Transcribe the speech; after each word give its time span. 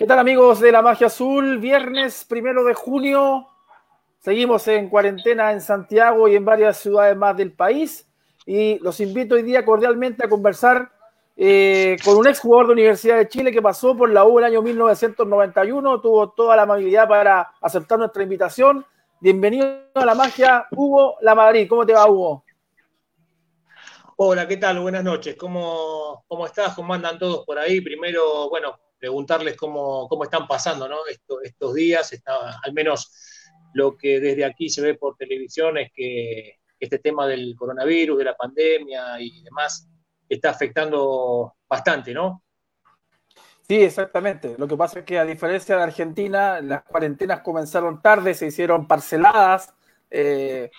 ¿Qué 0.00 0.06
tal 0.06 0.18
amigos 0.18 0.60
de 0.60 0.72
la 0.72 0.80
Magia 0.80 1.08
Azul? 1.08 1.58
Viernes 1.58 2.24
primero 2.26 2.64
de 2.64 2.72
junio. 2.72 3.46
Seguimos 4.18 4.66
en 4.68 4.88
cuarentena 4.88 5.52
en 5.52 5.60
Santiago 5.60 6.26
y 6.26 6.36
en 6.36 6.44
varias 6.46 6.78
ciudades 6.78 7.14
más 7.18 7.36
del 7.36 7.52
país. 7.52 8.08
Y 8.46 8.78
los 8.78 8.98
invito 9.00 9.34
hoy 9.34 9.42
día 9.42 9.62
cordialmente 9.62 10.24
a 10.24 10.28
conversar 10.30 10.90
eh, 11.36 11.98
con 12.02 12.16
un 12.16 12.26
exjugador 12.26 12.68
de 12.68 12.72
Universidad 12.72 13.18
de 13.18 13.28
Chile 13.28 13.52
que 13.52 13.60
pasó 13.60 13.94
por 13.94 14.08
la 14.08 14.24
U 14.24 14.38
el 14.38 14.46
año 14.46 14.62
1991. 14.62 16.00
Tuvo 16.00 16.30
toda 16.30 16.56
la 16.56 16.62
amabilidad 16.62 17.06
para 17.06 17.52
aceptar 17.60 17.98
nuestra 17.98 18.22
invitación. 18.22 18.86
Bienvenido 19.20 19.82
a 19.92 20.06
la 20.06 20.14
Magia, 20.14 20.66
Hugo 20.70 21.18
La 21.20 21.34
Madrid. 21.34 21.68
¿Cómo 21.68 21.84
te 21.84 21.92
va, 21.92 22.10
Hugo? 22.10 22.42
Hola, 24.16 24.48
¿qué 24.48 24.56
tal? 24.56 24.80
Buenas 24.80 25.04
noches. 25.04 25.36
¿Cómo, 25.36 26.24
cómo 26.26 26.46
estás? 26.46 26.74
¿Cómo 26.74 26.94
andan 26.94 27.18
todos 27.18 27.44
por 27.44 27.58
ahí? 27.58 27.82
Primero, 27.82 28.48
bueno, 28.48 28.78
preguntarles 29.00 29.56
cómo, 29.56 30.06
cómo 30.06 30.24
están 30.24 30.46
pasando 30.46 30.86
¿no? 30.86 30.98
estos 31.42 31.74
días. 31.74 32.12
Está, 32.12 32.60
al 32.62 32.72
menos 32.72 33.10
lo 33.72 33.96
que 33.96 34.20
desde 34.20 34.44
aquí 34.44 34.68
se 34.68 34.82
ve 34.82 34.94
por 34.94 35.16
televisión 35.16 35.78
es 35.78 35.90
que 35.92 36.58
este 36.78 36.98
tema 36.98 37.26
del 37.26 37.54
coronavirus, 37.56 38.18
de 38.18 38.24
la 38.24 38.36
pandemia 38.36 39.20
y 39.20 39.42
demás 39.42 39.88
está 40.28 40.50
afectando 40.50 41.54
bastante, 41.68 42.14
¿no? 42.14 42.44
Sí, 43.66 43.82
exactamente. 43.82 44.56
Lo 44.58 44.66
que 44.66 44.76
pasa 44.76 45.00
es 45.00 45.04
que 45.04 45.18
a 45.18 45.24
diferencia 45.24 45.76
de 45.76 45.82
Argentina, 45.82 46.60
las 46.60 46.82
cuarentenas 46.82 47.40
comenzaron 47.40 48.02
tarde, 48.02 48.34
se 48.34 48.46
hicieron 48.46 48.88
parceladas 48.88 49.72
eh, 50.10 50.70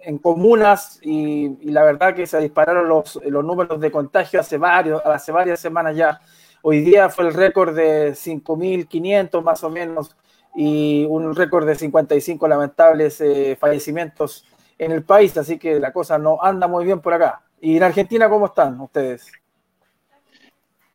en 0.00 0.18
comunas 0.18 0.98
y, 1.02 1.70
la 1.70 1.84
verdad 1.84 2.14
que 2.14 2.26
se 2.26 2.40
dispararon 2.40 2.88
los, 2.88 3.20
los 3.26 3.44
números 3.44 3.80
de 3.80 3.90
contagio 3.92 4.40
hace, 4.40 4.58
varios, 4.58 5.00
hace 5.04 5.30
varias 5.30 5.60
semanas 5.60 5.96
ya. 5.96 6.20
Hoy 6.68 6.80
día 6.80 7.08
fue 7.10 7.28
el 7.28 7.32
récord 7.32 7.76
de 7.76 8.10
5.500 8.10 9.40
más 9.40 9.62
o 9.62 9.70
menos 9.70 10.16
y 10.56 11.04
un 11.04 11.32
récord 11.36 11.64
de 11.64 11.76
55 11.76 12.48
lamentables 12.48 13.20
eh, 13.20 13.54
fallecimientos 13.54 14.44
en 14.76 14.90
el 14.90 15.04
país, 15.04 15.36
así 15.36 15.60
que 15.60 15.78
la 15.78 15.92
cosa 15.92 16.18
no 16.18 16.42
anda 16.42 16.66
muy 16.66 16.84
bien 16.84 17.00
por 17.00 17.14
acá. 17.14 17.40
¿Y 17.60 17.76
en 17.76 17.84
Argentina 17.84 18.28
cómo 18.28 18.46
están 18.46 18.80
ustedes? 18.80 19.30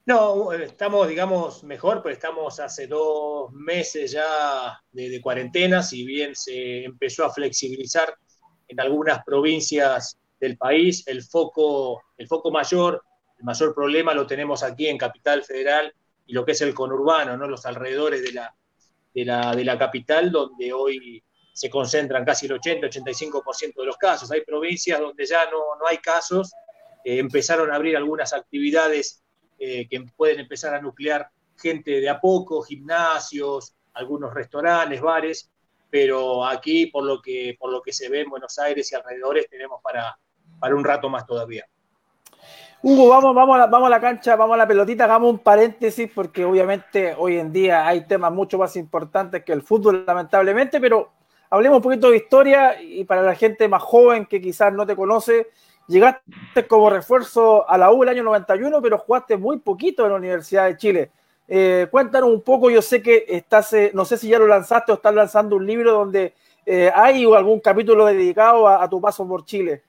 No, 0.06 0.52
estamos, 0.52 1.08
digamos, 1.08 1.64
mejor, 1.64 2.04
pero 2.04 2.16
estamos 2.16 2.60
hace 2.60 2.86
dos 2.86 3.50
meses 3.54 4.12
ya 4.12 4.78
de, 4.92 5.10
de, 5.10 5.22
cuarentena, 5.22 5.82
si 5.82 6.06
bien 6.06 6.36
se 6.36 6.84
empezó 6.84 7.24
a 7.24 7.32
flexibilizar 7.32 8.14
en 8.68 8.78
algunas 8.78 9.24
provincias 9.24 10.18
del 10.38 10.58
país, 10.58 11.08
el 11.08 11.24
foco, 11.24 12.02
el 12.18 12.28
foco 12.28 12.52
mayor 12.52 13.02
el 13.42 13.46
mayor 13.46 13.74
problema 13.74 14.14
lo 14.14 14.28
tenemos 14.28 14.62
aquí 14.62 14.88
en 14.88 15.00
Capital 15.00 15.44
Federal 15.44 15.92
y 16.28 16.34
lo 16.34 16.46
que 16.46 16.52
es 16.52 16.62
el 16.62 16.76
conurbano, 16.76 17.36
¿no? 17.36 17.48
los 17.48 17.66
alrededores 17.66 18.22
de 18.22 18.34
la, 18.34 18.54
de 19.56 19.66
la, 19.66 19.80
capital, 19.80 20.32
donde 20.32 20.72
hoy 20.72 21.24
se 21.52 21.68
concentran 21.68 22.24
casi 22.24 22.46
el 22.46 22.54
80-85% 22.54 23.74
de 23.78 23.86
los 23.86 23.98
casos. 23.98 24.32
Hay 24.32 24.42
provincias 24.42 25.00
donde 25.00 25.26
ya 25.26 25.50
no, 25.50 25.60
hay 25.90 25.98
casos, 25.98 26.54
eh, 27.04 27.18
empezaron 27.18 27.72
a 27.72 27.76
abrir 27.76 27.98
algunas 27.98 28.32
actividades 28.32 29.24
eh, 29.58 29.88
que 29.90 30.06
pueden 30.16 30.40
empezar 30.40 30.76
a 30.76 30.82
nuclear 30.82 31.28
gente 31.58 32.00
de 32.00 32.10
a 32.10 32.22
poco, 32.22 32.62
gimnasios, 32.62 33.74
algunos 33.94 34.36
restaurantes, 34.36 35.02
bares, 35.02 35.50
pero 35.90 36.46
aquí 36.46 36.86
por 36.86 37.04
lo 37.06 37.20
que, 37.20 37.58
por 37.60 37.72
lo 37.72 37.82
que 37.82 37.92
se 37.92 38.08
ve 38.08 38.22
en 38.22 38.30
Buenos 38.30 38.60
Aires 38.60 38.92
y 38.92 38.96
alrededores 38.96 39.50
tenemos 39.50 39.82
para, 39.82 40.16
para 40.60 40.76
un 40.76 40.84
rato 40.84 41.10
más 41.10 41.26
todavía. 41.26 41.66
Hugo, 42.84 43.10
vamos, 43.10 43.36
vamos, 43.36 43.86
a 43.86 43.90
la, 43.90 43.96
a 43.96 44.02
cancha, 44.02 44.36
vamos 44.36 44.56
a 44.56 44.58
la 44.58 44.68
pelotita, 44.68 45.04
hagamos 45.04 45.30
un 45.30 45.38
paréntesis 45.38 46.10
porque 46.16 46.44
obviamente 46.46 47.14
hoy 47.16 47.38
en 47.38 47.54
día 47.54 47.86
hay 47.86 48.08
temas 48.08 48.34
mucho 48.34 48.58
más 48.58 48.76
importantes 48.76 49.44
que 49.44 49.54
el 49.54 49.62
fútbol, 49.62 50.04
lamentablemente, 50.04 50.82
pero 50.82 51.12
hablemos 51.52 51.78
un 51.78 51.84
poquito 51.84 52.10
de 52.10 52.18
historia 52.18 52.82
y 52.82 53.04
para 53.04 53.22
la 53.22 53.36
gente 53.36 53.68
más 53.68 53.84
joven 53.84 54.26
que 54.26 54.42
quizás 54.42 54.74
no 54.74 54.88
te 54.88 54.96
conoce, 54.96 55.50
llegaste 55.88 56.66
como 56.68 56.90
refuerzo 56.90 57.70
a 57.70 57.78
la 57.78 57.92
U 57.92 58.02
el 58.02 58.10
año 58.10 58.24
91, 58.24 58.82
pero 58.82 58.98
jugaste 58.98 59.38
muy 59.38 59.60
poquito 59.60 60.06
en 60.06 60.10
la 60.10 60.18
Universidad 60.18 60.66
de 60.66 60.78
Chile. 60.78 61.12
Eh, 61.48 61.86
cuéntanos 61.92 62.32
un 62.32 62.42
poco, 62.42 62.72
yo 62.72 62.82
sé 62.82 63.04
que 63.04 63.26
estás, 63.28 63.74
eh, 63.74 63.92
no 63.94 64.06
sé 64.06 64.18
si 64.18 64.28
ya 64.28 64.40
lo 64.40 64.48
lanzaste 64.48 64.92
o 64.92 64.96
estás 64.96 65.14
lanzando 65.14 65.56
un 65.56 65.68
libro 65.68 65.92
donde 65.92 66.34
eh, 66.66 66.92
hay 66.96 67.26
algún 67.26 67.60
capítulo 67.60 68.08
dedicado 68.08 68.68
a 68.68 68.90
tu 68.90 69.00
paso 69.00 69.28
por 69.28 69.46
Chile. 69.46 69.84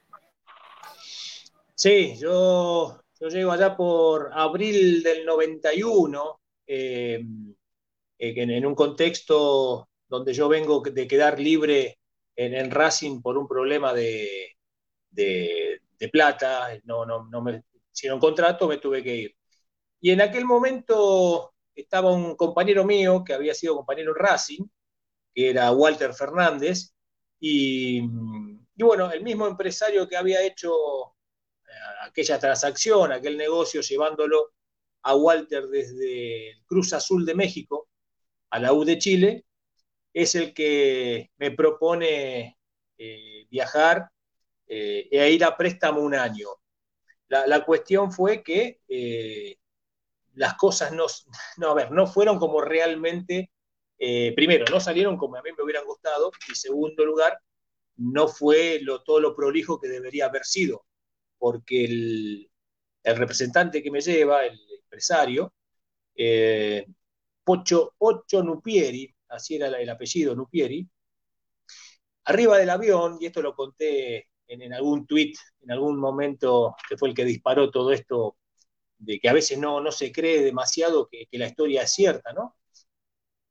Sí, 1.82 2.14
yo, 2.16 3.02
yo 3.18 3.28
llego 3.28 3.50
allá 3.50 3.76
por 3.76 4.30
abril 4.32 5.02
del 5.02 5.26
91, 5.26 6.40
eh, 6.64 7.24
eh, 8.18 8.34
en, 8.36 8.66
un 8.66 8.74
contexto 8.76 9.88
donde 10.06 10.32
yo 10.32 10.48
vengo 10.48 10.80
de 10.80 11.08
quedar 11.08 11.40
libre 11.40 11.98
en, 12.36 12.54
el 12.54 12.70
Racing 12.70 13.20
por 13.20 13.36
un 13.36 13.48
problema 13.48 13.92
de, 13.92 14.56
de, 15.10 15.80
plata, 16.12 16.68
no, 16.84 17.04
no, 17.04 17.24
no 17.28 17.42
me 17.42 17.64
hicieron 17.92 18.20
contrato, 18.20 18.68
me 18.68 18.78
tuve 18.78 19.02
que 19.02 19.16
ir. 19.16 19.36
Y 20.00 20.12
en 20.12 20.20
aquel 20.20 20.44
momento 20.44 21.52
estaba 21.74 22.12
un 22.12 22.36
compañero 22.36 22.84
mío 22.84 23.24
que 23.24 23.34
había 23.34 23.54
sido 23.54 23.74
compañero 23.74 24.12
en 24.12 24.22
Racing, 24.24 24.64
que 25.34 25.50
era 25.50 25.72
Walter 25.72 26.14
Fernández, 26.14 26.94
y, 27.40 28.02
y 28.76 28.82
bueno, 28.84 29.10
el 29.10 29.24
mismo 29.24 29.48
empresario 29.48 30.08
que 30.08 30.16
había 30.16 30.42
hecho 30.42 31.16
aquella 32.02 32.38
transacción, 32.38 33.12
aquel 33.12 33.36
negocio, 33.36 33.80
llevándolo 33.80 34.52
a 35.02 35.14
Walter 35.16 35.68
desde 35.68 36.50
el 36.50 36.64
Cruz 36.64 36.92
Azul 36.92 37.24
de 37.24 37.34
México 37.34 37.88
a 38.50 38.58
la 38.58 38.72
U 38.72 38.84
de 38.84 38.98
Chile, 38.98 39.44
es 40.12 40.34
el 40.34 40.52
que 40.52 41.30
me 41.38 41.52
propone 41.52 42.58
eh, 42.98 43.46
viajar 43.48 44.08
eh, 44.66 45.08
e 45.10 45.30
ir 45.30 45.44
a 45.44 45.56
préstamo 45.56 46.00
un 46.00 46.14
año. 46.14 46.48
La, 47.28 47.64
cuestión 47.64 48.12
fue 48.12 48.42
que 48.42 48.80
eh, 48.88 49.56
las 50.34 50.54
cosas 50.54 50.92
no, 50.92 51.06
no, 51.56 51.70
a 51.70 51.74
ver, 51.74 51.90
no 51.90 52.06
fueron 52.06 52.38
como 52.38 52.60
realmente, 52.60 53.50
primero, 54.36 54.66
no 54.70 54.80
salieron 54.80 55.16
como 55.16 55.36
a 55.36 55.42
mí 55.42 55.50
me 55.56 55.64
hubieran 55.64 55.86
gustado, 55.86 56.30
y 56.50 56.54
segundo 56.54 57.06
lugar, 57.06 57.38
no 57.96 58.28
fue 58.28 58.80
lo, 58.82 59.02
todo 59.02 59.18
lo 59.20 59.34
prolijo 59.34 59.80
que 59.80 59.88
debería 59.88 60.26
haber 60.26 60.44
sido 60.44 60.84
porque 61.42 61.84
el, 61.84 62.50
representante 63.02 63.82
que 63.82 63.90
me 63.90 64.00
lleva, 64.00 64.46
el 64.46 64.56
empresario, 64.84 65.52
eh, 66.14 66.86
Pocho, 67.42 67.92
Nupieri, 68.44 69.12
así 69.28 69.56
era 69.56 69.66
el 69.66 69.90
apellido 69.90 70.36
Nupieri, 70.36 70.88
arriba 72.26 72.58
del 72.58 72.70
avión, 72.70 73.18
y 73.20 73.26
esto 73.26 73.42
lo 73.42 73.56
conté 73.56 74.28
en, 74.46 74.72
algún 74.72 75.04
tuit, 75.04 75.36
en 75.62 75.72
algún 75.72 75.98
momento 75.98 76.76
que 76.88 76.96
fue 76.96 77.08
el 77.08 77.14
que 77.16 77.24
disparó 77.24 77.72
todo 77.72 77.90
esto, 77.90 78.36
de 78.98 79.18
que 79.18 79.28
a 79.28 79.32
veces 79.32 79.58
no, 79.58 79.80
no 79.80 79.90
se 79.90 80.12
cree 80.12 80.42
demasiado 80.44 81.08
que, 81.08 81.26
la 81.32 81.48
historia 81.48 81.82
es 81.82 81.92
cierta, 81.92 82.32
¿no? 82.32 82.56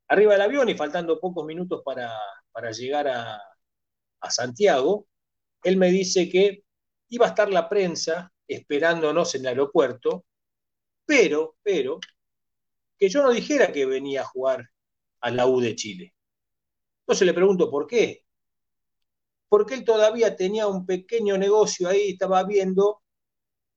Arriba 0.08 0.32
del 0.32 0.42
avión 0.42 0.66
y 0.70 0.74
faltando 0.74 1.20
pocos 1.20 1.44
minutos 1.44 1.82
para, 1.84 2.10
llegar 2.70 3.08
a, 3.08 3.38
a 4.20 4.30
Santiago, 4.30 5.06
él 5.62 5.76
me 5.76 5.90
dice 5.90 6.30
que 6.30 6.64
iba 7.12 7.26
a 7.26 7.28
estar 7.28 7.50
la 7.50 7.68
prensa 7.68 8.32
esperándonos 8.48 9.34
en 9.34 9.42
el 9.42 9.48
aeropuerto, 9.48 10.24
pero, 11.04 11.56
pero, 11.62 12.00
que 12.98 13.10
yo 13.10 13.22
no 13.22 13.30
dijera 13.30 13.70
que 13.70 13.84
venía 13.84 14.22
a 14.22 14.24
jugar 14.24 14.70
a 15.20 15.30
la 15.30 15.46
U 15.46 15.60
de 15.60 15.76
Chile. 15.76 16.14
Entonces 17.00 17.26
le 17.26 17.34
pregunto 17.34 17.70
por 17.70 17.86
qué. 17.86 18.24
Porque 19.50 19.74
él 19.74 19.84
todavía 19.84 20.36
tenía 20.36 20.66
un 20.66 20.86
pequeño 20.86 21.36
negocio 21.36 21.86
ahí, 21.86 22.12
estaba 22.12 22.44
viendo 22.44 23.02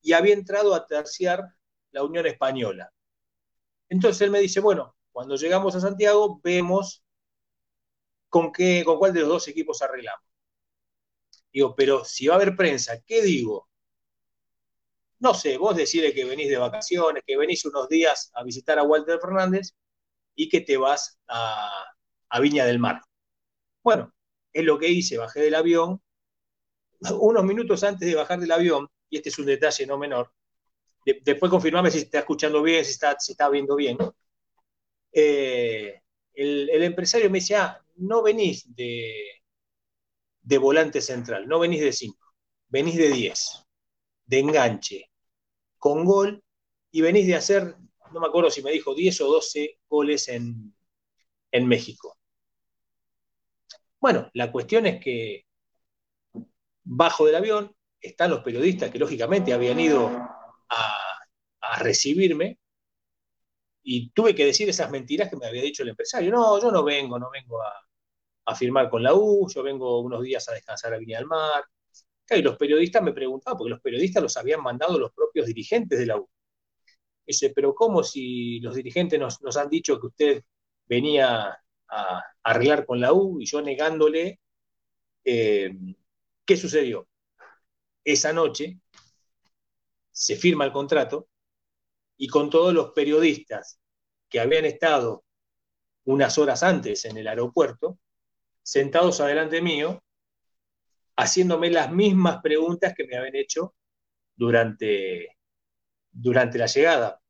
y 0.01 0.13
había 0.13 0.33
entrado 0.33 0.73
a 0.73 0.85
terciar 0.85 1.43
la 1.91 2.03
Unión 2.03 2.25
Española. 2.27 2.89
Entonces 3.89 4.21
él 4.21 4.31
me 4.31 4.39
dice, 4.39 4.61
bueno, 4.61 4.95
cuando 5.11 5.35
llegamos 5.35 5.75
a 5.75 5.81
Santiago 5.81 6.39
vemos 6.41 7.03
con 8.29 8.53
qué, 8.53 8.83
con 8.85 8.97
cuál 8.97 9.13
de 9.13 9.19
los 9.21 9.29
dos 9.29 9.47
equipos 9.49 9.81
arreglamos. 9.81 10.34
Digo, 11.55 11.73
pero 11.73 12.03
si 12.03 12.27
va 12.27 12.33
a 12.33 12.35
haber 12.35 12.53
prensa, 12.53 13.01
¿qué 13.05 13.21
digo? 13.21 13.69
No 15.19 15.33
sé, 15.33 15.57
vos 15.57 15.73
decirle 15.73 16.13
que 16.13 16.25
venís 16.25 16.49
de 16.49 16.57
vacaciones, 16.57 17.23
que 17.25 17.37
venís 17.37 17.63
unos 17.63 17.87
días 17.87 18.29
a 18.35 18.43
visitar 18.43 18.77
a 18.77 18.83
Walter 18.83 19.19
Fernández 19.21 19.73
y 20.35 20.49
que 20.49 20.59
te 20.59 20.75
vas 20.75 21.17
a, 21.29 21.71
Viña 22.41 22.65
del 22.65 22.79
Mar. 22.79 23.01
Bueno, 23.81 24.13
es 24.51 24.65
lo 24.65 24.77
que 24.77 24.89
hice, 24.89 25.17
bajé 25.17 25.39
del 25.39 25.55
avión. 25.55 26.01
Unos 27.21 27.45
minutos 27.45 27.85
antes 27.85 28.05
de 28.09 28.15
bajar 28.15 28.37
del 28.37 28.51
avión, 28.51 28.89
y 29.09 29.15
este 29.15 29.29
es 29.29 29.39
un 29.39 29.45
detalle 29.45 29.87
no 29.87 29.97
menor, 29.97 30.33
después 31.05 31.49
confirmame 31.49 31.89
si 31.89 31.99
está 31.99 32.19
escuchando 32.19 32.61
bien, 32.61 32.83
si 32.83 32.91
está, 32.91 33.13
está 33.13 33.47
viendo 33.47 33.77
bien. 33.77 33.97
Eh, 35.13 36.01
el, 36.33 36.69
el, 36.69 36.83
empresario 36.83 37.29
me 37.29 37.39
decía, 37.39 37.63
ah, 37.63 37.85
no 37.95 38.21
venís 38.23 38.75
de, 38.75 39.44
de 40.45 40.57
volante 40.57 41.01
central, 41.01 41.47
no 41.47 41.59
venís 41.59 41.81
de 41.81 41.91
5, 41.91 42.17
venís 42.69 42.95
de 42.95 43.09
10, 43.09 43.65
de 44.25 44.39
enganche, 44.39 45.11
con 45.77 46.05
gol, 46.05 46.41
y 46.91 47.01
venís 47.01 47.27
de 47.27 47.35
hacer 47.35 47.75
no 48.11 48.19
me 48.21 48.27
acuerdo 48.27 48.49
si 48.49 48.61
me 48.61 48.71
dijo 48.71 48.95
10 48.95 49.21
o 49.21 49.27
12 49.27 49.79
goles 49.89 50.29
en, 50.29 50.73
en 51.51 51.67
México. 51.67 52.17
Bueno, 53.99 54.29
la 54.33 54.51
cuestión 54.51 54.85
es 54.85 55.01
que 55.03 55.45
bajo 56.83 57.25
del 57.25 57.35
avión 57.35 57.75
están 57.99 58.29
los 58.29 58.43
periodistas 58.43 58.91
que 58.91 58.99
lógicamente 58.99 59.53
habían 59.53 59.79
ido 59.79 60.07
a, 60.69 61.01
recibirme 61.79 62.57
y 63.83 64.11
tuve 64.11 64.33
que 64.33 64.45
decir 64.45 64.69
esas 64.69 64.89
mentiras 64.91 65.29
que 65.29 65.35
me 65.35 65.47
había 65.47 65.63
dicho 65.63 65.83
el 65.83 65.89
empresario. 65.89 66.31
No, 66.31 66.61
yo 66.61 66.71
no 66.71 66.83
vengo, 66.83 67.19
no 67.19 67.29
vengo 67.31 67.61
a, 67.61 67.73
firmar 68.53 68.89
con 68.89 69.01
la 69.01 69.15
U, 69.15 69.49
yo 69.49 69.63
vengo 69.63 70.01
unos 70.01 70.21
días 70.21 70.47
a 70.49 70.53
descansar 70.53 70.93
a 70.93 70.97
Viña 70.97 71.17
del 71.17 71.27
Mar. 71.27 71.63
Y 72.29 72.41
los 72.41 72.57
periodistas 72.57 73.01
me 73.01 73.13
preguntaban, 73.13 73.57
porque 73.57 73.71
los 73.71 73.81
periodistas 73.81 74.21
los 74.21 74.37
habían 74.37 74.61
mandado 74.61 74.99
los 74.99 75.11
propios 75.13 75.47
dirigentes 75.47 75.97
de 75.97 76.05
la 76.05 76.17
U. 76.17 76.29
Dice, 77.25 77.51
pero 77.55 77.73
¿cómo 77.73 78.03
si 78.03 78.59
los 78.59 78.75
dirigentes 78.75 79.19
nos, 79.19 79.57
han 79.57 79.69
dicho 79.69 79.99
que 79.99 80.07
usted 80.07 80.43
venía 80.85 81.57
a, 81.87 82.23
arreglar 82.43 82.85
con 82.85 82.99
la 82.99 83.13
U 83.13 83.41
y 83.41 83.45
yo 83.45 83.61
negándole? 83.61 84.39
Eh, 85.23 85.71
¿Qué 86.45 86.57
sucedió? 86.57 87.07
Esa 88.03 88.31
noche 88.33 88.79
se 90.11 90.35
firma 90.35 90.65
el 90.65 90.71
contrato 90.71 91.27
y 92.17 92.27
con 92.27 92.49
todos 92.49 92.73
los 92.73 92.91
periodistas 92.91 93.79
que 94.29 94.39
habían 94.39 94.65
estado 94.65 95.23
unas 96.05 96.37
horas 96.37 96.63
antes 96.63 97.05
en 97.05 97.17
el 97.17 97.27
aeropuerto, 97.27 97.99
sentados 98.65 99.21
adelante 99.21 99.61
mío, 99.61 100.03
haciéndome 101.15 101.69
las 101.69 101.91
mismas 101.91 102.41
preguntas 102.41 102.93
que 102.95 103.05
me 103.05 103.15
habían 103.15 103.35
hecho 103.35 103.75
durante, 104.35 105.37
durante 106.11 106.57
la 106.57 106.65
llegada. 106.65 107.21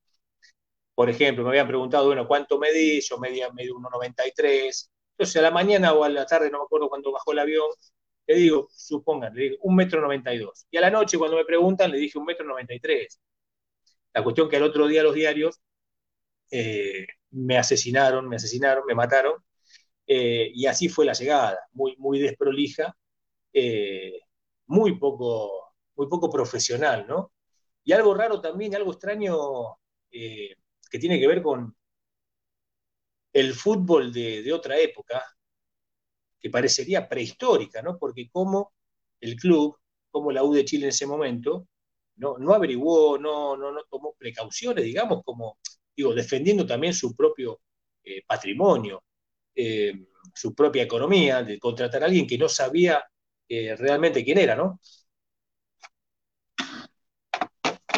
Por 0.95 1.09
ejemplo, 1.09 1.43
me 1.43 1.49
habían 1.49 1.67
preguntado, 1.67 2.07
bueno, 2.07 2.27
¿cuánto 2.27 2.57
medí? 2.57 3.01
Yo 3.01 3.17
medía 3.19 3.51
medio 3.51 3.75
1,93. 3.75 4.89
Entonces, 5.11 5.35
a 5.37 5.41
la 5.41 5.51
mañana 5.51 5.93
o 5.93 6.03
a 6.03 6.09
la 6.09 6.25
tarde, 6.25 6.49
no 6.49 6.59
me 6.59 6.63
acuerdo 6.65 6.89
cuando 6.89 7.11
bajó 7.11 7.33
el 7.33 7.39
avión, 7.39 7.67
le 8.27 8.35
digo, 8.35 8.67
supongan, 8.71 9.35
le 9.35 9.43
digo, 9.43 9.57
un 9.61 9.75
metro 9.75 10.01
92. 10.01 10.67
Y 10.71 10.77
a 10.77 10.81
la 10.81 10.89
noche, 10.89 11.17
cuando 11.17 11.37
me 11.37 11.45
preguntan, 11.45 11.91
le 11.91 11.97
dije 11.97 12.17
un 12.17 12.25
metro 12.25 12.45
93. 12.45 13.19
La 14.13 14.23
cuestión 14.23 14.49
que 14.49 14.57
al 14.57 14.63
otro 14.63 14.87
día 14.87 15.03
los 15.03 15.13
diarios 15.15 15.61
eh, 16.51 17.07
me 17.31 17.57
asesinaron, 17.57 18.27
me 18.29 18.37
asesinaron, 18.37 18.85
me 18.85 18.95
mataron. 18.95 19.43
Eh, 20.07 20.51
y 20.53 20.65
así 20.67 20.89
fue 20.89 21.05
la 21.05 21.13
llegada, 21.13 21.59
muy, 21.73 21.95
muy 21.97 22.19
desprolija, 22.19 22.95
eh, 23.53 24.19
muy, 24.67 24.97
poco, 24.99 25.73
muy 25.95 26.07
poco 26.07 26.29
profesional, 26.29 27.05
¿no? 27.07 27.31
Y 27.83 27.93
algo 27.93 28.13
raro 28.13 28.41
también, 28.41 28.75
algo 28.75 28.91
extraño 28.91 29.77
que 30.09 30.99
tiene 30.99 31.19
que 31.19 31.27
ver 31.27 31.41
con 31.41 31.75
el 33.35 33.53
fútbol 33.53 34.13
de, 34.13 34.53
otra 34.53 34.79
época, 34.79 35.21
que 36.39 36.49
parecería 36.49 37.09
prehistórica, 37.09 37.81
¿no? 37.81 37.97
Porque 37.97 38.29
como 38.29 38.73
el 39.19 39.35
club, 39.35 39.77
como 40.09 40.31
la 40.31 40.43
U 40.43 40.53
de 40.53 40.63
Chile 40.63 40.85
en 40.85 40.89
ese 40.89 41.05
momento, 41.05 41.67
no, 42.15 42.37
no 42.37 42.53
averiguó, 42.53 43.17
no, 43.17 43.57
no, 43.57 43.73
no 43.73 43.81
tomó 43.89 44.15
precauciones, 44.17 44.85
digamos, 44.85 45.21
como, 45.25 45.57
digo, 45.95 46.13
defendiendo 46.15 46.65
también 46.65 46.93
su 46.93 47.13
propio 47.13 47.59
eh, 48.05 48.23
patrimonio, 48.25 49.03
eh, 49.55 49.93
su 50.33 50.53
propia 50.53 50.83
economía, 50.83 51.43
de 51.43 51.59
contratar 51.59 52.03
a 52.03 52.07
alguien 52.07 52.27
que 52.27 52.37
no 52.37 52.49
sabía 52.49 53.03
eh, 53.47 53.75
realmente 53.75 54.23
quién 54.23 54.37
era, 54.37 54.55
¿no? 54.55 54.79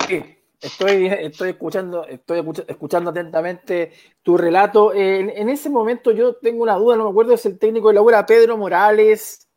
Sí, 0.08 0.24
estoy, 0.62 1.08
estoy, 1.08 1.50
escuchando, 1.50 2.06
estoy 2.06 2.44
escuchando 2.68 3.10
atentamente 3.10 3.92
tu 4.22 4.38
relato. 4.38 4.94
En, 4.94 5.50
ese 5.50 5.70
momento 5.70 6.12
yo 6.12 6.36
tengo 6.36 6.64
una 6.64 6.76
duda, 6.76 6.96
no 6.96 7.06
me 7.06 7.10
acuerdo 7.10 7.36
si 7.38 7.50
el 7.50 7.60
técnico 7.60 7.90
de 7.90 7.96
la 7.96 8.02
U 8.02 8.10
era 8.10 8.26
Pedro 8.26 8.58
Morales 8.58 9.48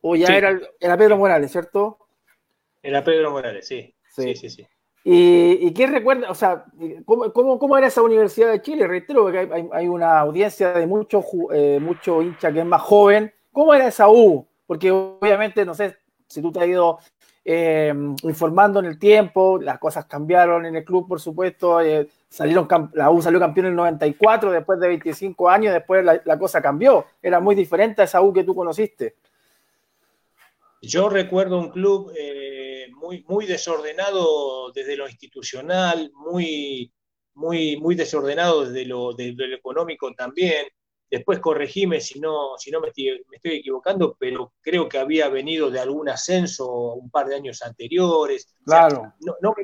o 0.00 0.16
ya 0.16 0.36
era, 0.36 0.58
era 0.78 0.96
Pedro 0.96 1.16
Morales, 1.16 1.50
¿cierto? 1.50 1.98
Era 2.82 3.02
Pedro 3.02 3.30
Morales, 3.30 3.66
sí. 3.66 3.94
Sí, 4.10 4.34
sí, 4.34 4.50
sí. 4.50 4.66
¿Y, 5.10 5.72
qué 5.72 5.86
recuerda? 5.86 6.30
O 6.30 6.34
sea, 6.34 6.66
¿cómo, 7.06 7.78
era 7.78 7.86
esa 7.86 8.02
Universidad 8.02 8.50
de 8.50 8.60
Chile? 8.60 8.86
Reitero 8.86 9.32
que 9.32 9.48
hay, 9.72 9.88
una 9.88 10.18
audiencia 10.20 10.74
de 10.74 10.86
muchos 10.86 11.24
eh, 11.50 11.78
mucho 11.80 12.20
hincha 12.20 12.52
que 12.52 12.58
es 12.58 12.66
más 12.66 12.82
joven. 12.82 13.32
¿Cómo 13.50 13.72
era 13.72 13.88
esa 13.88 14.10
U? 14.10 14.46
Porque 14.66 14.90
obviamente, 14.90 15.64
no 15.64 15.74
sé 15.74 15.96
si 16.26 16.42
tú 16.42 16.52
te 16.52 16.60
has 16.60 16.66
ido 16.66 16.98
eh, 17.42 17.94
informando 18.22 18.80
en 18.80 18.84
el 18.84 18.98
tiempo, 18.98 19.58
las 19.58 19.78
cosas 19.78 20.04
cambiaron 20.04 20.66
en 20.66 20.76
el 20.76 20.84
club, 20.84 21.08
por 21.08 21.20
supuesto. 21.20 21.80
Eh, 21.80 22.06
salieron, 22.28 22.68
la 22.92 23.10
U 23.10 23.22
salió 23.22 23.40
campeón 23.40 23.64
en 23.64 23.72
el 23.72 23.76
94, 23.76 24.52
después 24.52 24.78
de 24.78 24.88
25 24.88 25.48
años, 25.48 25.72
después 25.72 26.04
la, 26.04 26.20
la 26.22 26.38
cosa 26.38 26.60
cambió. 26.60 27.06
Era 27.22 27.40
muy 27.40 27.54
diferente 27.54 28.02
a 28.02 28.04
esa 28.04 28.20
U 28.20 28.30
que 28.30 28.44
tú 28.44 28.54
conociste. 28.54 29.14
Yo 30.82 31.08
recuerdo 31.08 31.58
un 31.58 31.70
club 31.70 32.12
eh, 32.16 32.67
muy, 32.90 33.24
muy 33.28 33.46
desordenado 33.46 34.70
desde 34.72 34.96
lo 34.96 35.08
institucional, 35.08 36.10
muy, 36.14 36.92
muy, 37.34 37.76
muy 37.76 37.94
desordenado 37.94 38.64
desde 38.64 38.86
lo, 38.86 39.14
económico 39.18 40.12
también. 40.14 40.66
Después 41.10 41.38
corregime 41.38 42.00
si 42.00 42.20
no, 42.20 42.58
si 42.58 42.70
no 42.70 42.80
me, 42.80 42.88
estoy, 42.88 43.24
equivocando, 43.44 44.16
pero 44.18 44.52
creo 44.60 44.88
que 44.88 44.98
había 44.98 45.28
venido 45.28 45.70
de 45.70 45.80
algún 45.80 46.08
ascenso 46.08 46.94
un 46.94 47.10
par 47.10 47.26
de 47.26 47.36
años 47.36 47.62
anteriores. 47.62 48.54
Claro. 48.64 49.14
no, 49.20 49.34
no, 49.40 49.54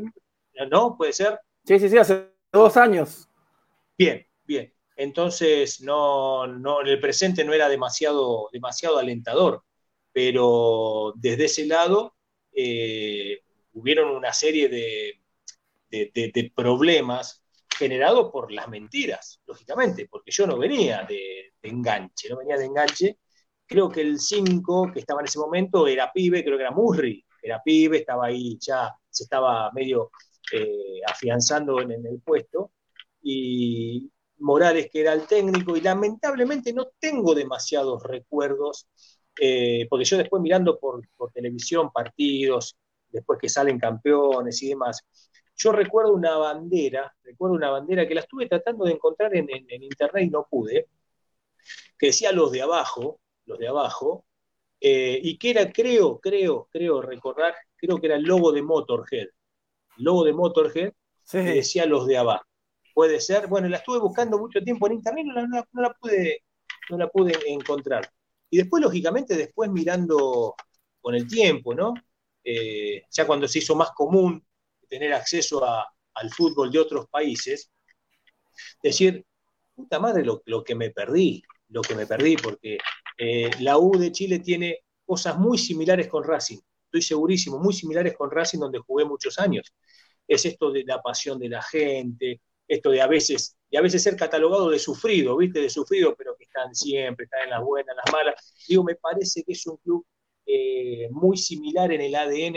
no, 0.71 0.97
¿Puede 0.97 1.13
ser? 1.13 1.39
Sí, 1.65 1.79
sí, 1.79 1.89
sí, 1.89 1.99
hace 1.99 2.31
dos 2.51 2.77
años. 2.77 3.29
Bien, 3.99 4.27
bien. 4.45 4.73
Entonces, 4.97 5.81
no, 5.81 6.47
no, 6.47 6.81
en 6.81 6.87
el 6.87 7.01
presente 7.01 7.45
no 7.45 7.53
era 7.53 7.69
demasiado, 7.69 8.49
demasiado 8.53 8.99
alentador 8.99 9.63
pero 10.15 11.13
desde 11.17 11.47
ese 11.47 11.67
lado 11.67 12.14
eh, 12.55 13.43
hubieron 13.75 14.11
una 14.15 14.33
serie 14.33 14.69
de, 14.69 15.21
problemas 16.55 17.43
generados 17.79 18.31
por 18.33 18.53
las 18.53 18.69
mentiras, 18.69 19.41
lógicamente, 19.47 20.09
porque 20.09 20.31
yo 20.31 20.47
no 20.47 20.59
venía 20.59 21.05
de, 21.09 21.53
enganche, 21.63 22.29
no 22.29 22.39
venía 22.39 22.57
de 22.57 22.67
enganche. 22.67 23.19
Creo 23.67 23.89
que 23.89 24.01
el 24.03 24.19
5 24.19 24.91
que 24.93 25.01
estaba 25.01 25.21
en 25.21 25.27
ese 25.27 25.39
momento 25.39 25.87
era 25.87 26.13
pibe, 26.13 26.45
creo 26.45 26.57
que 26.57 26.63
era 26.63 26.71
Murri, 26.71 27.25
era 27.43 27.63
pibe, 27.63 27.99
estaba 27.99 28.27
ahí 28.27 28.59
ya, 28.61 28.93
se 29.09 29.25
estaba 29.25 29.71
medio 29.73 30.11
eh, 30.53 31.01
afianzando 31.07 31.81
en, 31.81 31.93
en 31.93 32.07
el 32.07 32.21
puesto. 32.21 32.73
Y 33.23 34.11
Morales, 34.39 34.89
que 34.93 35.01
era 35.01 35.13
el 35.13 35.27
técnico, 35.27 35.77
y 35.77 35.81
lamentablemente 35.81 36.73
no 36.73 36.89
tengo 36.99 37.35
demasiados 37.35 38.03
recuerdos 38.03 38.89
eh, 39.41 39.87
porque 39.89 40.05
yo 40.05 40.17
después 40.17 40.43
mirando 40.43 40.79
por, 40.79 41.03
televisión 41.33 41.91
partidos, 41.93 42.77
después 43.11 43.39
que 43.41 43.49
salen 43.49 43.79
campeones 43.79 44.63
y 44.63 44.69
demás, 44.69 45.05
yo 45.57 45.73
recuerdo 45.73 46.13
una 46.13 46.37
bandera, 46.37 47.15
recuerdo 47.23 47.55
una 47.55 47.71
bandera 47.71 48.07
que 48.07 48.15
la 48.15 48.21
estuve 48.21 48.49
tratando 48.49 48.85
de 48.85 48.93
encontrar 48.93 49.35
en, 49.37 49.49
internet 49.83 50.25
y 50.25 50.31
no 50.31 50.47
pude, 50.51 50.89
que 51.99 52.07
decía 52.07 52.33
los 52.33 52.53
de 52.53 52.63
abajo, 52.63 53.21
los 53.47 53.59
de 53.59 53.69
abajo, 53.69 54.25
eh, 54.81 55.19
y 55.23 55.39
que 55.39 55.51
era, 55.51 55.73
creo, 55.73 56.21
creo, 56.21 56.69
creo 56.71 57.01
recordar, 57.01 57.55
creo 57.77 57.99
que 57.99 58.07
era 58.07 58.17
el 58.17 58.25
logo 58.25 58.53
de 58.53 58.63
Motorhead. 58.63 59.29
El 59.97 60.05
logo 60.05 60.25
de 60.25 60.33
Motorhead 60.33 60.93
que 61.31 61.39
decía 61.39 61.87
los 61.87 62.07
de 62.07 62.19
abajo. 62.19 62.45
Puede 62.93 63.21
ser, 63.21 63.49
bueno, 63.49 63.69
la 63.69 63.79
estuve 63.79 63.99
buscando 63.99 64.39
mucho 64.39 64.61
tiempo 64.63 64.87
en 64.87 64.95
internet 64.95 65.25
y 65.27 65.29
no 65.29 65.83
la, 65.83 65.93
pude, 65.95 66.45
no 66.91 66.99
la 66.99 67.09
pude 67.09 67.33
encontrar. 67.47 68.09
Y 68.55 68.57
después, 68.57 68.81
lógicamente, 68.81 69.35
después 69.35 69.69
mirando 69.69 70.55
con 71.01 71.17
el 71.17 71.27
tiempo, 71.27 71.75
¿no? 71.75 71.93
Eh, 72.45 73.03
ya 73.11 73.27
cuando 73.27 73.49
se 73.49 73.59
hizo 73.59 73.75
más 73.75 73.91
común 73.91 74.47
tener 74.89 75.13
acceso 75.13 75.67
al 75.67 76.31
fútbol 76.31 76.71
de 76.71 76.79
otros 76.79 77.09
países, 77.09 77.73
decir, 78.81 79.27
puta 79.75 79.99
madre 79.99 80.25
lo, 80.25 80.63
que 80.63 80.77
me 80.77 80.91
perdí, 80.91 81.43
lo 81.71 81.83
que 81.83 81.97
me 81.97 82.07
perdí, 82.07 82.37
porque 82.37 82.79
eh, 83.19 83.51
la 83.59 83.77
U 83.77 83.99
de 83.99 84.13
Chile 84.13 84.39
tiene 84.39 84.85
cosas 85.05 85.37
muy 85.37 85.59
similares 85.59 86.07
con 86.07 86.23
Racing, 86.23 86.61
estoy 86.85 87.03
segurísimo, 87.03 87.59
muy 87.59 87.75
similares 87.75 88.17
con 88.17 88.31
Racing 88.31 88.61
donde 88.61 88.79
jugué 88.79 89.05
muchos 89.05 89.37
años. 89.41 89.75
Es 90.29 90.47
esto 90.47 90.71
de 90.71 90.85
la 90.85 91.03
pasión 91.03 91.41
de 91.41 91.49
la 91.49 91.61
gente, 91.61 92.41
esto 92.67 92.91
de 92.91 93.01
a 93.01 93.07
veces, 93.07 93.57
de 93.71 93.79
a 93.79 93.83
veces 93.83 94.03
ser 94.03 94.17
catalogado 94.17 94.71
de 94.71 94.79
sufrido, 94.79 95.37
¿viste? 95.37 95.61
De 95.61 95.71
sufrido, 95.71 96.15
pero 96.17 96.37
que 96.37 96.45
están 96.45 96.75
siempre, 96.75 97.25
están 97.25 97.45
en 97.45 97.51
las 97.51 97.63
buenas, 97.63 97.93
en 97.93 97.97
las 97.97 98.13
malas. 98.13 98.55
Digo, 98.69 98.85
me 98.85 98.95
parece 98.97 99.43
que 99.45 99.53
es 99.53 99.67
un 99.67 99.77
club 99.79 100.07
eh, 100.47 101.09
muy 101.11 101.37
similar 101.37 101.93
en 101.93 102.01
el 102.01 102.15
ADN 102.15 102.57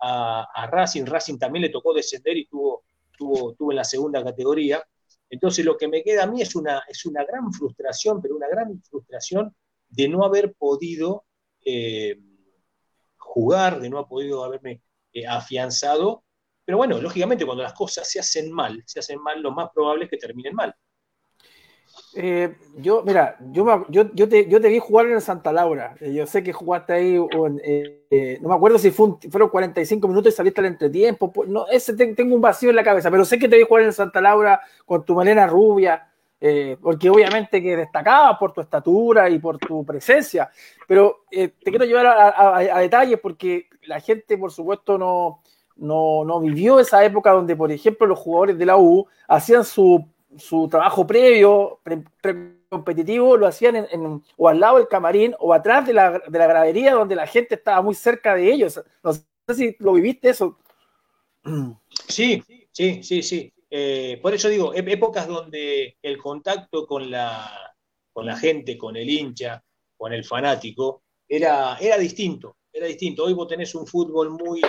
a, 0.00 0.68
Racing. 0.70 1.06
Racing 1.06 1.38
también 1.38 1.62
le 1.62 1.70
tocó 1.70 1.94
descender 1.94 2.36
y 2.36 2.46
tuvo, 2.46 2.84
tuvo, 3.16 3.54
tuvo 3.54 3.72
en 3.72 3.76
la 3.76 3.84
segunda 3.84 4.22
categoría. 4.22 4.82
Entonces 5.28 5.64
lo 5.64 5.76
que 5.76 5.88
me 5.88 6.02
queda 6.02 6.24
a 6.24 6.26
mí 6.26 6.40
es 6.42 6.54
una, 6.54 6.82
es 6.88 7.04
una 7.06 7.24
gran 7.24 7.52
frustración, 7.52 8.20
pero 8.22 8.36
una 8.36 8.48
gran 8.48 8.80
frustración 8.82 9.54
de 9.88 10.08
no 10.08 10.24
haber 10.24 10.54
podido 10.54 11.24
eh, 11.64 12.18
jugar, 13.16 13.80
de 13.80 13.90
no 13.90 13.98
haber 13.98 14.08
podido 14.08 14.44
haberme 14.44 14.82
eh, 15.12 15.26
afianzado 15.26 16.24
Pero 16.66 16.78
bueno, 16.78 17.00
lógicamente 17.00 17.46
cuando 17.46 17.62
las 17.62 17.72
cosas 17.72 18.10
se 18.10 18.18
hacen 18.18 18.52
mal, 18.52 18.82
se 18.84 18.98
hacen 18.98 19.22
mal, 19.22 19.40
lo 19.40 19.52
más 19.52 19.70
probable 19.72 20.04
es 20.04 20.10
que 20.10 20.18
terminen 20.18 20.54
mal. 20.54 20.74
Eh, 22.18 22.54
yo, 22.76 23.02
mira, 23.04 23.36
yo, 23.50 23.66
te, 24.28 24.68
vi 24.68 24.78
jugar 24.78 25.06
en 25.06 25.20
Santa 25.20 25.52
Laura. 25.52 25.94
Eh, 26.00 26.14
yo 26.14 26.26
sé 26.26 26.42
que 26.42 26.52
jugaste 26.52 26.92
ahí, 26.92 27.20
eh, 27.62 28.38
no 28.40 28.48
me 28.48 28.54
acuerdo 28.54 28.78
si 28.78 28.90
fue 28.90 29.16
fueron 29.30 29.50
45 29.50 30.08
minutos 30.08 30.32
y 30.32 30.36
saliste 30.36 30.60
al 30.60 30.66
entretiempo. 30.66 31.30
Pues, 31.30 31.48
no, 31.48 31.66
ese 31.68 31.94
tengo 31.94 32.34
un 32.34 32.40
vacío 32.40 32.70
en 32.70 32.76
la 32.76 32.84
cabeza, 32.84 33.10
pero 33.10 33.24
sé 33.24 33.38
que 33.38 33.48
te 33.48 33.58
vi 33.58 33.64
jugar 33.64 33.84
en 33.84 33.92
Santa 33.92 34.20
Laura 34.20 34.60
con 34.84 35.04
tu 35.04 35.14
melena 35.14 35.46
rubia, 35.46 36.08
porque 36.80 37.10
obviamente 37.10 37.62
que 37.62 37.76
destacabas 37.76 38.38
por 38.38 38.52
tu 38.52 38.60
estatura 38.60 39.28
y 39.28 39.38
por 39.38 39.58
tu 39.58 39.84
presencia. 39.84 40.50
Pero 40.88 41.24
te 41.30 41.52
quiero 41.64 41.84
llevar 41.84 42.06
a, 42.06 42.80
detalles 42.80 43.20
porque 43.20 43.68
la 43.82 44.00
gente, 44.00 44.38
por 44.38 44.50
supuesto, 44.52 44.96
no, 44.96 45.42
no, 45.76 46.24
no 46.24 46.40
vivió 46.40 46.80
esa 46.80 47.04
época 47.04 47.32
donde, 47.32 47.56
por 47.56 47.70
ejemplo, 47.70 48.06
los 48.06 48.18
jugadores 48.18 48.58
de 48.58 48.66
la 48.66 48.76
U 48.76 49.06
hacían 49.28 49.64
su 49.64 50.06
su 50.38 50.68
trabajo 50.68 51.06
previo, 51.06 51.80
pre, 51.82 52.56
competitivo, 52.68 53.36
lo 53.36 53.46
hacían 53.46 53.76
en, 53.76 54.22
o 54.36 54.48
al 54.48 54.60
lado 54.60 54.78
del 54.78 54.88
camarín 54.88 55.34
o 55.38 55.52
atrás 55.52 55.86
de 55.86 55.94
la, 55.94 56.18
de 56.18 56.38
la, 56.38 56.46
gradería 56.46 56.94
donde 56.94 57.14
la 57.14 57.26
gente 57.26 57.54
estaba 57.54 57.80
muy 57.82 57.94
cerca 57.94 58.34
de 58.34 58.52
ellos. 58.52 58.80
No 59.02 59.12
sé 59.12 59.24
si 59.54 59.76
lo 59.78 59.94
viviste 59.94 60.30
eso. 60.30 60.58
Sí, 62.08 62.42
sí, 62.72 63.02
sí, 63.02 63.22
sí. 63.22 63.52
Eh, 63.70 64.18
por 64.22 64.34
eso 64.34 64.48
digo, 64.48 64.74
épocas 64.74 65.26
donde 65.26 65.96
el 66.02 66.18
contacto 66.18 66.86
con 66.86 67.10
la, 67.10 67.74
con 68.12 68.26
la 68.26 68.36
gente, 68.36 68.76
con 68.76 68.96
el 68.96 69.08
hincha, 69.08 69.62
con 69.96 70.12
el 70.12 70.24
fanático, 70.24 71.02
era, 71.28 71.76
era 71.78 71.98
distinto, 71.98 72.56
era 72.72 72.86
distinto. 72.86 73.24
Hoy 73.24 73.32
vos 73.32 73.48
tenés 73.48 73.74
un 73.74 73.86
fútbol 73.86 74.30
muy, 74.30 74.60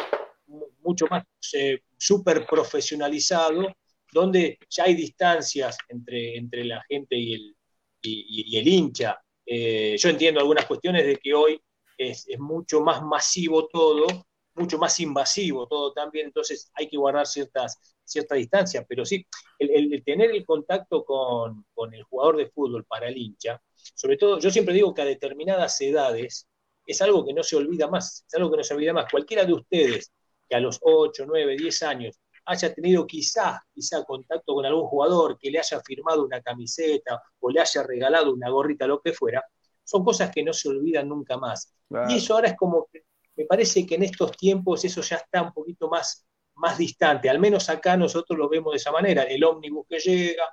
mucho 0.87 1.05
más 1.09 1.23
eh, 1.53 1.81
súper 1.97 2.45
profesionalizado 2.45 3.67
donde 4.11 4.57
ya 4.69 4.85
hay 4.85 4.95
distancias 4.95 5.77
entre, 5.89 6.37
entre 6.37 6.63
la 6.63 6.81
gente 6.87 7.17
y 7.17 7.33
el, 7.33 7.55
y, 8.01 8.57
el 8.57 8.67
hincha. 8.67 9.19
Eh, 9.45 9.97
yo 9.99 10.09
entiendo 10.09 10.39
algunas 10.39 10.65
cuestiones 10.65 11.05
de 11.05 11.17
que 11.17 11.33
hoy 11.33 11.61
es, 11.97 12.25
mucho 12.39 12.81
más 12.81 13.01
masivo 13.03 13.67
todo, 13.67 14.07
mucho 14.55 14.77
más 14.77 14.99
invasivo 14.99 15.67
todo 15.67 15.91
también, 15.93 16.27
entonces 16.27 16.71
hay 16.73 16.87
que 16.87 16.97
guardar 16.97 17.27
ciertas, 17.27 17.95
cierta 18.03 18.35
distancia, 18.35 18.85
pero 18.87 19.05
sí, 19.05 19.25
el, 19.59 20.03
tener 20.03 20.31
el 20.31 20.45
contacto 20.45 21.03
con, 21.03 21.65
con, 21.73 21.93
el 21.93 22.03
jugador 22.03 22.37
de 22.37 22.49
fútbol 22.49 22.85
para 22.85 23.09
el 23.09 23.17
hincha, 23.17 23.61
sobre 23.93 24.17
todo, 24.17 24.39
yo 24.39 24.49
siempre 24.49 24.73
digo 24.73 24.93
que 24.93 25.01
a 25.01 25.05
determinadas 25.05 25.79
edades 25.81 26.47
es 26.85 27.01
algo 27.01 27.25
que 27.25 27.33
no 27.33 27.43
se 27.43 27.55
olvida 27.55 27.87
más, 27.87 28.25
es 28.27 28.33
algo 28.33 28.49
que 28.49 28.57
no 28.57 28.63
se 28.63 28.73
olvida 28.73 28.93
más. 28.93 29.11
Cualquiera 29.11 29.43
de 29.45 29.53
ustedes 29.53 30.11
que 30.47 30.55
a 30.55 30.59
los 30.59 30.79
8, 30.81 31.25
9, 31.27 31.55
10 31.57 31.83
años 31.83 32.19
haya 32.45 32.73
tenido 32.73 33.05
quizá, 33.05 33.61
quizá 33.73 34.03
contacto 34.05 34.53
con 34.53 34.65
algún 34.65 34.87
jugador 34.87 35.37
que 35.37 35.51
le 35.51 35.59
haya 35.59 35.81
firmado 35.81 36.23
una 36.23 36.41
camiseta 36.41 37.21
o 37.39 37.49
le 37.49 37.59
haya 37.59 37.83
regalado 37.83 38.33
una 38.33 38.49
gorrita, 38.49 38.87
lo 38.87 39.01
que 39.01 39.13
fuera, 39.13 39.43
son 39.83 40.03
cosas 40.03 40.31
que 40.31 40.43
no 40.43 40.53
se 40.53 40.69
olvidan 40.69 41.09
nunca 41.09 41.37
más. 41.37 41.73
Y 42.09 42.17
eso 42.17 42.35
ahora 42.35 42.49
es 42.49 42.55
como 42.55 42.87
que 42.91 43.03
me 43.35 43.45
parece 43.45 43.85
que 43.85 43.95
en 43.95 44.03
estos 44.03 44.31
tiempos 44.31 44.83
eso 44.83 45.01
ya 45.01 45.17
está 45.17 45.43
un 45.43 45.53
poquito 45.53 45.87
más, 45.89 46.25
más 46.55 46.77
distante, 46.77 47.29
al 47.29 47.39
menos 47.39 47.69
acá 47.69 47.95
nosotros 47.95 48.37
lo 48.37 48.49
vemos 48.49 48.73
de 48.73 48.77
esa 48.77 48.91
manera, 48.91 49.23
el 49.23 49.43
ómnibus 49.43 49.85
que 49.87 49.99
llega, 49.99 50.43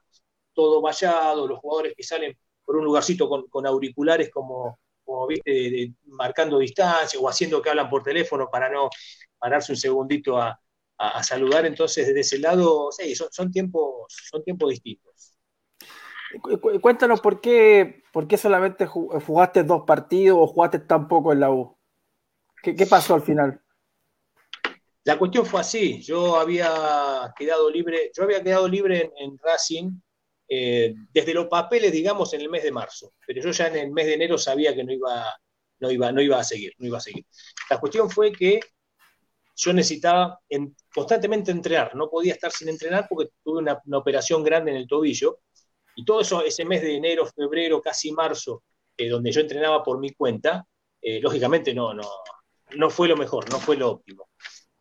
todo 0.53 0.83
vallado, 0.83 1.47
los 1.47 1.59
jugadores 1.59 1.95
que 1.97 2.03
salen 2.03 2.37
por 2.65 2.77
un 2.77 2.85
lugarcito 2.85 3.29
con, 3.29 3.67
auriculares 3.67 4.31
como, 4.31 4.79
como 5.05 5.29
marcando 6.07 6.59
distancia 6.59 7.21
o 7.21 7.29
haciendo 7.29 7.61
que 7.63 7.71
hablan 7.71 7.89
por 7.89 8.03
teléfono 8.03 8.49
para 8.51 8.71
no 8.71 8.89
pararse 9.39 9.73
un 9.73 9.77
segundito 9.77 10.41
a, 10.41 10.59
a, 10.99 11.23
saludar. 11.23 11.67
Entonces, 11.67 12.07
desde 12.07 12.21
ese 12.21 12.39
lado, 12.39 12.91
sí, 12.91 13.15
son, 13.15 13.51
tiempos, 13.51 14.07
son 14.31 14.43
tiempos 14.43 14.71
distintos. 14.71 15.37
Cuéntanos 16.81 17.21
por 17.21 17.41
qué, 17.41 18.03
por 18.13 18.27
qué 18.27 18.37
solamente 18.37 18.87
jugaste 18.87 19.63
dos 19.63 19.85
partidos 19.87 20.39
o 20.41 20.47
jugaste 20.47 20.81
tan 20.81 21.07
poco 21.07 21.33
en 21.33 21.41
la 21.41 21.51
U. 21.51 21.79
¿Qué, 22.63 22.87
pasó 22.87 23.15
al 23.15 23.23
final? 23.23 23.61
La 25.05 25.19
cuestión 25.19 25.45
fue 25.45 25.61
así. 25.61 26.01
Yo 26.03 26.37
había 26.37 27.33
quedado 27.37 27.71
libre, 27.71 28.11
yo 28.17 28.25
había 28.25 28.43
quedado 28.43 28.67
libre 28.67 29.13
en, 29.19 29.39
Racing 29.39 30.01
eh, 30.49 30.95
desde 31.13 31.35
los 31.35 31.47
papeles, 31.47 31.93
digamos, 31.93 32.33
en 32.35 32.43
el 32.43 32.49
mes 32.49 32.63
de 32.63 32.73
marzo. 32.73 33.13
Pero 33.27 33.43
yo 33.43 33.51
ya 33.51 33.69
en 33.69 33.77
el 33.77 33.93
mes 33.93 34.07
de 34.07 34.15
enero 34.15 34.39
sabía 34.39 34.75
que 34.75 34.85
no 34.85 34.93
iba, 34.93 35.37
no 35.81 35.91
iba, 35.91 36.13
no 36.13 36.21
iba 36.21 36.39
a 36.39 36.45
seguir, 36.45 36.73
no 36.79 36.87
iba 36.87 36.99
a 36.99 37.01
seguir. 37.01 37.25
La 37.71 37.79
cuestión 37.79 38.11
fue 38.11 38.33
que 38.33 38.61
yo 39.57 39.73
necesitaba 39.73 40.41
constantemente 40.93 41.51
entrenar, 41.51 41.95
no 41.95 42.11
podía 42.11 42.33
estar 42.33 42.51
sin 42.51 42.69
entrenar 42.69 43.07
porque 43.09 43.31
tuve 43.43 43.59
una, 43.59 43.81
operación 43.93 44.43
grande 44.43 44.73
en 44.73 44.79
el 44.79 44.89
tobillo 44.89 45.41
y 45.95 46.05
todo 46.05 46.21
eso, 46.21 46.45
ese 46.45 46.65
mes 46.65 46.83
de 46.83 46.97
enero, 46.97 47.25
febrero, 47.27 47.81
casi 47.81 48.11
marzo, 48.11 48.65
eh, 48.97 49.09
donde 49.09 49.31
yo 49.31 49.41
entrenaba 49.41 49.83
por 49.85 50.01
mi 50.01 50.11
cuenta, 50.11 50.67
eh, 51.01 51.21
lógicamente 51.21 51.73
no, 51.73 51.95
no, 51.95 52.09
no 52.77 52.91
fue 52.91 53.07
lo 53.07 53.17
mejor, 53.17 53.49
no 53.51 53.61
fue 53.61 53.77
lo 53.77 53.91
óptimo. 53.91 54.29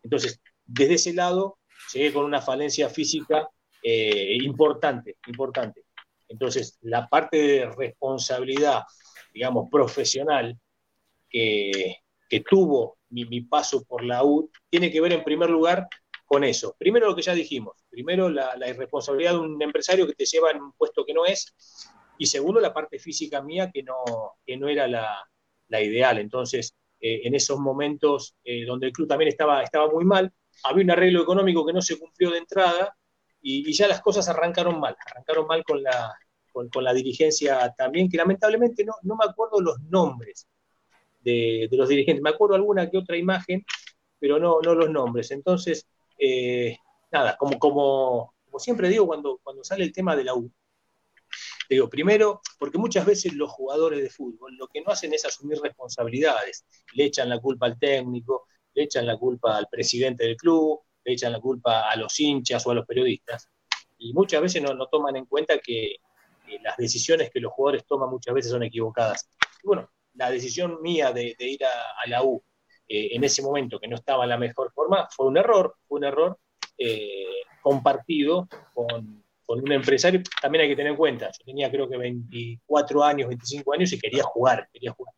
Entonces, 0.02 0.40
desde 0.64 0.94
ese 0.94 1.12
lado, 1.12 1.58
llegué 1.92 2.12
con 2.12 2.24
una 2.24 2.42
falencia 2.42 2.88
física 2.88 3.48
eh, 3.86 4.38
importante, 4.42 5.18
importante. 5.26 5.84
Entonces, 6.26 6.78
la 6.80 7.06
parte 7.06 7.36
de 7.36 7.70
responsabilidad, 7.70 8.82
digamos, 9.32 9.68
profesional 9.70 10.58
que, 11.28 11.98
que 12.28 12.40
tuvo 12.40 12.96
mi, 13.10 13.42
paso 13.42 13.84
por 13.84 14.02
la 14.02 14.24
U 14.24 14.50
tiene 14.70 14.90
que 14.90 15.00
ver 15.00 15.12
en 15.12 15.22
primer 15.22 15.50
lugar 15.50 15.86
con 16.24 16.44
eso. 16.44 16.74
Primero 16.78 17.08
lo 17.08 17.14
que 17.14 17.22
ya 17.22 17.34
dijimos, 17.34 17.84
primero 17.90 18.30
la, 18.30 18.56
irresponsabilidad 18.68 19.32
de 19.32 19.38
un 19.40 19.62
empresario 19.62 20.06
que 20.06 20.14
te 20.14 20.24
lleva 20.24 20.50
en 20.50 20.62
un 20.62 20.72
puesto 20.72 21.04
que 21.04 21.14
no 21.14 21.26
es, 21.26 21.54
y 22.18 22.26
segundo 22.26 22.60
la 22.60 22.72
parte 22.72 22.98
física 22.98 23.42
mía 23.42 23.70
que 23.70 23.82
no, 23.82 24.02
que 24.46 24.56
no 24.56 24.68
era 24.68 24.88
la, 24.88 25.28
ideal. 25.70 26.18
Entonces, 26.18 26.74
eh, 27.00 27.22
en 27.24 27.34
esos 27.34 27.58
momentos 27.58 28.34
eh, 28.44 28.64
donde 28.64 28.86
el 28.86 28.92
club 28.92 29.08
también 29.08 29.28
estaba, 29.28 29.62
estaba 29.62 29.90
muy 29.90 30.04
mal, 30.04 30.32
había 30.62 30.84
un 30.84 30.90
arreglo 30.90 31.22
económico 31.22 31.66
que 31.66 31.72
no 31.72 31.82
se 31.82 31.98
cumplió 31.98 32.30
de 32.30 32.38
entrada 32.38 32.96
y, 33.46 33.72
ya 33.74 33.86
las 33.86 34.00
cosas 34.00 34.26
arrancaron 34.28 34.80
mal, 34.80 34.96
arrancaron 35.06 35.46
mal 35.46 35.62
con 35.64 35.82
la, 35.82 36.14
con, 36.50 36.70
la 36.82 36.94
dirigencia 36.94 37.72
también, 37.76 38.08
que 38.08 38.16
lamentablemente 38.16 38.84
no, 38.84 38.94
no 39.02 39.16
me 39.16 39.26
acuerdo 39.26 39.60
los 39.60 39.78
nombres, 39.82 40.48
de, 41.20 41.68
los 41.72 41.88
dirigentes. 41.88 42.22
Me 42.22 42.30
acuerdo 42.30 42.54
alguna 42.54 42.88
que 42.90 42.98
otra 42.98 43.16
imagen, 43.18 43.64
pero 44.18 44.38
no, 44.38 44.60
no 44.62 44.74
los 44.74 44.90
nombres. 44.90 45.30
Entonces, 45.30 45.86
eh, 46.18 46.78
nada, 47.12 47.36
como, 47.36 47.58
como, 47.58 48.34
como 48.46 48.58
siempre 48.58 48.88
digo 48.88 49.06
cuando, 49.06 49.38
cuando 49.42 49.62
sale 49.62 49.84
el 49.84 49.92
tema 49.92 50.16
de 50.16 50.24
la 50.24 50.34
U, 50.34 50.50
digo, 51.68 51.88
primero, 51.90 52.40
porque 52.58 52.78
muchas 52.78 53.04
veces 53.04 53.34
los 53.34 53.50
jugadores 53.50 54.02
de 54.02 54.10
fútbol 54.10 54.56
lo 54.56 54.68
que 54.68 54.80
no 54.80 54.92
hacen 54.92 55.12
es 55.12 55.24
asumir 55.26 55.58
responsabilidades, 55.60 56.64
le 56.94 57.04
echan 57.04 57.28
la 57.28 57.40
culpa 57.40 57.66
al 57.66 57.78
técnico, 57.78 58.46
le 58.72 58.84
echan 58.84 59.06
la 59.06 59.18
culpa 59.18 59.56
al 59.58 59.68
presidente 59.70 60.24
del 60.24 60.36
club, 60.36 60.80
le 61.04 61.12
echan 61.12 61.32
la 61.32 61.40
culpa 61.40 61.90
a 61.90 61.96
los 61.96 62.18
hinchas 62.18 62.66
o 62.66 62.70
a 62.70 62.74
los 62.74 62.86
periodistas, 62.86 63.48
y 63.98 64.12
muchas 64.12 64.42
veces 64.42 64.62
no, 64.62 64.86
toman 64.88 65.16
en 65.16 65.26
cuenta 65.26 65.58
que, 65.58 65.96
las 66.62 66.76
decisiones 66.76 67.30
que 67.30 67.40
los 67.40 67.52
jugadores 67.52 67.84
toman 67.86 68.10
muchas 68.10 68.34
veces 68.34 68.52
son 68.52 68.62
equivocadas. 68.62 69.28
bueno, 69.64 69.90
la 70.14 70.30
decisión 70.30 70.80
mía 70.82 71.10
de, 71.10 71.34
ir 71.38 71.64
a, 71.64 72.08
la 72.08 72.22
U 72.22 72.42
eh, 72.86 73.08
en 73.12 73.24
ese 73.24 73.42
momento, 73.42 73.80
que 73.80 73.88
no 73.88 73.96
estaba 73.96 74.26
la 74.26 74.36
mejor 74.36 74.70
forma, 74.72 75.08
fue 75.10 75.26
un 75.26 75.36
error, 75.36 75.74
fue 75.88 75.98
un 75.98 76.04
error 76.04 76.38
eh, 76.78 77.42
compartido 77.62 78.48
con, 78.74 79.24
un 79.46 79.72
empresario. 79.72 80.22
También 80.40 80.62
hay 80.62 80.68
que 80.68 80.76
tener 80.76 80.92
en 80.92 80.98
cuenta, 80.98 81.26
yo 81.26 81.44
tenía 81.44 81.70
creo 81.70 81.88
que 81.88 81.96
24 81.96 83.04
años, 83.04 83.28
25 83.28 83.72
años 83.72 83.92
y 83.92 83.98
quería 83.98 84.22
jugar, 84.22 84.68
quería 84.72 84.92
jugar. 84.92 85.14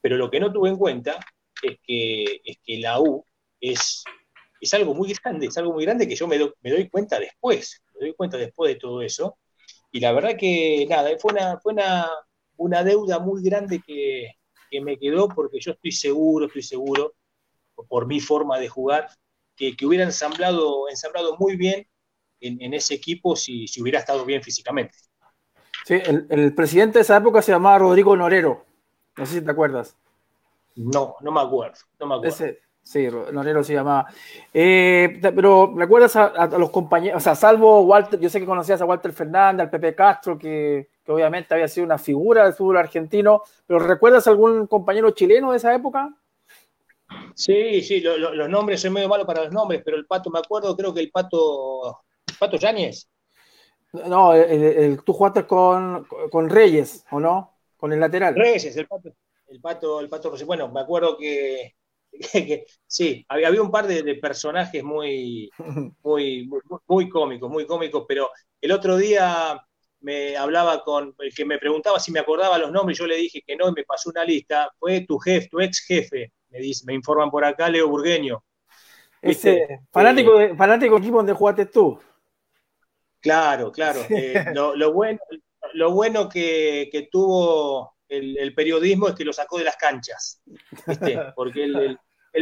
Pero 0.00 0.16
lo 0.16 0.30
que 0.30 0.40
no 0.40 0.52
tuve 0.52 0.70
en 0.70 0.76
cuenta 0.76 1.18
es 1.62 1.78
que, 1.82 2.40
es 2.44 2.58
que 2.64 2.78
la 2.78 3.00
U 3.00 3.24
es, 3.60 4.04
es 4.60 4.74
algo 4.74 4.94
muy 4.94 5.12
grande, 5.12 5.46
es 5.46 5.58
algo 5.58 5.72
muy 5.72 5.84
grande 5.84 6.08
que 6.08 6.16
yo 6.16 6.26
me, 6.26 6.38
me 6.60 6.70
doy 6.70 6.88
cuenta 6.88 7.18
después, 7.18 7.82
me 7.94 8.06
doy 8.06 8.14
cuenta 8.14 8.36
después 8.36 8.74
de 8.74 8.80
todo 8.80 9.02
eso. 9.02 9.38
Y 9.90 10.00
la 10.00 10.12
verdad 10.12 10.36
que 10.36 10.86
nada, 10.88 11.10
fue 11.18 11.32
una, 11.32 11.58
fue 11.60 11.72
una, 11.72 12.08
una 12.56 12.84
deuda 12.84 13.18
muy 13.18 13.42
grande 13.42 13.80
que, 13.84 14.32
me 14.82 14.98
quedó 14.98 15.28
porque 15.28 15.58
yo 15.60 15.72
estoy 15.72 15.92
seguro, 15.92 16.46
estoy 16.46 16.62
seguro, 16.62 17.14
por 17.88 18.06
mi 18.06 18.20
forma 18.20 18.58
de 18.58 18.68
jugar, 18.68 19.08
que, 19.56 19.74
que 19.74 19.86
hubiera 19.86 20.04
ensamblado, 20.04 20.90
ensamblado 20.90 21.36
muy 21.38 21.56
bien 21.56 21.88
en, 22.40 22.74
ese 22.74 22.94
equipo 22.94 23.34
si, 23.34 23.66
hubiera 23.80 23.98
estado 23.98 24.24
bien 24.24 24.42
físicamente. 24.42 24.94
Sí, 25.84 25.94
el, 25.94 26.54
presidente 26.54 26.98
de 26.98 27.02
esa 27.02 27.16
época 27.16 27.40
se 27.40 27.52
llamaba 27.52 27.78
Rodrigo 27.78 28.14
Norero. 28.14 28.66
No 29.16 29.24
sé 29.24 29.38
si 29.38 29.44
te 29.44 29.50
acuerdas. 29.50 29.96
No, 30.74 31.16
no 31.20 31.32
me 31.32 31.40
acuerdo. 31.40 31.78
No 31.98 32.06
me 32.06 32.14
acuerdo. 32.16 32.58
Sí, 32.88 33.06
Norero 33.32 33.62
se 33.62 33.74
llamaba. 33.74 34.06
Eh, 34.52 35.20
pero 35.22 35.74
¿recuerdas 35.76 36.16
a, 36.16 36.26
a, 36.26 36.46
los 36.58 36.70
compañeros? 36.70 37.18
O 37.18 37.20
sea, 37.20 37.34
salvo 37.34 37.82
Walter, 37.82 38.18
yo 38.18 38.30
sé 38.30 38.40
que 38.40 38.46
conocías 38.46 38.80
a 38.80 38.86
Walter 38.86 39.12
Fernández, 39.12 39.64
al 39.64 39.70
Pepe 39.70 39.94
Castro, 39.94 40.38
que, 40.38 40.88
que 41.04 41.12
obviamente 41.12 41.52
había 41.52 41.68
sido 41.68 41.84
una 41.84 41.98
figura 41.98 42.44
del 42.44 42.54
fútbol 42.54 42.78
argentino, 42.78 43.42
pero 43.66 43.78
¿recuerdas 43.78 44.26
algún 44.26 44.66
compañero 44.66 45.10
chileno 45.10 45.50
de 45.50 45.58
esa 45.58 45.74
época? 45.74 46.14
Sí, 47.34 47.82
sí, 47.82 48.00
los 48.00 48.48
nombres 48.48 48.80
son 48.80 48.92
medio 48.94 49.08
malos 49.08 49.26
para 49.26 49.44
los 49.44 49.52
nombres, 49.52 49.82
pero 49.84 49.96
el 49.96 50.06
pato, 50.06 50.30
me 50.30 50.38
acuerdo, 50.38 50.76
creo 50.76 50.92
que 50.92 51.00
el 51.00 51.10
pato, 51.10 52.00
pato 52.38 52.56
Yáñez. 52.56 53.08
No, 53.92 54.32
tú 55.04 55.12
jugaste 55.12 55.46
con, 55.46 56.06
con, 56.30 56.50
Reyes, 56.50 57.04
¿o 57.10 57.20
no? 57.20 57.54
Con 57.76 57.92
el 57.92 58.00
lateral. 58.00 58.34
Reyes, 58.34 58.76
el 58.76 58.86
pato, 58.86 59.10
el 59.48 59.60
pato, 59.60 60.00
el 60.00 60.08
pato 60.08 60.32
Bueno, 60.44 60.68
me 60.68 60.80
acuerdo 60.80 61.16
que, 61.16 61.74
sí, 62.86 63.24
había, 63.28 63.62
un 63.62 63.70
par 63.70 63.86
de, 63.86 64.14
personajes 64.16 64.82
muy, 64.82 65.50
muy, 66.02 66.48
muy, 66.86 67.08
cómicos, 67.08 67.50
muy 67.50 67.66
cómicos, 67.66 68.04
pero 68.08 68.30
el 68.60 68.72
otro 68.72 68.96
día 68.96 69.62
me 70.00 70.36
hablaba 70.36 70.82
con 70.84 71.14
el 71.18 71.34
que 71.34 71.44
me 71.44 71.58
preguntaba 71.58 71.98
si 71.98 72.12
me 72.12 72.20
acordaba 72.20 72.58
los 72.58 72.70
nombres, 72.70 72.98
yo 72.98 73.06
le 73.06 73.16
dije 73.16 73.42
que 73.46 73.56
no 73.56 73.68
y 73.68 73.72
me 73.72 73.84
pasó 73.84 74.10
una 74.10 74.24
lista, 74.24 74.70
fue 74.78 75.02
tu 75.02 75.18
jefe, 75.18 75.48
tu 75.48 75.60
ex 75.60 75.80
jefe, 75.80 76.32
me, 76.50 76.60
dice, 76.60 76.84
me 76.86 76.94
informan 76.94 77.30
por 77.30 77.44
acá, 77.44 77.68
Leo 77.68 77.88
Burgueño. 77.88 78.42
Ese, 79.20 79.80
fanático, 79.90 80.40
eh, 80.40 80.54
fanático 80.56 80.96
equipo 80.96 81.16
donde 81.16 81.32
jugaste 81.32 81.66
tú. 81.66 81.98
Claro, 83.20 83.72
claro. 83.72 84.00
Eh, 84.10 84.44
lo, 84.54 84.92
bueno, 84.92 85.18
lo 85.74 85.92
bueno 85.92 86.28
que, 86.28 87.08
tuvo 87.10 87.96
el, 88.08 88.54
periodismo 88.54 89.08
es 89.08 89.14
que 89.14 89.24
lo 89.24 89.32
sacó 89.32 89.58
de 89.58 89.64
las 89.64 89.76
canchas, 89.76 90.42
porque 91.34 91.64
él, 91.64 91.98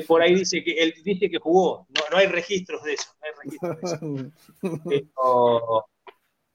por 0.07 0.23
ahí 0.23 0.35
dice 0.35 0.63
que 0.63 0.73
él 0.73 0.95
dice 1.03 1.31
que 1.31 1.39
jugó, 1.39 1.87
no, 2.11 2.17
hay 2.17 2.27
registros 2.27 2.83
de 2.85 2.95
eso, 2.95 3.11
no 3.21 3.27
hay 3.27 3.33
registros 3.43 4.31
de 4.85 4.97
eso. 4.97 5.85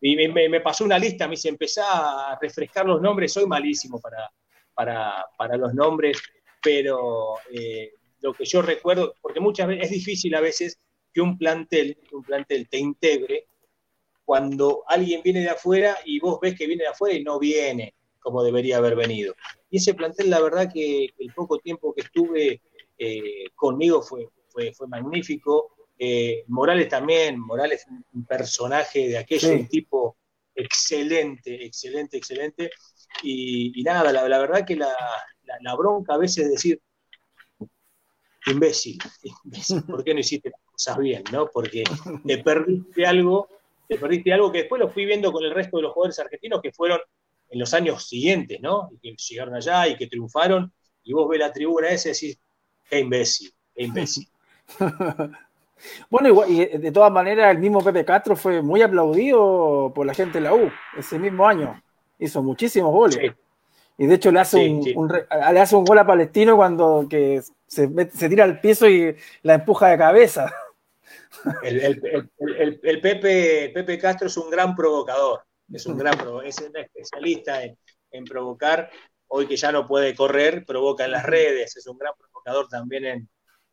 y 0.01 0.27
me, 0.27 0.62
pasó 0.62 0.86
una 0.86 1.00
lista, 1.00 1.27
me 1.27 1.32
dice, 1.32 1.50
empezá 1.50 2.32
a 2.32 2.39
refrescar 2.39 2.86
los 2.86 3.01
nombres, 3.01 3.34
soy 3.34 3.46
malísimo 3.46 4.00
para, 4.00 4.30
para, 5.38 5.58
los 5.58 5.74
nombres, 5.74 6.22
pero 6.62 7.36
eh, 7.51 7.94
lo 8.22 8.34
que 8.34 8.46
yo 8.46 8.62
recuerdo, 8.62 9.15
porque 9.22 9.39
muchas 9.39 9.68
veces 9.68 9.86
es 9.86 9.91
difícil 9.91 10.36
a 10.36 10.41
veces 10.41 10.80
que 11.13 11.22
un 11.22 11.38
plantel, 11.38 11.98
un 12.12 12.24
plantel 12.24 12.70
te 12.70 12.77
integre 12.77 13.48
cuando 14.24 14.84
alguien 14.88 15.22
viene 15.22 15.41
de 15.41 15.50
afuera 15.50 15.98
y 16.06 16.20
vos 16.20 16.39
ves 16.39 16.56
que 16.58 16.68
viene 16.68 16.84
de 16.84 16.89
afuera 16.89 17.15
y 17.15 17.24
no 17.24 17.38
viene 17.38 17.94
como 18.22 18.44
debería 18.44 18.78
haber 18.78 18.96
venido. 18.96 19.36
Y 19.70 19.78
ese 19.78 19.94
plantel, 19.94 20.30
la 20.30 20.40
verdad 20.40 20.72
que 20.72 21.10
el 21.18 21.34
poco 21.34 21.58
tiempo 21.60 21.94
que 21.94 22.01
estuve 22.01 22.62
eh, 22.98 23.50
conmigo 23.56 24.01
fue, 24.01 24.30
fue, 24.50 24.72
magnífico. 24.88 25.75
Eh, 25.98 26.44
Morales 26.48 26.88
también, 26.88 27.40
Morales 27.40 27.86
un 28.13 28.25
personaje 28.25 29.10
de 29.10 29.18
aquello, 29.18 29.51
un 29.51 29.68
tipo 29.68 30.18
excelente, 30.56 31.66
excelente, 31.66 32.18
excelente. 32.18 32.70
Y, 33.24 33.82
nada, 33.84 34.12
la, 34.12 34.40
verdad 34.40 34.66
que 34.66 34.75
la, 34.75 34.96
bronca 35.78 36.13
a 36.13 36.18
veces 36.18 36.46
es 36.46 36.51
decir, 36.51 36.82
imbécil, 38.46 38.98
imbécil, 39.44 39.84
¿por 39.88 40.04
qué 40.04 40.13
no 40.13 40.20
hiciste 40.20 40.50
las 40.50 40.62
cosas 40.72 40.98
bien? 40.98 41.24
¿no? 41.32 41.50
Porque 41.51 41.84
te 42.25 42.38
perdiste 42.40 43.06
algo, 43.06 43.48
te 43.88 43.98
perdiste 43.98 44.34
algo 44.34 44.51
que 44.51 44.60
después 44.60 44.80
lo 44.80 44.90
fui 44.90 45.06
viendo 45.06 45.32
con 45.32 45.44
el 45.44 45.54
resto 45.54 45.78
de 45.78 45.84
los 45.84 45.94
jugadores 45.94 46.20
argentinos 46.20 46.62
que 46.62 46.72
fueron 46.72 47.00
en 47.51 47.60
los 47.60 47.74
años 47.74 48.08
siguientes, 48.08 48.60
¿no? 48.62 48.89
Y 48.93 49.00
que 49.00 49.15
llegaron 49.29 49.53
allá 49.53 49.88
y 49.88 49.98
que 49.98 50.08
triunfaron, 50.08 50.72
y 51.03 51.13
vos 51.13 51.29
ves 51.29 51.39
la 51.39 51.51
tribuna 51.51 51.89
esa 51.89 52.10
y 52.10 52.12
decís, 52.13 52.39
qué 52.89 53.00
imbécil, 53.00 53.53
qué 53.75 53.84
imbécil. 53.84 54.27
bueno, 56.10 56.29
igual, 56.29 56.50
y 56.50 56.65
de 56.65 56.91
todas 56.91 57.12
maneras, 57.12 57.51
el 57.51 57.60
mismo 57.60 57.84
Pepe 57.84 58.05
Castro 58.05 58.38
fue 58.38 58.62
muy 58.62 58.81
aplaudido 58.81 59.91
por 59.93 60.05
la 60.05 60.13
gente 60.13 60.39
de 60.39 60.46
la 60.46 60.53
U 60.53 60.72
ese 60.98 61.20
mismo 61.20 61.46
año. 61.46 61.81
Hizo 62.17 62.41
muchísimos 62.41 62.91
goles. 62.91 63.34
Y 63.98 64.08
de 64.08 64.15
hecho 64.15 64.31
le 64.31 64.39
hace, 64.39 64.70
un, 64.96 65.12
le 65.12 65.60
hace 65.60 65.75
un 65.75 65.84
gol 65.84 66.00
a 66.00 66.08
Palestino 66.08 66.55
cuando 66.55 67.05
que 67.10 67.41
se, 67.67 67.88
tira 68.29 68.46
al 68.46 68.62
piso 68.62 68.88
y 68.89 69.15
la 69.43 69.55
empuja 69.55 69.89
de 69.89 69.98
cabeza. 69.98 70.51
El, 71.63 73.01
Pepe, 73.01 73.72
Pepe 73.74 73.98
Castro 74.00 74.27
es 74.27 74.38
un 74.38 74.50
gran 74.50 74.75
provocador 74.75 75.41
es 75.74 75.86
un 75.86 75.98
gran 75.98 76.18
es 76.44 76.58
un 76.60 76.78
especialista 76.78 77.63
en, 77.63 78.25
provocar. 78.25 78.90
Hoy 79.28 79.48
que 79.48 79.55
ya 79.55 79.72
no 79.72 79.88
puede 79.88 80.14
correr, 80.14 80.66
provoca 80.66 81.05
en 81.05 81.12
las 81.12 81.24
redes, 81.24 81.77
es 81.77 81.88
un 81.88 81.98
gran 81.98 82.14
provocador 82.18 82.68
también 82.68 83.29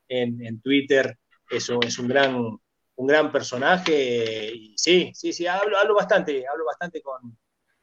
en, 0.09 0.61
Twitter, 0.61 1.19
eso 1.51 1.81
es 1.83 1.99
un 1.99 2.07
gran, 2.09 2.37
un 2.37 3.07
gran 3.07 3.33
personaje. 3.33 4.53
Y 4.55 4.75
sí, 4.79 5.11
sí, 5.15 5.33
sí, 5.33 5.47
hablo, 5.47 5.77
hablo 5.77 5.97
bastante, 5.97 6.47
hablo 6.47 6.65
bastante 6.65 7.03
con, 7.03 7.37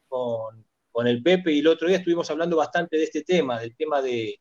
con, 0.08 1.06
el 1.06 1.22
Pepe 1.22 1.52
y 1.52 1.58
el 1.58 1.66
otro 1.66 1.88
día 1.88 1.98
estuvimos 1.98 2.30
hablando 2.30 2.56
bastante 2.56 2.96
de 2.96 3.04
este 3.04 3.22
tema, 3.22 3.60
del 3.60 3.76
tema 3.76 4.00
de, 4.00 4.40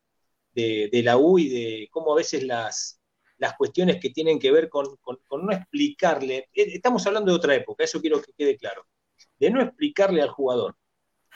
la 1.03 1.17
U 1.17 1.37
y 1.37 1.49
de 1.49 1.89
cómo 1.91 2.13
a 2.13 2.15
veces 2.15 2.43
las, 2.43 3.01
las 3.37 3.55
cuestiones 3.57 3.99
que 3.99 4.11
tienen 4.11 4.39
que 4.39 4.51
ver 4.51 4.69
con, 4.69 4.87
no 5.41 5.51
explicarle. 5.51 6.49
Eh, 6.53 6.75
estamos 6.75 7.05
hablando 7.05 7.31
de 7.31 7.37
otra 7.37 7.55
época, 7.55 7.83
eso 7.83 7.99
quiero 7.99 8.21
que 8.21 8.31
quede 8.37 8.55
claro 8.55 8.85
de 9.39 9.49
no 9.49 9.61
explicarle 9.61 10.21
al 10.21 10.29
jugador 10.29 10.75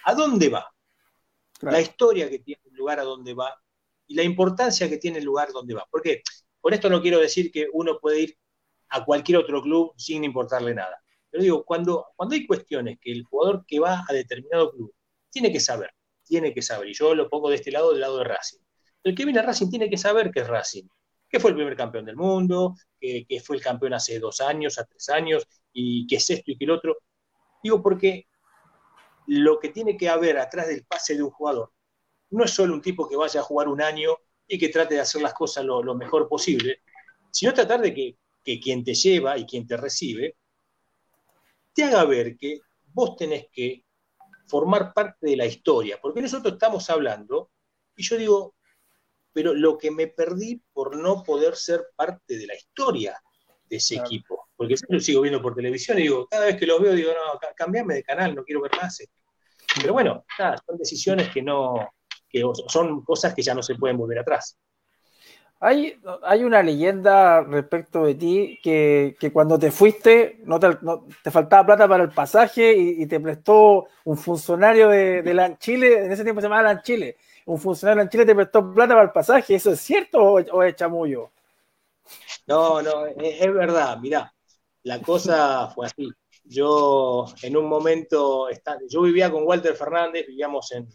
a 0.06 0.14
dónde 0.14 0.50
va, 0.50 0.72
la 1.62 1.82
historia 1.82 2.30
que 2.30 2.40
tiene 2.40 2.62
el 2.66 2.74
lugar 2.74 3.00
a 3.00 3.04
dónde 3.04 3.34
va 3.34 3.54
y 4.08 4.16
la 4.16 4.24
importancia 4.24 4.90
que 4.90 4.98
tiene 4.98 5.20
el 5.20 5.26
lugar 5.26 5.52
donde 5.52 5.74
va. 5.74 5.86
Porque 5.90 6.24
con 6.60 6.74
esto 6.74 6.90
no 6.90 7.02
quiero 7.02 7.20
decir 7.20 7.52
que 7.52 7.68
uno 7.74 8.00
puede 8.00 8.22
ir 8.22 8.38
a 8.90 9.06
cualquier 9.06 9.38
otro 9.38 9.62
club 9.62 9.94
sin 9.98 10.24
importarle 10.24 10.74
nada. 10.74 11.02
Pero 11.30 11.44
digo, 11.44 11.64
cuando, 11.64 12.08
cuando 12.16 12.36
hay 12.36 12.48
cuestiones 12.48 12.98
que 13.00 13.12
el 13.12 13.24
jugador 13.24 13.64
que 13.68 13.80
va 13.80 14.04
a 14.08 14.14
determinado 14.14 14.72
club 14.72 14.94
tiene 15.30 15.52
que 15.52 15.60
saber, 15.60 15.92
tiene 16.24 16.54
que 16.54 16.62
saber, 16.62 16.90
y 16.90 16.94
yo 16.94 17.14
lo 17.14 17.30
pongo 17.30 17.50
de 17.50 17.58
este 17.58 17.72
lado, 17.72 17.92
del 17.92 18.02
lado 18.02 18.18
de 18.18 18.24
Racing. 18.24 18.60
El 19.04 19.16
que 19.16 19.26
viene 19.26 19.40
a 19.40 19.44
Racing 19.44 19.70
tiene 19.70 19.90
que 19.90 19.98
saber 19.98 20.32
que 20.32 20.40
es 20.40 20.48
Racing, 20.48 20.88
que 21.30 21.40
fue 21.40 21.52
el 21.52 21.56
primer 21.56 21.76
campeón 21.76 22.06
del 22.06 22.16
mundo, 22.16 22.76
que, 23.00 23.26
que 23.28 23.40
fue 23.42 23.58
el 23.58 23.62
campeón 23.62 23.94
hace 23.94 24.18
dos 24.20 24.42
años, 24.42 24.80
a 24.80 24.86
tres 24.86 25.08
años, 25.10 25.46
y 25.72 26.08
que 26.08 26.16
es 26.16 26.30
esto 26.32 26.52
y 26.52 26.58
que 26.58 26.66
el 26.66 26.72
otro. 26.72 26.98
Digo 27.64 27.82
porque 27.82 28.28
lo 29.28 29.60
que 29.60 29.70
tiene 29.70 29.98
que 29.98 30.10
haber 30.10 30.38
atrás 30.38 30.68
del 30.68 30.86
pase 30.86 31.16
de 31.16 31.24
un 31.24 31.30
jugador 31.30 31.72
no 32.32 32.44
es 32.44 32.52
solo 32.52 32.74
un 32.74 32.82
tipo 32.82 33.08
que 33.08 33.16
vaya 33.16 33.40
a 33.40 33.44
jugar 33.44 33.68
un 33.68 33.82
año 33.82 34.18
y 34.48 34.58
que 34.58 34.70
trate 34.70 34.96
de 34.96 35.02
hacer 35.02 35.22
las 35.22 35.34
cosas 35.34 35.66
lo, 35.66 35.96
mejor 35.96 36.28
posible, 36.28 36.82
sino 37.32 37.54
tratar 37.54 37.82
de 37.82 37.94
que, 37.94 38.18
quien 38.60 38.84
te 38.84 38.96
lleva 38.96 39.38
y 39.38 39.46
quien 39.46 39.68
te 39.68 39.78
recibe 39.78 40.36
te 41.72 41.84
haga 41.84 42.04
ver 42.06 42.36
que 42.36 42.62
vos 42.88 43.16
tenés 43.16 43.46
que 43.52 43.86
formar 44.48 44.92
parte 44.92 45.28
de 45.28 45.38
la 45.38 45.46
historia, 45.46 46.00
porque 46.02 46.22
nosotros 46.22 46.54
estamos 46.54 46.90
hablando, 46.90 47.52
y 47.96 48.02
yo 48.02 48.18
digo, 48.18 48.56
pero 49.32 49.54
lo 49.54 49.78
que 49.78 49.92
me 49.92 50.08
perdí 50.08 50.64
por 50.74 50.98
no 50.98 51.22
poder 51.22 51.56
ser 51.56 51.90
parte 51.96 52.40
de 52.40 52.48
la 52.48 52.56
historia 52.56 53.22
de 53.70 53.76
ese 53.76 53.98
equipo 53.98 54.39
porque 54.60 54.76
yo 54.76 54.82
lo 54.90 55.00
sigo 55.00 55.22
viendo 55.22 55.42
por 55.42 55.56
televisión 55.56 55.98
y 56.00 56.02
digo, 56.02 56.28
cada 56.28 56.48
vez 56.48 56.58
que 56.58 56.66
lo 56.68 56.82
veo, 56.82 56.92
digo, 56.92 57.12
no, 57.12 57.40
cambiame 57.56 57.94
de 57.94 58.04
canal, 58.04 58.36
no 58.36 58.44
quiero 58.44 58.62
ver 58.62 58.72
más. 58.76 59.02
Pero 59.82 59.94
bueno, 59.94 60.26
son 60.38 60.78
decisiones 60.78 61.30
que 61.30 61.42
no, 61.42 61.94
que 62.28 62.44
son 62.68 63.02
cosas 63.06 63.34
que 63.34 63.42
ya 63.42 63.54
no 63.54 63.64
se 63.64 63.76
pueden 63.76 63.96
volver 63.96 64.20
atrás. 64.20 64.60
Hay, 65.62 65.98
hay 66.24 66.44
una 66.44 66.62
leyenda 66.62 67.40
respecto 67.40 68.04
de 68.04 68.16
ti 68.16 68.60
que, 68.62 69.16
cuando 69.32 69.58
te 69.58 69.72
fuiste 69.72 70.42
no 70.44 70.60
te, 70.60 71.32
faltaba 71.32 71.66
plata 71.66 71.88
para 71.88 72.04
el 72.04 72.12
pasaje 72.12 72.74
y, 72.76 73.06
te 73.06 73.22
prestó 73.22 73.86
un 74.04 74.18
funcionario 74.18 74.90
de, 74.90 75.22
de 75.22 75.56
Chile, 75.58 76.04
en 76.04 76.12
ese 76.12 76.24
tiempo 76.24 76.42
se 76.42 76.48
llamaba 76.48 76.64
LAN 76.64 76.82
Chile, 76.82 77.16
un 77.46 77.58
funcionario 77.58 78.04
de 78.04 78.10
Chile 78.10 78.26
te 78.26 78.36
prestó 78.36 78.74
plata 78.74 78.94
para 78.94 79.06
el 79.06 79.12
pasaje, 79.12 79.56
¿eso 79.56 79.72
es 79.72 79.80
cierto 79.80 80.22
o, 80.22 80.34
o 80.34 80.64
es 80.64 80.76
chamullo? 80.76 81.32
No, 82.46 82.82
no, 82.82 83.06
es, 83.06 83.16
es 83.42 83.54
verdad, 83.54 83.98
mirá, 84.00 84.34
la 84.84 85.02
cosa 85.02 85.70
fue 85.70 85.88
así. 85.88 86.10
Yo 86.44 87.26
en 87.44 87.58
un 87.58 87.68
momento, 87.68 88.48
yo 88.90 89.02
vivía 89.02 89.32
con 89.32 89.44
Walter 89.46 89.76
Fernández, 89.76 90.26
vivíamos 90.28 90.72
en 90.72 90.88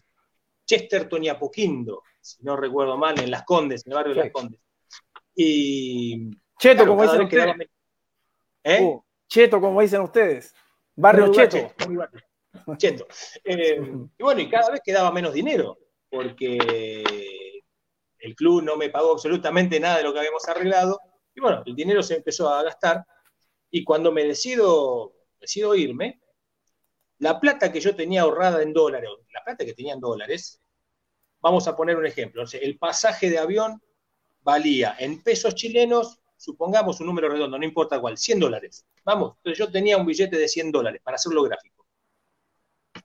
Chesterton 0.67 1.23
y 1.23 1.29
Apoquindo, 1.29 2.03
si 2.21 2.43
no 2.43 2.57
recuerdo 2.57 2.97
mal, 2.97 3.19
en 3.21 3.31
Las 3.31 3.45
Condes, 3.45 3.87
en 3.87 3.93
el 3.93 3.97
barrio 3.97 4.15
de 4.15 4.21
Las 4.21 4.33
Condes. 4.33 4.61
Y. 5.37 6.31
Cheto, 6.59 6.87
como 6.87 7.03
dicen 7.03 7.23
ustedes. 7.23 7.69
¿Eh? 8.63 8.83
Uh, 8.83 9.05
cheto, 9.29 9.61
como 9.61 9.81
dicen 9.81 10.01
ustedes. 10.01 10.55
Barrio 10.97 11.31
Cheto. 11.33 11.73
Cheto. 12.77 13.07
Eh, 13.45 13.81
y 14.17 14.23
bueno, 14.23 14.41
y 14.41 14.49
cada 14.49 14.71
vez 14.71 14.81
quedaba 14.83 15.11
menos 15.11 15.35
dinero, 15.35 15.77
porque 16.09 17.03
el 18.19 18.35
club 18.35 18.63
no 18.63 18.77
me 18.77 18.89
pagó 18.89 19.13
absolutamente 19.13 19.79
nada 19.79 19.99
de 19.99 20.05
lo 20.05 20.13
que 20.13 20.21
habíamos 20.21 20.49
arreglado. 20.49 20.99
Y 21.35 21.41
bueno, 21.41 21.63
el 21.67 21.75
dinero 21.75 22.03
se 22.03 22.17
empezó 22.17 22.49
a 22.49 22.63
gastar 22.63 23.05
y 23.75 23.83
cuando 23.83 24.13
me 24.13 24.23
decido, 24.23 25.15
decido 25.41 25.75
irme, 25.75 26.23
la 27.19 27.41
plata 27.41 27.73
que 27.73 27.81
yo 27.81 27.97
tenía 27.97 28.23
ahorrada 28.23 28.63
en 28.63 28.73
dólares, 28.73 29.11
la 29.33 29.43
plata 29.43 29.65
que 29.65 29.75
tenía 29.75 29.95
en 29.95 30.01
dólares, 30.01 30.61
vamos 31.41 31.67
a 31.67 31.75
poner 31.75 31.97
un 31.97 32.07
ejemplo, 32.07 32.45
el 32.53 32.79
pasaje 32.79 33.29
de 33.29 33.39
avión 33.39 33.83
valía 34.43 34.95
en 35.01 35.21
pesos 35.25 35.57
chilenos, 35.57 36.21
supongamos 36.37 37.01
un 37.01 37.07
número 37.07 37.29
redondo, 37.29 37.59
no 37.59 37.65
importa 37.65 38.01
cuál, 38.01 38.17
100 38.17 38.39
dólares. 38.39 38.87
Vamos, 39.05 39.35
entonces 39.39 39.59
yo 39.59 39.73
tenía 39.73 39.97
un 39.97 40.07
billete 40.07 40.39
de 40.39 40.47
100 40.47 40.71
dólares 40.71 41.01
para 41.03 41.17
hacerlo 41.17 41.43
gráfico. 41.43 41.85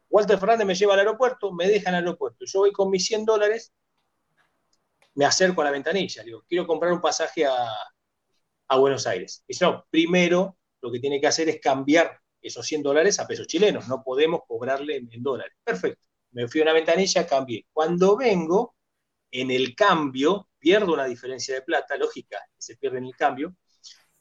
Walter 0.08 0.38
Fernández 0.38 0.68
me 0.68 0.76
lleva 0.76 0.94
al 0.94 1.00
aeropuerto, 1.00 1.52
me 1.52 1.68
deja 1.68 1.90
en 1.90 1.96
el 1.96 2.04
aeropuerto. 2.04 2.46
Yo 2.46 2.60
voy 2.60 2.72
con 2.72 2.92
mis 2.92 3.08
100 3.08 3.26
dólares 3.26 3.74
me 5.16 5.26
acerco 5.26 5.62
a 5.62 5.66
la 5.66 5.72
ventanilla, 5.72 6.22
digo, 6.22 6.46
quiero 6.48 6.68
comprar 6.68 6.94
un 6.94 7.02
pasaje 7.02 7.46
a, 7.48 7.68
Buenos 8.78 9.08
Aires. 9.08 9.44
Dice, 9.48 9.66
no, 9.66 9.84
primero 9.90 10.59
lo 10.82 10.92
que 10.92 11.00
tiene 11.00 11.20
que 11.20 11.28
hacer 11.28 11.50
es 11.50 11.60
cambiar 11.60 12.20
esos 12.42 12.66
100 12.66 12.84
dólares 12.84 13.20
a 13.20 13.28
pesos 13.28 13.48
chilenos, 13.48 13.88
no 13.88 14.04
podemos 14.04 14.42
cobrarle 14.48 14.98
en, 14.98 15.24
dólares. 15.24 15.54
Perfecto, 15.64 16.06
me 16.32 16.48
fui 16.48 16.62
a 16.62 16.64
una 16.64 16.74
ventanilla, 16.74 17.28
cambié. 17.28 17.66
Cuando 17.72 18.16
vengo, 18.16 18.76
en 19.32 19.52
el 19.52 19.76
cambio, 19.76 20.50
pierdo 20.58 20.94
una 20.94 21.06
diferencia 21.06 21.56
de 21.56 21.62
plata, 21.62 21.98
lógica, 21.98 22.40
se 22.58 22.78
pierde 22.78 23.00
en 23.00 23.06
el 23.06 23.16
cambio. 23.16 23.56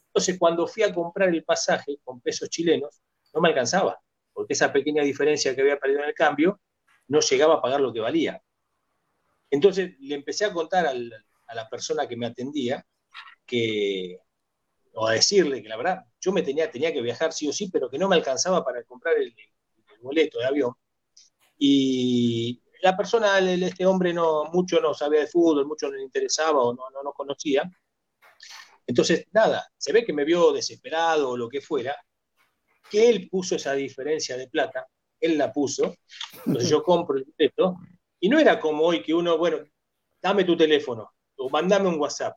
Entonces, 0.07 0.37
cuando 0.37 0.67
fui 0.67 0.83
a 0.83 0.93
comprar 0.93 1.29
el 1.29 1.43
pasaje 1.43 1.99
con 2.03 2.19
pesos 2.21 2.49
chilenos, 2.49 3.01
no 3.33 3.41
me 3.41 3.49
alcanzaba, 3.49 3.99
porque 4.33 4.53
esa 4.53 4.73
pequeña 4.73 5.03
diferencia 5.03 5.55
que 5.55 5.61
había 5.61 5.79
perdido 5.79 6.01
en 6.01 6.09
el 6.09 6.15
cambio 6.15 6.59
no 7.07 7.21
llegaba 7.21 7.55
a 7.55 7.61
pagar 7.61 7.81
lo 7.81 7.93
que 7.93 7.99
valía. 7.99 8.41
Entonces 9.49 9.99
le 9.99 10.15
empecé 10.15 10.45
a 10.45 10.53
contar 10.53 10.87
a 10.87 11.55
la 11.55 11.69
persona 11.69 12.07
que 12.07 12.17
me 12.17 12.27
atendía 12.27 12.85
que, 13.45 14.19
o 15.01 15.07
a 15.07 15.13
decirle 15.13 15.63
que 15.63 15.69
la 15.69 15.77
verdad, 15.77 16.03
yo 16.19 16.33
me 16.33 16.41
tenía, 16.41 16.69
tenía 16.69 16.91
que 16.91 17.01
viajar 17.01 17.31
sí 17.31 17.47
o 17.47 17.53
sí, 17.53 17.69
pero 17.71 17.89
que 17.89 17.97
no 17.97 18.09
me 18.09 18.17
alcanzaba 18.17 18.65
para 18.65 18.83
comprar 18.83 19.15
el, 19.17 19.33
boleto 20.01 20.39
de 20.39 20.45
avión. 20.45 20.73
Y 21.57 22.61
la 22.81 22.97
persona, 22.97 23.39
este 23.39 23.85
hombre, 23.85 24.13
no, 24.13 24.45
mucho 24.51 24.81
no 24.81 24.93
sabía 24.93 25.21
de 25.21 25.27
fútbol, 25.27 25.65
mucho 25.65 25.87
no 25.87 25.95
le 25.95 26.03
interesaba 26.03 26.61
o 26.61 26.73
no, 26.73 26.89
no, 26.89 27.01
no 27.01 27.13
conocía. 27.13 27.69
Entonces, 28.85 29.25
nada, 29.31 29.71
se 29.77 29.93
ve 29.93 30.03
que 30.03 30.11
me 30.11 30.25
vio 30.25 30.51
desesperado 30.51 31.29
o 31.29 31.37
lo 31.37 31.47
que 31.47 31.61
fuera, 31.61 31.95
que 32.89 33.09
él 33.09 33.29
puso 33.29 33.55
esa 33.55 33.73
diferencia 33.73 34.35
de 34.35 34.49
plata, 34.49 34.85
él 35.21 35.37
la 35.37 35.53
puso, 35.53 35.95
entonces 36.45 36.69
yo 36.69 36.83
compro 36.83 37.17
el 37.17 37.25
boleto, 37.25 37.77
y 38.19 38.27
no 38.27 38.37
era 38.37 38.59
como 38.59 38.83
hoy 38.83 39.01
que 39.01 39.13
uno, 39.13 39.37
bueno, 39.37 39.59
dame 40.21 40.43
tu 40.43 40.57
teléfono 40.57 41.09
o 41.37 41.49
mandame 41.49 41.87
un 41.87 41.99
WhatsApp. 41.99 42.35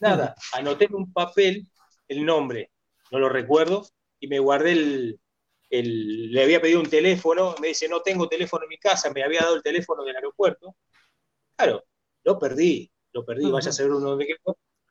Nada, 0.00 0.34
anoté 0.52 0.86
en 0.86 0.94
un 0.94 1.12
papel 1.12 1.68
el 2.08 2.24
nombre, 2.24 2.70
no 3.10 3.18
lo 3.18 3.28
recuerdo, 3.28 3.86
y 4.20 4.28
me 4.28 4.38
guardé 4.38 4.72
el, 4.72 5.20
le 5.70 6.42
había 6.42 6.60
pedido 6.60 6.80
un 6.80 6.88
teléfono, 6.88 7.54
me 7.60 7.68
dice, 7.68 7.88
no 7.88 8.00
tengo 8.00 8.28
teléfono 8.28 8.64
en 8.64 8.70
mi 8.70 8.78
casa, 8.78 9.10
me 9.12 9.22
había 9.22 9.40
dado 9.40 9.56
el 9.56 9.62
teléfono 9.62 10.04
del 10.04 10.16
aeropuerto. 10.16 10.76
Claro, 11.56 11.84
lo 12.24 12.38
perdí, 12.38 12.90
lo 13.12 13.24
perdí, 13.24 13.50
vaya 13.50 13.70
a 13.70 13.72
ser 13.72 13.90
uno 13.90 14.16
de 14.16 14.26
qué. 14.26 14.36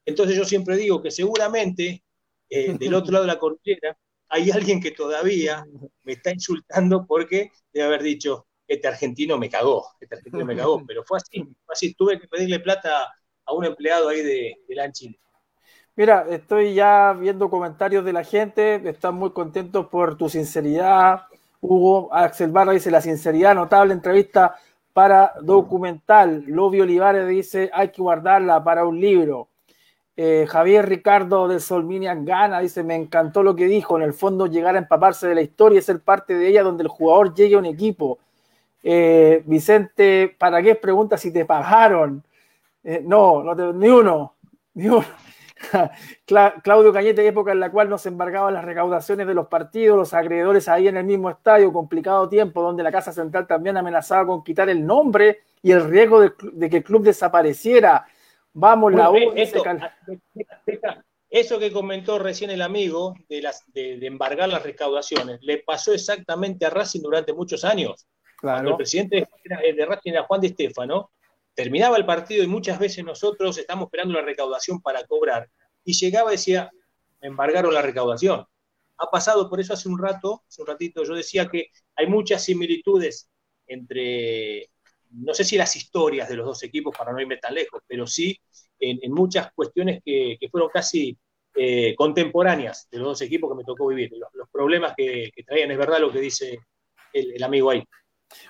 Entonces 0.05 0.37
yo 0.37 0.45
siempre 0.45 0.77
digo 0.77 1.01
que 1.01 1.11
seguramente 1.11 2.03
eh, 2.49 2.77
del 2.77 2.93
otro 2.93 3.11
lado 3.11 3.25
de 3.25 3.33
la 3.33 3.39
cordillera 3.39 3.97
hay 4.29 4.51
alguien 4.51 4.81
que 4.81 4.91
todavía 4.91 5.65
me 6.03 6.13
está 6.13 6.31
insultando 6.31 7.05
porque 7.05 7.51
debe 7.73 7.87
haber 7.87 8.03
dicho, 8.03 8.47
este 8.67 8.87
argentino 8.87 9.37
me 9.37 9.49
cagó, 9.49 9.87
este 9.99 10.15
argentino 10.15 10.45
me 10.45 10.55
cagó, 10.55 10.83
pero 10.87 11.03
fue 11.03 11.17
así, 11.17 11.43
fue 11.65 11.73
así, 11.73 11.93
tuve 11.93 12.19
que 12.19 12.27
pedirle 12.27 12.59
plata 12.59 13.13
a 13.45 13.53
un 13.53 13.65
empleado 13.65 14.09
ahí 14.09 14.21
de, 14.21 14.57
de 14.67 14.75
LAN 14.75 14.91
Chile. 14.91 15.19
Mira, 15.97 16.27
estoy 16.29 16.75
ya 16.75 17.11
viendo 17.13 17.49
comentarios 17.49 18.05
de 18.05 18.13
la 18.13 18.23
gente, 18.23 18.75
están 18.87 19.15
muy 19.15 19.31
contentos 19.31 19.87
por 19.87 20.15
tu 20.15 20.29
sinceridad. 20.29 21.23
Hugo 21.59 22.13
Axel 22.13 22.51
Barra 22.51 22.73
dice, 22.73 22.91
la 22.91 23.01
sinceridad, 23.01 23.55
notable 23.55 23.93
entrevista 23.93 24.53
para 24.93 25.33
documental. 25.41 26.43
Lobi 26.45 26.81
Olivares 26.81 27.27
dice, 27.27 27.71
hay 27.73 27.89
que 27.89 28.03
guardarla 28.03 28.63
para 28.63 28.85
un 28.85 29.01
libro. 29.01 29.47
Eh, 30.15 30.45
Javier 30.47 30.87
Ricardo 30.87 31.47
de 31.47 31.59
Solminian 31.59 32.25
Gana 32.25 32.59
dice, 32.59 32.83
me 32.83 32.93
encantó 32.93 33.41
lo 33.41 33.55
que 33.55 33.65
dijo, 33.65 33.97
en 33.97 34.03
el 34.03 34.13
fondo 34.13 34.45
llegar 34.45 34.75
a 34.75 34.79
empaparse 34.79 35.27
de 35.27 35.33
la 35.33 35.41
historia 35.41 35.79
y 35.79 35.81
ser 35.81 36.01
parte 36.01 36.35
de 36.35 36.47
ella 36.47 36.61
donde 36.61 36.83
el 36.83 36.89
jugador 36.89 37.33
llegue 37.33 37.55
a 37.55 37.59
un 37.59 37.65
equipo. 37.65 38.19
Eh, 38.83 39.41
Vicente 39.47 40.35
¿para 40.37 40.61
qué 40.61 40.75
pregunta 40.75 41.17
si 41.17 41.33
te 41.33 41.43
pagaron. 41.43 42.23
Eh, 42.83 43.01
no, 43.03 43.41
no 43.41 43.73
ni 43.73 43.87
uno, 43.87 44.35
ni 44.75 44.89
uno. 44.89 45.03
Claudio 46.25 46.93
Cañete, 46.93 47.25
época 47.25 47.51
en 47.51 47.59
la 47.59 47.71
cual 47.71 47.89
nos 47.89 48.05
embargaban 48.05 48.53
las 48.53 48.65
recaudaciones 48.65 49.27
de 49.27 49.33
los 49.33 49.47
partidos, 49.47 49.97
los 49.97 50.13
acreedores 50.13 50.67
ahí 50.67 50.87
en 50.87 50.97
el 50.97 51.03
mismo 51.03 51.29
estadio, 51.29 51.73
complicado 51.73 52.29
tiempo, 52.29 52.61
donde 52.61 52.83
la 52.83 52.91
Casa 52.91 53.11
Central 53.11 53.47
también 53.47 53.77
amenazaba 53.77 54.25
con 54.25 54.43
quitar 54.43 54.69
el 54.69 54.85
nombre 54.85 55.41
y 55.61 55.71
el 55.71 55.89
riesgo 55.89 56.21
de, 56.21 56.69
que 56.69 56.77
el 56.77 56.83
club 56.83 57.03
desapareciera. 57.03 58.05
Vamos, 58.53 58.93
la 58.93 59.11
U. 59.11 59.17
Ah, 60.85 61.03
eso 61.29 61.59
que 61.59 61.71
comentó 61.71 62.19
recién 62.19 62.49
el 62.51 62.61
amigo 62.61 63.13
de, 63.27 63.41
las, 63.41 63.63
de, 63.73 64.05
embargar 64.05 64.49
las 64.49 64.63
recaudaciones, 64.63 65.39
le 65.41 65.59
pasó 65.59 65.93
exactamente 65.93 66.65
a 66.65 66.69
Racing 66.69 67.01
durante 67.01 67.33
muchos 67.33 67.63
años. 67.63 68.07
Claro. 68.39 68.69
el 68.69 68.75
presidente 68.75 69.27
de 69.75 69.85
Racing 69.85 70.11
era 70.11 70.23
Juan 70.23 70.41
de 70.41 70.47
Estefano, 70.47 71.09
terminaba 71.57 71.97
el 71.97 72.05
partido 72.05 72.43
y 72.43 72.47
muchas 72.47 72.77
veces 72.77 73.03
nosotros 73.03 73.57
estamos 73.57 73.85
esperando 73.85 74.13
la 74.13 74.21
recaudación 74.21 74.79
para 74.79 75.03
cobrar. 75.07 75.49
Y 75.83 75.93
llegaba 75.93 76.29
y 76.29 76.35
decía, 76.35 76.69
me 77.19 77.29
embargaron 77.29 77.73
la 77.73 77.81
recaudación. 77.81 78.45
Ha 78.97 79.09
pasado 79.09 79.49
por 79.49 79.59
eso 79.59 79.73
hace 79.73 79.89
un 79.89 79.97
rato, 79.97 80.43
hace 80.47 80.61
un 80.61 80.67
ratito, 80.67 81.03
yo 81.03 81.15
decía 81.15 81.47
que 81.47 81.71
hay 81.95 82.05
muchas 82.05 82.43
similitudes 82.43 83.27
entre, 83.65 84.69
no 85.09 85.33
sé 85.33 85.43
si 85.43 85.57
las 85.57 85.75
historias 85.75 86.29
de 86.29 86.35
los 86.35 86.45
dos 86.45 86.61
equipos, 86.61 86.95
para 86.95 87.11
no 87.11 87.19
irme 87.19 87.37
tan 87.37 87.55
lejos, 87.55 87.81
pero 87.87 88.05
sí 88.05 88.39
en, 88.79 89.11
muchas 89.11 89.51
cuestiones 89.53 90.01
que, 90.05 90.37
fueron 90.51 90.69
casi 90.69 91.17
eh, 91.55 91.95
contemporáneas 91.95 92.87
de 92.91 92.99
los 92.99 93.07
dos 93.07 93.21
equipos 93.23 93.49
que 93.49 93.57
me 93.57 93.63
tocó 93.63 93.87
vivir, 93.87 94.11
los, 94.11 94.47
problemas 94.51 94.93
que, 94.95 95.31
traían, 95.43 95.71
es 95.71 95.77
verdad 95.79 96.01
lo 96.01 96.11
que 96.11 96.19
dice 96.19 96.59
el 97.13 97.41
amigo 97.41 97.71
ahí. 97.71 97.83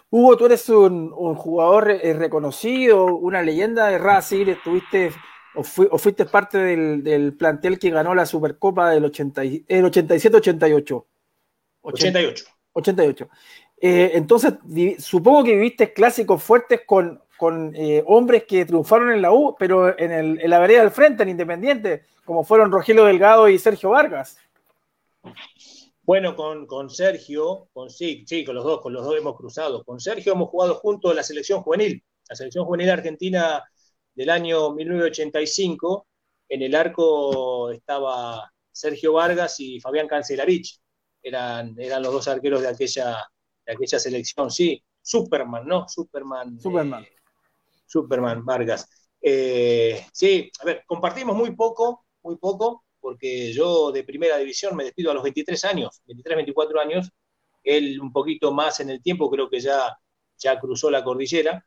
Hugo, 0.10 0.38
tú 0.38 0.46
eres 0.46 0.68
un, 0.70 1.12
jugador 1.36 1.92
eh, 1.92 2.14
reconocido, 2.14 3.06
una 3.06 3.42
leyenda 3.42 3.88
de 3.88 3.98
Racing, 3.98 4.48
estuviste 4.48 5.12
o, 5.58 5.64
fuiste 5.64 6.26
parte 6.26 6.58
del, 6.60 7.34
plantel 7.34 7.80
que 7.80 7.90
ganó 7.90 8.14
la 8.14 8.26
Supercopa 8.26 8.92
del 8.92 9.06
87-88. 9.06 11.06
88. 11.82 12.46
88. 12.74 13.30
entonces, 13.82 14.54
supongo 15.00 15.44
que 15.44 15.56
viviste 15.56 15.94
clásicos 15.94 16.44
fuertes 16.44 16.82
con, 16.86 17.22
eh, 17.76 18.04
hombres 18.06 18.44
que 18.44 18.66
triunfaron 18.66 19.12
en 19.12 19.22
la 19.22 19.32
U, 19.32 19.56
pero 19.58 19.98
en, 19.98 20.40
en 20.40 20.50
la 20.50 20.60
vereda 20.60 20.82
del 20.82 20.92
frente, 20.92 21.24
en 21.24 21.30
Independiente, 21.30 22.04
como 22.24 22.44
fueron 22.44 22.72
Rogelio 22.72 23.06
Delgado 23.06 23.50
y 23.50 23.58
Sergio 23.58 23.90
Vargas. 23.90 24.38
Bueno, 26.08 26.38
con, 26.38 26.90
Sergio, 26.90 27.68
con 27.74 27.90
sí, 27.90 28.24
sí, 28.26 28.46
con 28.46 28.56
los 28.56 28.64
dos, 28.64 28.80
con 28.80 28.94
los 28.94 29.04
dos 29.04 29.18
hemos 29.18 29.36
cruzado. 29.36 29.84
Con 29.84 30.00
Sergio 30.00 30.32
hemos 30.32 30.48
jugado 30.48 30.76
juntos 30.76 31.14
la 31.14 31.22
selección 31.22 31.62
juvenil, 31.62 32.02
la 32.30 32.34
selección 32.34 32.64
juvenil 32.64 32.90
argentina 32.92 33.62
del 34.16 34.30
año 34.30 34.72
1985. 34.72 36.08
En 36.48 36.62
el 36.62 36.76
arco 36.76 37.72
estaba 37.72 38.50
Sergio 38.72 39.12
Vargas 39.12 39.60
y 39.60 39.82
Fabián 39.82 40.08
Cancelarich. 40.08 40.80
Eran, 41.22 41.76
eran 41.78 42.02
los 42.02 42.14
dos 42.14 42.28
arqueros 42.30 42.62
de 42.62 42.70
aquella, 42.70 43.18
de 43.66 43.74
aquella 43.74 44.00
selección, 44.00 44.50
sí. 44.50 44.82
Superman, 45.02 45.68
¿no? 45.68 45.90
Superman. 45.90 46.58
Superman. 46.58 47.04
Eh, 47.04 47.16
Superman, 47.86 48.46
Vargas. 48.46 48.90
Eh, 49.22 50.06
sí, 50.14 50.50
a 50.62 50.64
ver, 50.64 50.86
compartimos 50.88 51.36
muy 51.36 51.54
poco, 51.54 52.06
muy 52.24 52.38
poco, 52.38 52.86
porque 53.08 53.54
yo 53.54 53.90
de 53.94 54.04
primera 54.04 54.38
división 54.38 54.76
me 54.76 54.84
despido 54.84 55.12
a 55.12 55.14
los 55.14 55.24
23 55.24 55.64
años, 55.64 56.02
23, 56.08 56.36
24 56.36 56.82
años, 56.82 57.10
él 57.64 58.02
un 58.02 58.12
poquito 58.12 58.52
más 58.52 58.82
en 58.82 58.90
el 58.90 59.02
tiempo, 59.02 59.32
creo 59.32 59.50
que 59.50 59.62
ya, 59.62 59.98
ya 60.38 60.60
cruzó 60.60 60.92
la 60.92 61.06
cordillera, 61.06 61.66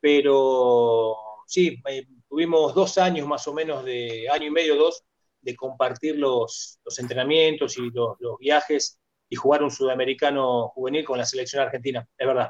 pero 0.00 1.14
sí, 1.46 1.78
eh, 1.90 2.06
tuvimos 2.26 2.74
dos 2.74 2.96
años 2.96 3.28
más 3.28 3.46
o 3.46 3.52
menos, 3.52 3.84
de 3.84 4.30
año 4.30 4.46
y 4.46 4.50
medio, 4.50 4.76
dos, 4.76 5.04
de 5.42 5.54
compartir 5.54 6.16
los, 6.16 6.80
entrenamientos 6.96 7.76
y 7.76 7.90
los, 7.90 8.16
viajes 8.40 8.98
y 9.28 9.36
jugar 9.36 9.62
un 9.62 9.70
sudamericano 9.70 10.68
juvenil 10.68 11.04
con 11.04 11.18
la 11.18 11.26
selección 11.26 11.60
argentina, 11.64 12.08
es 12.16 12.26
verdad. 12.26 12.48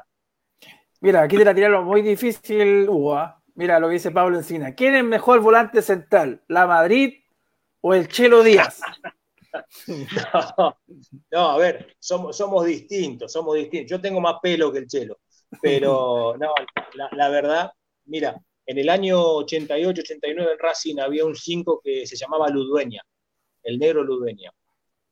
Mira, 1.01 1.23
aquí 1.23 1.35
te 1.35 1.43
la 1.43 1.53
tiraron 1.53 1.83
muy 1.83 2.01
difícil, 2.01 2.87
Hugo. 2.87 3.15
¿ah? 3.15 3.43
Mira 3.55 3.81
lo 3.81 3.87
que 3.89 3.95
dice 3.95 4.11
Pablo 4.11 4.37
Encina. 4.37 4.75
¿Quién 4.75 4.95
es 4.95 5.03
mejor 5.03 5.41
volante 5.41 5.81
central? 5.81 6.41
¿La 6.47 6.67
Madrid 6.67 7.15
o 7.81 7.93
el 7.93 8.07
Chelo 8.07 8.43
Díaz? 8.43 8.81
no, 11.31 11.39
a 11.39 11.57
ver, 11.57 11.95
somos, 11.99 12.37
somos 12.37 12.65
distintos, 12.65 13.31
somos 13.31 13.55
distintos. 13.55 13.89
Yo 13.89 14.01
tengo 14.01 14.21
más 14.21 14.35
pelo 14.41 14.71
que 14.71 14.79
el 14.79 14.87
Chelo, 14.87 15.19
pero 15.61 16.35
no, 16.39 16.53
la, 16.93 17.29
verdad, 17.29 17.71
mira, 18.05 18.39
en 18.65 18.77
el 18.77 18.89
año 18.89 19.21
88, 19.21 20.01
89 20.01 20.51
en 20.53 20.59
Racing 20.59 20.99
había 20.99 21.25
un 21.25 21.35
5 21.35 21.81
que 21.83 22.05
se 22.05 22.15
llamaba 22.15 22.49
Ludueña, 22.49 23.01
el 23.63 23.79
negro 23.79 24.03
Ludueña. 24.03 24.51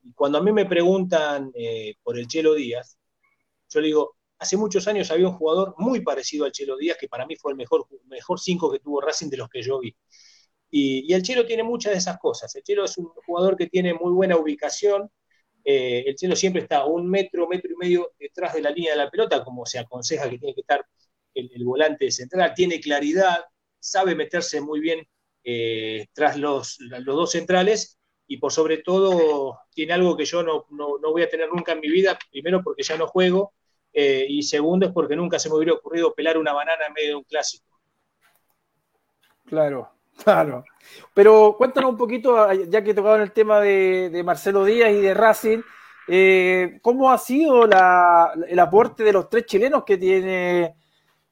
Y 0.03 0.13
cuando 0.13 0.37
a 0.37 0.41
mí 0.41 0.51
me 0.51 0.65
preguntan 0.65 1.51
eh, 1.55 1.95
por 2.03 2.17
el 2.17 2.27
Chelo 2.27 2.53
Díaz, 2.53 2.97
yo 3.69 3.81
le 3.81 3.87
digo, 3.87 4.15
hace 4.39 4.55
muchos 4.55 4.87
años 4.87 5.11
había 5.11 5.27
un 5.27 5.33
jugador 5.33 5.73
muy 5.77 6.01
parecido 6.01 6.45
al 6.45 6.51
Chelo 6.51 6.77
Díaz, 6.77 6.97
que 6.99 7.09
para 7.09 7.25
mí 7.25 7.35
fue 7.35 7.51
el 7.51 7.57
mejor 7.57 7.87
5 7.89 8.07
mejor 8.07 8.71
que 8.71 8.79
tuvo 8.79 9.01
Racing 9.01 9.29
de 9.29 9.37
los 9.37 9.49
que 9.49 9.61
yo 9.61 9.79
vi. 9.79 9.93
Y, 10.69 11.13
el 11.13 11.23
Chelo 11.23 11.45
tiene 11.45 11.63
muchas 11.63 11.93
de 11.93 11.99
esas 11.99 12.17
cosas. 12.19 12.53
El 12.55 12.63
Chelo 12.63 12.85
es 12.85 12.97
un 12.97 13.07
jugador 13.25 13.55
que 13.57 13.67
tiene 13.67 13.93
muy 13.93 14.11
buena 14.11 14.37
ubicación. 14.37 15.09
Eh, 15.63 16.03
el 16.07 16.15
Chelo 16.15 16.35
siempre 16.35 16.61
está 16.61 16.85
un 16.85 17.09
metro, 17.09 17.47
metro 17.47 17.71
y 17.71 17.77
medio 17.77 18.13
detrás 18.19 18.53
de 18.53 18.61
la 18.61 18.71
línea 18.71 18.91
de 18.91 18.97
la 18.97 19.09
pelota, 19.09 19.43
como 19.43 19.65
se 19.65 19.79
aconseja 19.79 20.29
que 20.29 20.37
tiene 20.37 20.55
que 20.55 20.61
estar 20.61 20.85
el, 21.33 21.63
volante 21.63 22.11
central. 22.11 22.53
Tiene 22.55 22.79
claridad, 22.79 23.45
sabe 23.79 24.15
meterse 24.15 24.61
muy 24.61 24.79
bien 24.79 25.07
eh, 25.43 26.07
tras 26.13 26.37
los, 26.37 26.77
los, 26.79 27.05
dos 27.05 27.31
centrales 27.31 27.97
y 28.27 28.37
por 28.37 28.51
sobre 28.51 28.79
todo 28.79 29.59
tiene 29.73 29.93
algo 29.93 30.17
que 30.17 30.25
yo 30.25 30.43
no, 30.43 30.65
no, 30.71 30.97
no, 31.01 31.11
voy 31.11 31.21
a 31.21 31.29
tener 31.29 31.49
nunca 31.49 31.71
en 31.71 31.79
mi 31.79 31.89
vida, 31.89 32.19
primero 32.31 32.61
porque 32.61 32.83
ya 32.83 32.97
no 32.97 33.07
juego 33.07 33.53
eh, 33.93 34.25
y 34.29 34.43
segundo 34.43 34.85
es 34.85 34.91
porque 34.91 35.15
nunca 35.15 35.39
se 35.39 35.49
me 35.49 35.55
hubiera 35.55 35.73
ocurrido 35.73 36.13
pelar 36.13 36.37
una 36.37 36.53
banana 36.53 36.85
en 36.87 36.93
medio 36.93 37.09
de 37.09 37.15
un 37.15 37.23
clásico. 37.23 37.65
Claro, 39.45 39.96
claro. 40.23 40.63
Pero 41.13 41.55
cuéntanos 41.57 41.91
un 41.91 41.97
poquito, 41.97 42.51
ya 42.53 42.83
que 42.83 42.93
tocaban 42.93 43.21
el 43.21 43.31
tema 43.31 43.59
de, 43.59 44.21
Marcelo 44.25 44.65
Díaz 44.65 44.91
y 44.91 45.01
de 45.01 45.13
Racing, 45.13 45.59
eh, 46.07 46.79
¿cómo 46.81 47.11
ha 47.11 47.17
sido 47.17 47.65
el 47.65 48.59
aporte 48.59 49.03
de 49.03 49.13
los 49.13 49.29
tres 49.29 49.45
chilenos 49.45 49.83
que 49.83 49.97
tiene, 49.97 50.75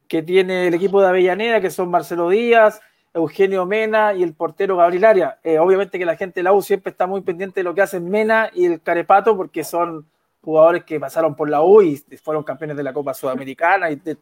que 0.07 0.23
tiene 0.23 0.67
el 0.67 0.73
equipo 0.73 1.01
de 1.01 1.07
Avellaneda, 1.07 1.61
que 1.61 1.69
son 1.69 1.89
Marcelo 1.89 2.29
Díaz, 2.29 2.81
Eugenio 3.13 3.65
Mena 3.65 4.13
y 4.13 4.23
el 4.23 4.33
portero 4.33 4.77
Gabriel 4.77 5.05
Arias? 5.05 5.35
Eh, 5.43 5.59
obviamente 5.59 5.97
que 5.97 6.05
la 6.05 6.17
gente 6.17 6.41
de 6.41 6.43
la 6.43 6.53
U 6.53 6.61
siempre 6.61 6.91
está 6.91 7.07
muy 7.07 7.21
pendiente 7.21 7.61
de 7.61 7.63
lo 7.63 7.73
que 7.73 7.81
hacen 7.81 8.09
Mena 8.09 8.49
y 8.53 8.65
el 8.65 8.81
Carepato, 8.81 9.37
porque 9.37 9.63
son 9.63 10.07
jugadores 10.41 10.83
que 10.83 10.99
pasaron 10.99 11.35
por 11.35 11.49
la 11.49 11.63
U 11.63 11.81
y 11.81 11.97
fueron 12.21 12.43
campeones 12.43 12.77
de 12.77 12.83
la 12.83 12.93
Copa 12.93 13.13
Sudamericana 13.13 13.89
y 13.89 13.95
de 13.95 14.17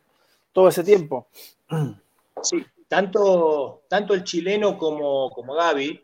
todo 0.53 0.69
ese 0.69 0.83
tiempo. 0.83 1.27
Sí, 2.41 2.65
tanto, 2.93 3.85
tanto 3.89 4.13
el 4.13 4.23
chileno 4.23 4.77
como, 4.77 5.31
como 5.31 5.55
Gaby 5.55 5.99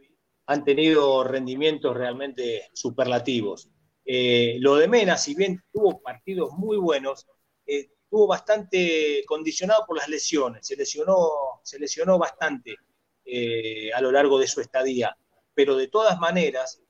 han 0.47 0.63
tenido 0.65 1.23
rendimientos 1.23 1.95
realmente 1.95 2.71
superlativos. 2.73 3.69
Eh, 4.03 4.57
lo 4.59 4.75
de 4.75 4.87
Mena, 4.87 5.15
si 5.15 5.35
bien 5.35 5.61
tuvo 5.71 6.01
partidos 6.01 6.51
muy 6.53 6.77
buenos, 6.77 7.27
eh, 7.67 7.91
estuvo 8.03 8.25
bastante 8.25 9.23
condicionado 9.27 9.83
por 9.85 9.97
las 9.97 10.09
lesiones, 10.09 10.65
se 10.65 10.75
lesionó, 10.75 11.29
se 11.61 11.77
lesionó 11.77 12.17
bastante 12.17 12.75
eh, 13.23 13.93
a 13.93 14.01
lo 14.01 14.11
largo 14.11 14.39
de 14.39 14.47
su 14.47 14.59
estadía, 14.59 15.15
pero 15.53 15.75
de 15.75 15.89
todas 15.89 16.17
maneras, 16.17 16.81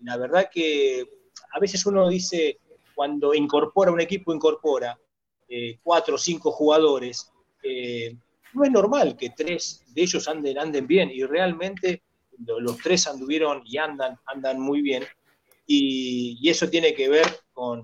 la 0.00 0.16
verdad 0.16 0.48
que 0.50 1.04
a 1.52 1.60
veces 1.60 1.84
uno 1.84 2.08
dice, 2.08 2.58
cuando 2.94 3.34
incorpora 3.34 3.92
un 3.92 4.00
equipo, 4.00 4.32
incorpora 4.32 4.98
cuatro 5.82 6.14
o 6.14 6.18
cinco 6.18 6.50
jugadores, 6.52 7.30
no 8.54 8.64
es 8.64 8.70
normal 8.70 9.16
que 9.16 9.30
tres 9.30 9.84
de 9.94 10.02
ellos 10.02 10.28
anden, 10.28 10.58
anden 10.58 10.86
bien 10.86 11.10
y 11.10 11.24
realmente 11.24 12.02
los 12.38 12.78
tres 12.78 13.06
anduvieron 13.06 13.62
y 13.64 13.78
andan, 13.78 14.18
andan 14.26 14.60
muy 14.60 14.82
bien 14.82 15.04
y, 15.66 16.48
eso 16.48 16.68
tiene 16.68 16.94
que 16.94 17.08
ver 17.08 17.26
con, 17.52 17.82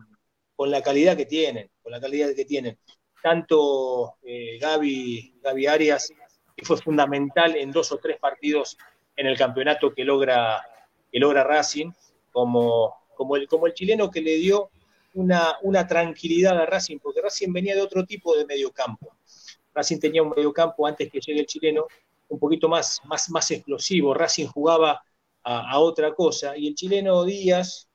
la 0.58 0.82
calidad 0.82 1.16
que 1.16 1.24
tienen, 1.24 1.70
con 1.82 1.92
la 1.92 2.00
calidad 2.00 2.34
que 2.34 2.44
tienen. 2.44 2.78
Tanto 3.22 4.16
eh, 4.22 4.58
Gaby, 4.58 5.40
Gaby 5.42 5.66
Arias, 5.66 6.12
que 6.54 6.66
fue 6.66 6.76
fundamental 6.76 7.56
en 7.56 7.72
dos 7.72 7.90
o 7.92 7.96
tres 7.96 8.18
partidos 8.18 8.76
en 9.16 9.26
el 9.26 9.38
campeonato 9.38 9.94
que 9.94 10.04
logra, 10.04 10.62
que 11.10 11.18
logra 11.18 11.44
Racing, 11.44 11.92
como, 12.30 12.94
como, 13.14 13.36
el, 13.36 13.48
como 13.48 13.66
el 13.66 13.74
chileno 13.74 14.10
que 14.10 14.20
le 14.20 14.36
dio 14.36 14.70
una, 15.14 15.56
una 15.62 15.86
tranquilidad 15.86 16.58
a 16.58 16.66
Racing, 16.66 16.98
porque 16.98 17.22
Racing 17.22 17.52
venía 17.52 17.74
de 17.74 17.82
otro 17.82 18.04
tipo 18.04 18.36
de 18.36 18.44
mediocampo. 18.44 19.16
Racing 19.80 19.98
tenía 19.98 20.22
un 20.22 20.30
mediocampo 20.30 20.86
antes 20.86 21.10
que 21.10 21.20
llegue 21.20 21.40
el 21.40 21.46
chileno 21.46 21.86
un 22.28 22.38
poquito 22.38 22.68
más, 22.68 23.00
más, 23.06 23.30
más 23.30 23.50
explosivo. 23.50 24.12
Racing 24.12 24.46
jugaba 24.46 25.02
a, 25.42 25.78
otra 25.78 26.14
cosa. 26.14 26.56
Y 26.56 26.68
el 26.68 26.74
chileno 26.74 27.24
Díaz, 27.24 27.88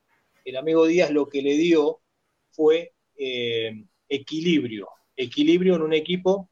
el 0.44 0.56
amigo 0.56 0.84
Díaz 0.86 1.10
lo 1.10 1.28
que 1.28 1.42
le 1.42 1.56
dio 1.56 2.00
fue 2.50 2.92
eh, 3.16 3.84
equilibrio, 4.08 4.88
equilibrio 5.16 5.76
en 5.76 5.82
un 5.82 5.92
equipo 5.92 6.50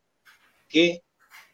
que 0.68 1.02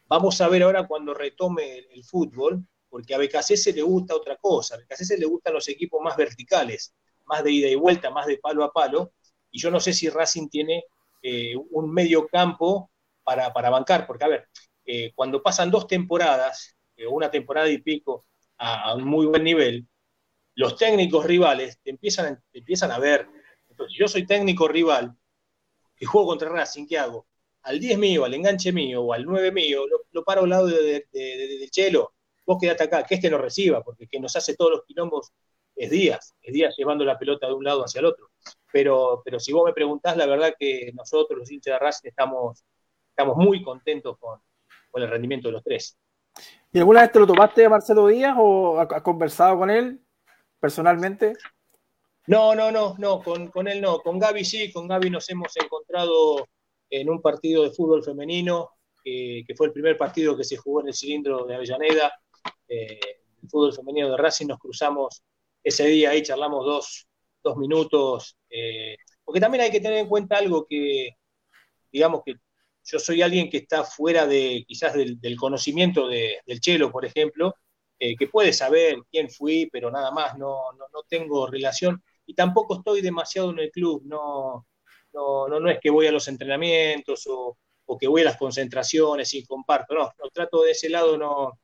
vamos 0.07 0.39
a 0.41 0.47
ver 0.47 0.61
ahora 0.61 0.87
cuando 0.87 1.13
retome 1.13 1.79
el, 1.91 2.03
fútbol, 2.03 2.63
porque 2.87 3.15
a 3.15 3.17
BKC 3.17 3.73
le 3.73 3.81
gusta 3.81 4.15
otra 4.15 4.35
cosa, 4.37 4.75
a 4.75 4.77
BKC 4.77 5.17
le 5.17 5.25
gustan 5.25 5.53
los 5.53 5.67
equipos 5.69 6.01
más 6.03 6.15
verticales, 6.15 6.93
más 7.25 7.43
de 7.43 7.51
ida 7.51 7.67
y 7.67 7.75
vuelta, 7.75 8.11
más 8.11 8.27
de 8.27 8.37
palo 8.37 8.63
a 8.63 8.71
palo, 8.71 9.13
y 9.51 9.59
yo 9.59 9.71
no 9.71 9.79
sé 9.79 9.93
si 9.93 10.09
Racing 10.09 10.49
tiene 10.49 10.83
eh, 11.23 11.55
un 11.55 11.91
medio 11.91 12.27
campo 12.27 12.90
para, 13.53 13.69
bancar, 13.69 14.07
porque 14.07 14.23
a 14.25 14.27
ver, 14.27 14.47
eh, 14.85 15.11
cuando 15.15 15.41
pasan 15.41 15.71
dos 15.71 15.87
temporadas, 15.87 16.77
una 17.09 17.31
temporada 17.31 17.69
y 17.69 17.79
pico, 17.79 18.27
a, 18.57 18.93
un 18.95 19.05
muy 19.05 19.25
buen 19.25 19.43
nivel, 19.43 19.87
los 20.55 20.75
técnicos 20.75 21.25
rivales 21.25 21.79
te 21.83 21.89
empiezan, 21.91 22.41
empiezan 22.53 22.91
a 22.91 22.99
ver. 22.99 23.27
Entonces, 23.69 23.97
yo 23.97 24.07
soy 24.07 24.25
técnico 24.25 24.67
rival 24.67 25.15
y 25.99 26.05
juego 26.05 26.27
contra 26.27 26.49
Racing, 26.49 26.87
¿qué 26.87 26.97
hago? 26.97 27.27
Al 27.63 27.79
10 27.79 27.97
mío, 27.97 28.25
al 28.25 28.33
enganche 28.33 28.71
mío 28.71 29.03
o 29.03 29.13
al 29.13 29.25
9 29.25 29.51
mío, 29.51 29.85
lo, 30.11 30.23
paro 30.23 30.43
al 30.43 30.49
lado 30.49 30.67
del 30.67 31.05
de, 31.11 31.67
Chelo, 31.69 32.13
vos 32.45 32.57
quedate 32.59 32.83
acá, 32.83 33.03
que 33.03 33.15
este 33.15 33.29
no 33.29 33.37
reciba, 33.37 33.83
porque 33.83 34.07
que 34.07 34.19
nos 34.19 34.35
hace 34.35 34.55
todos 34.55 34.71
los 34.71 34.85
quilombos 34.85 35.31
es 35.75 35.89
Díaz, 35.89 36.35
es 36.41 36.53
Díaz 36.53 36.75
llevando 36.77 37.05
la 37.05 37.17
pelota 37.17 37.47
de 37.47 37.53
un 37.53 37.63
lado 37.63 37.83
hacia 37.83 37.99
el 37.99 38.05
otro. 38.05 38.31
Pero, 38.71 39.21
pero 39.23 39.39
si 39.39 39.53
vos 39.53 39.65
me 39.65 39.73
preguntás, 39.73 40.17
la 40.17 40.25
verdad 40.25 40.55
que 40.57 40.91
nosotros, 40.93 41.37
los 41.39 41.51
hinchas 41.51 41.75
de 41.75 41.79
Racing, 41.79 42.09
estamos, 42.09 42.63
estamos 43.11 43.37
muy 43.37 43.61
contentos 43.61 44.17
con, 44.17 44.39
con 44.89 45.01
el 45.01 45.09
rendimiento 45.09 45.47
de 45.47 45.53
los 45.53 45.63
tres. 45.63 45.97
¿Y 46.71 46.79
alguna 46.79 47.01
vez 47.01 47.11
te 47.11 47.19
lo 47.19 47.27
tomaste 47.27 47.65
a 47.65 47.69
Marcelo 47.69 48.07
Díaz 48.07 48.35
o 48.39 48.79
has 48.79 49.01
conversado 49.01 49.57
con 49.59 49.69
él 49.69 49.99
personalmente? 50.59 51.33
No, 52.27 52.55
no, 52.55 52.71
no, 52.71 52.95
no, 52.97 53.21
con, 53.21 53.67
él 53.67 53.81
no. 53.81 53.99
Con 53.99 54.19
Gaby 54.19 54.45
sí, 54.45 54.71
con 54.71 54.87
Gaby 54.87 55.09
nos 55.09 55.29
hemos 55.29 55.55
encontrado 55.57 56.47
en 56.89 57.09
un 57.09 57.21
partido 57.21 57.63
de 57.63 57.71
fútbol 57.71 58.03
femenino, 58.03 58.69
que 59.03 59.53
fue 59.55 59.67
el 59.67 59.73
primer 59.73 59.97
partido 59.97 60.37
que 60.37 60.43
se 60.43 60.57
jugó 60.57 60.81
en 60.81 60.87
el 60.87 60.93
cilindro 60.93 61.45
de 61.45 61.55
Avellaneda, 61.55 62.13
eh, 62.67 62.99
el 63.41 63.49
fútbol 63.49 63.73
femenino 63.73 64.11
de 64.11 64.17
Racing, 64.17 64.47
nos 64.47 64.59
cruzamos 64.59 65.23
ese 65.63 65.87
día 65.87 66.11
ahí, 66.11 66.21
charlamos 66.21 66.65
dos, 66.65 67.07
dos 67.43 67.57
minutos, 67.57 68.37
eh, 68.49 68.95
porque 69.23 69.39
también 69.39 69.63
hay 69.63 69.71
que 69.71 69.81
tener 69.81 69.99
en 69.99 70.07
cuenta 70.07 70.37
algo 70.37 70.65
que, 70.67 71.17
digamos 71.91 72.21
que 72.23 72.35
yo 72.83 72.99
soy 72.99 73.21
alguien 73.21 73.49
que 73.49 73.57
está 73.57 73.83
fuera 73.83 74.25
de 74.27 74.63
quizás 74.67 74.93
del, 74.93 75.37
conocimiento 75.37 76.07
del 76.07 76.59
chelo, 76.59 76.91
por 76.91 77.05
ejemplo, 77.05 77.55
eh, 77.99 78.15
que 78.15 78.27
puede 78.27 78.53
saber 78.53 78.97
quién 79.11 79.29
fui, 79.29 79.69
pero 79.71 79.91
nada 79.91 80.11
más, 80.11 80.37
no, 80.37 80.71
no, 80.73 80.85
no, 80.91 81.03
tengo 81.07 81.47
relación. 81.47 82.03
Y 82.25 82.33
tampoco 82.33 82.77
estoy 82.77 83.01
demasiado 83.01 83.51
en 83.51 83.59
el 83.59 83.71
club, 83.71 84.03
no, 84.05 84.65
no, 85.13 85.47
no, 85.47 85.69
es 85.69 85.79
que 85.79 85.89
voy 85.89 86.07
a 86.07 86.11
los 86.11 86.27
entrenamientos 86.27 87.27
o, 87.27 87.57
o, 87.85 87.97
que 87.97 88.07
voy 88.07 88.21
a 88.21 88.25
las 88.25 88.37
concentraciones 88.37 89.33
y 89.33 89.45
comparto, 89.45 89.93
no, 89.93 90.11
no 90.17 90.29
trato 90.31 90.63
de 90.63 90.71
ese 90.71 90.89
lado 90.89 91.17
no, 91.17 91.59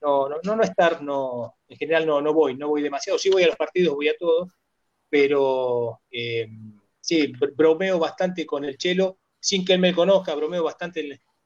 no, 0.00 0.28
no, 0.28 0.56
no, 0.56 0.62
estar, 0.62 1.02
no, 1.02 1.56
en 1.68 1.76
general 1.76 2.06
no, 2.06 2.20
no 2.20 2.32
voy, 2.32 2.56
no 2.56 2.68
voy 2.68 2.82
demasiado, 2.82 3.18
sí 3.18 3.30
voy 3.30 3.42
a 3.42 3.48
los 3.48 3.56
partidos, 3.56 3.94
voy 3.94 4.08
a 4.08 4.16
todos, 4.16 4.50
pero 5.08 6.00
eh, 6.10 6.48
sí, 7.00 7.32
bromeo 7.56 7.98
bastante 7.98 8.46
con 8.46 8.64
el 8.64 8.76
chelo 8.78 9.18
sin 9.40 9.64
que 9.64 9.72
él 9.72 9.80
me 9.80 9.94
conozca, 9.94 10.34
bromeo 10.34 10.62
bastante 10.62 11.00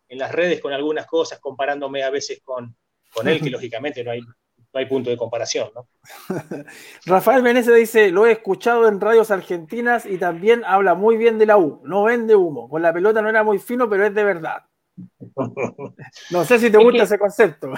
en, 0.09 0.19
las 0.19 0.33
redes 0.33 0.61
con 0.61 0.73
algunas 0.73 1.07
cosas, 1.07 1.41
comparándome 1.41 2.03
a 2.03 2.11
veces 2.11 2.41
con, 2.45 2.77
con 3.13 3.27
él, 3.29 3.41
que 3.41 3.51
lógicamente 3.51 4.05
no 4.05 4.11
hay, 4.11 4.21
no 4.21 4.81
hay 4.81 4.87
punto 4.87 5.11
de 5.11 5.17
comparación. 5.17 5.71
¿no? 5.75 5.89
Rafael 7.07 7.43
Menezes 7.43 7.75
dice, 7.75 8.11
lo 8.11 8.27
he 8.27 8.33
escuchado 8.33 8.89
en 8.89 9.01
radios 9.01 9.31
argentinas 9.31 10.05
y 10.05 10.19
también 10.19 10.63
habla 10.65 10.95
muy 10.95 11.17
bien 11.17 11.39
de 11.39 11.47
la 11.47 11.57
U, 11.57 11.81
no 11.85 12.05
vende 12.05 12.35
humo, 12.35 12.69
con 12.69 12.83
la 12.83 12.93
pelota 12.93 13.23
no 13.23 13.29
era 13.29 13.43
muy 13.43 13.59
fino, 13.59 13.89
pero 13.89 14.07
es 14.07 14.15
de 14.15 14.25
verdad. 14.25 14.63
No 16.31 16.45
sé 16.45 16.61
si 16.61 16.71
te 16.71 16.79
gusta 16.79 17.03
ese 17.03 17.19
concepto. 17.19 17.73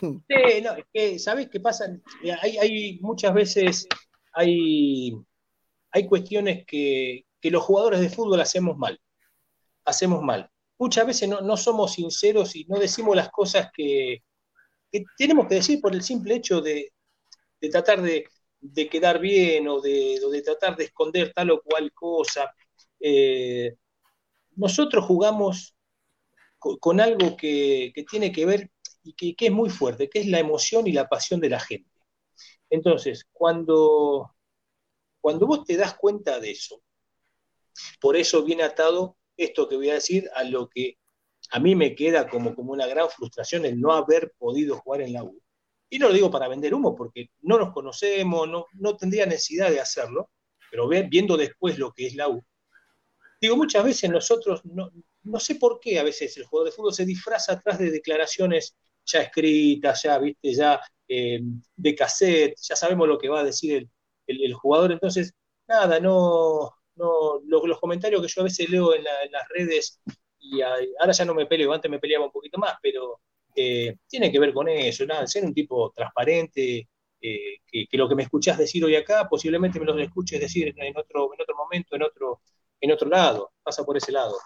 Sí, 0.00 0.62
no, 0.62 0.72
es 0.72 0.84
que, 0.92 1.18
¿sabes 1.18 1.48
qué 1.48 1.60
pasa? 1.60 1.86
Hay, 2.42 2.58
hay 2.58 2.98
muchas 3.00 3.32
veces, 3.32 3.86
hay, 4.32 5.16
hay 5.92 6.06
cuestiones 6.08 6.66
que, 6.66 7.24
que 7.40 7.50
los 7.52 7.62
jugadores 7.62 8.00
de 8.00 8.10
fútbol 8.10 8.40
hacemos 8.40 8.76
mal 8.76 9.00
hacemos 9.88 10.22
mal. 10.22 10.50
Muchas 10.78 11.06
veces 11.06 11.28
no, 11.28 11.56
somos 11.56 11.94
sinceros 11.94 12.54
y 12.54 12.64
no 12.66 12.78
decimos 12.78 13.16
las 13.16 13.30
cosas 13.30 13.70
que, 13.74 14.22
tenemos 15.16 15.48
que 15.48 15.56
decir 15.56 15.80
por 15.80 15.94
el 15.94 16.02
simple 16.02 16.36
hecho 16.36 16.60
de, 16.60 16.92
tratar 17.72 18.00
de, 18.00 18.28
quedar 18.88 19.18
bien 19.18 19.66
o 19.66 19.80
de, 19.80 20.42
tratar 20.44 20.76
de 20.76 20.84
esconder 20.84 21.32
tal 21.32 21.50
o 21.50 21.62
cual 21.62 21.92
cosa. 21.92 22.54
Eh, 23.00 23.74
nosotros 24.54 25.04
jugamos 25.04 25.74
con, 26.58 27.00
algo 27.00 27.36
que, 27.36 27.92
tiene 28.08 28.30
que 28.30 28.46
ver 28.46 28.70
y 29.02 29.14
que, 29.14 29.34
que, 29.34 29.46
es 29.46 29.52
muy 29.52 29.70
fuerte, 29.70 30.08
que 30.08 30.20
es 30.20 30.26
la 30.26 30.38
emoción 30.38 30.86
y 30.86 30.92
la 30.92 31.08
pasión 31.08 31.40
de 31.40 31.50
la 31.50 31.60
gente. 31.60 31.90
Entonces, 32.70 33.26
cuando, 33.32 34.32
cuando 35.20 35.46
vos 35.46 35.64
te 35.64 35.76
das 35.76 35.94
cuenta 35.94 36.38
de 36.38 36.52
eso, 36.52 36.82
por 38.00 38.16
eso 38.16 38.44
viene 38.44 38.62
atado 38.62 39.17
esto 39.38 39.68
que 39.68 39.76
voy 39.76 39.90
a 39.90 39.94
decir 39.94 40.28
a 40.34 40.44
lo 40.44 40.68
que 40.68 40.98
a 41.50 41.58
mí 41.58 41.74
me 41.74 41.94
queda 41.94 42.28
como, 42.28 42.54
como 42.54 42.72
una 42.72 42.86
gran 42.86 43.08
frustración 43.08 43.64
el 43.64 43.80
no 43.80 43.92
haber 43.92 44.32
podido 44.36 44.76
jugar 44.78 45.00
en 45.00 45.14
la 45.14 45.24
U. 45.24 45.40
Y 45.88 45.98
no 45.98 46.08
lo 46.08 46.14
digo 46.14 46.30
para 46.30 46.48
vender 46.48 46.74
humo, 46.74 46.94
porque 46.94 47.30
no 47.40 47.58
nos 47.58 47.72
conocemos, 47.72 48.46
no, 48.46 48.66
no 48.74 48.96
tendría 48.96 49.24
necesidad 49.24 49.70
de 49.70 49.80
hacerlo, 49.80 50.30
pero 50.70 50.86
viendo 50.86 51.38
después 51.38 51.78
lo 51.78 51.92
que 51.92 52.08
es 52.08 52.14
la 52.14 52.28
U. 52.28 52.44
Digo, 53.40 53.56
muchas 53.56 53.84
veces 53.84 54.10
nosotros 54.10 54.62
no, 54.64 54.90
no 55.22 55.40
sé 55.40 55.54
por 55.54 55.80
qué 55.80 55.98
a 55.98 56.02
veces 56.02 56.36
el 56.36 56.44
jugador 56.44 56.70
de 56.70 56.76
fútbol 56.76 56.92
se 56.92 57.06
disfraza 57.06 57.52
atrás 57.52 57.78
de 57.78 57.90
declaraciones 57.90 58.76
ya 59.04 59.22
escritas, 59.22 60.02
ya, 60.02 60.18
viste, 60.18 60.52
ya 60.52 60.80
eh, 61.08 61.40
de 61.76 61.94
cassette, 61.94 62.54
ya 62.60 62.76
sabemos 62.76 63.08
lo 63.08 63.18
que 63.18 63.28
va 63.28 63.40
a 63.40 63.44
decir 63.44 63.88
el, 64.26 64.54
jugador. 64.54 64.92
Entonces, 64.92 65.32
nada, 65.66 65.98
no, 66.00 66.74
no 66.98 67.40
los, 67.46 67.80
comentarios 67.80 68.20
que 68.20 68.28
yo 68.28 68.40
a 68.42 68.44
veces 68.44 68.68
leo 68.68 68.94
en, 68.94 69.04
las 69.04 69.48
redes, 69.48 70.00
y 70.38 70.60
ahora 70.62 71.12
ya 71.12 71.24
no 71.24 71.34
me 71.34 71.46
peleo, 71.46 71.72
antes 71.72 71.90
me 71.90 71.98
peleaba 71.98 72.26
un 72.26 72.32
poquito 72.32 72.58
más, 72.58 72.74
pero 72.82 73.20
eh, 73.54 73.96
tiene 74.06 74.30
que 74.30 74.38
ver 74.38 74.52
con 74.52 74.68
eso, 74.68 75.04
ser 75.26 75.44
un 75.44 75.54
tipo 75.54 75.90
transparente, 75.94 76.88
eh, 77.20 77.58
que, 77.66 77.96
lo 77.96 78.08
que 78.08 78.14
me 78.14 78.22
escuchás 78.22 78.58
decir 78.58 78.84
hoy 78.84 78.94
acá, 78.94 79.28
posiblemente 79.28 79.80
me 79.80 79.86
lo 79.86 79.98
escuches 79.98 80.40
decir 80.40 80.74
en, 80.76 80.96
otro, 80.96 81.34
en 81.34 81.40
otro 81.40 81.56
momento, 81.56 81.96
en 81.96 82.02
otro, 82.02 82.40
en 82.80 82.92
otro 82.92 83.08
lado, 83.08 83.52
pasa 83.62 83.84
por 83.84 83.96
ese 83.96 84.12
lado. 84.12 84.36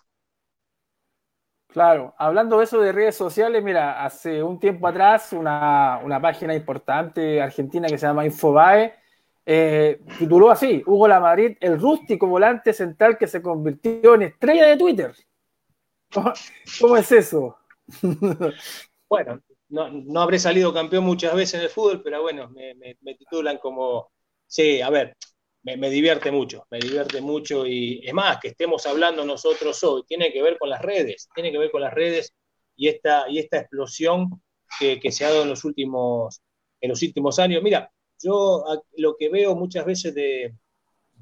Claro, 1.72 2.14
hablando 2.18 2.58
de 2.58 2.64
eso 2.64 2.80
de 2.80 2.92
redes 2.92 3.16
sociales, 3.16 3.62
mira, 3.62 4.04
hace 4.04 4.42
un 4.42 4.60
tiempo 4.60 4.86
atrás 4.86 5.32
una, 5.32 6.18
página 6.20 6.54
importante 6.54 7.40
argentina 7.40 7.88
que 7.88 7.96
se 7.96 8.06
llama 8.06 8.26
Infobae 8.26 8.94
eh, 9.44 10.00
tituló 10.18 10.50
así, 10.50 10.83
Hugo 10.87 11.09
Lamadrid, 11.09 11.57
el 11.61 11.81
rústico 11.81 12.26
volante 12.26 12.72
central 12.72 13.18
que 13.18 13.26
se 13.26 13.42
convirtió 13.42 14.14
en 14.14 14.22
estrella 14.22 14.66
de 14.66 14.76
Twitter. 14.76 15.14
¿Cómo, 16.81 16.96
es 16.96 17.12
eso? 17.12 17.57
bueno, 19.09 19.42
no, 19.68 20.20
habré 20.20 20.38
salido 20.38 20.72
campeón 20.72 21.05
muchas 21.05 21.35
veces 21.35 21.55
en 21.55 21.61
el 21.62 21.70
fútbol, 21.70 22.02
pero 22.02 22.22
bueno, 22.22 22.48
me, 22.50 22.74
me 22.74 23.14
titulan 23.14 23.59
como, 23.59 24.12
sí, 24.46 24.81
a 24.81 24.90
ver, 24.90 25.16
me, 25.62 25.90
divierte 25.90 26.31
mucho, 26.31 26.66
me 26.70 26.78
divierte 26.78 27.20
mucho 27.20 27.66
y 27.66 28.00
es 28.05 28.12
más, 28.12 28.38
que 28.40 28.48
estemos 28.48 28.85
hablando 28.87 29.24
nosotros 29.24 29.83
hoy, 29.85 30.02
tiene 30.07 30.33
que 30.33 30.42
ver 30.42 30.59
con 30.59 30.68
las 30.68 30.83
redes, 30.83 31.28
tiene 31.35 31.52
que 31.52 31.59
ver 31.59 31.70
con 31.70 31.81
las 31.81 31.94
redes 31.94 32.35
y 32.76 32.88
esta, 32.88 33.28
y 33.28 33.38
esta 33.38 33.59
explosión 33.59 34.42
que, 34.78 35.00
se 35.12 35.24
ha 35.24 35.28
dado 35.31 35.42
en 35.42 35.50
los, 35.50 35.64
últimos, 35.64 36.42
en 36.81 36.90
los 36.90 37.02
últimos 37.02 37.38
años. 37.38 37.62
Mira, 37.62 37.90
yo 38.22 38.64
lo 38.96 39.16
que 39.16 39.28
veo 39.28 39.54
muchas 39.56 39.85
veces 39.85 40.14
de, 40.14 40.54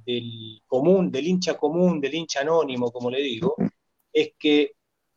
del 0.05 0.63
común, 0.67 1.11
del 1.11 1.27
hincha 1.27 1.57
común, 1.57 2.01
del 2.01 2.15
hincha 2.15 2.41
anónimo, 2.41 2.93
como 2.93 3.11
le 3.11 3.21
digo, 3.21 3.55
es 4.13 4.33
que 4.39 4.73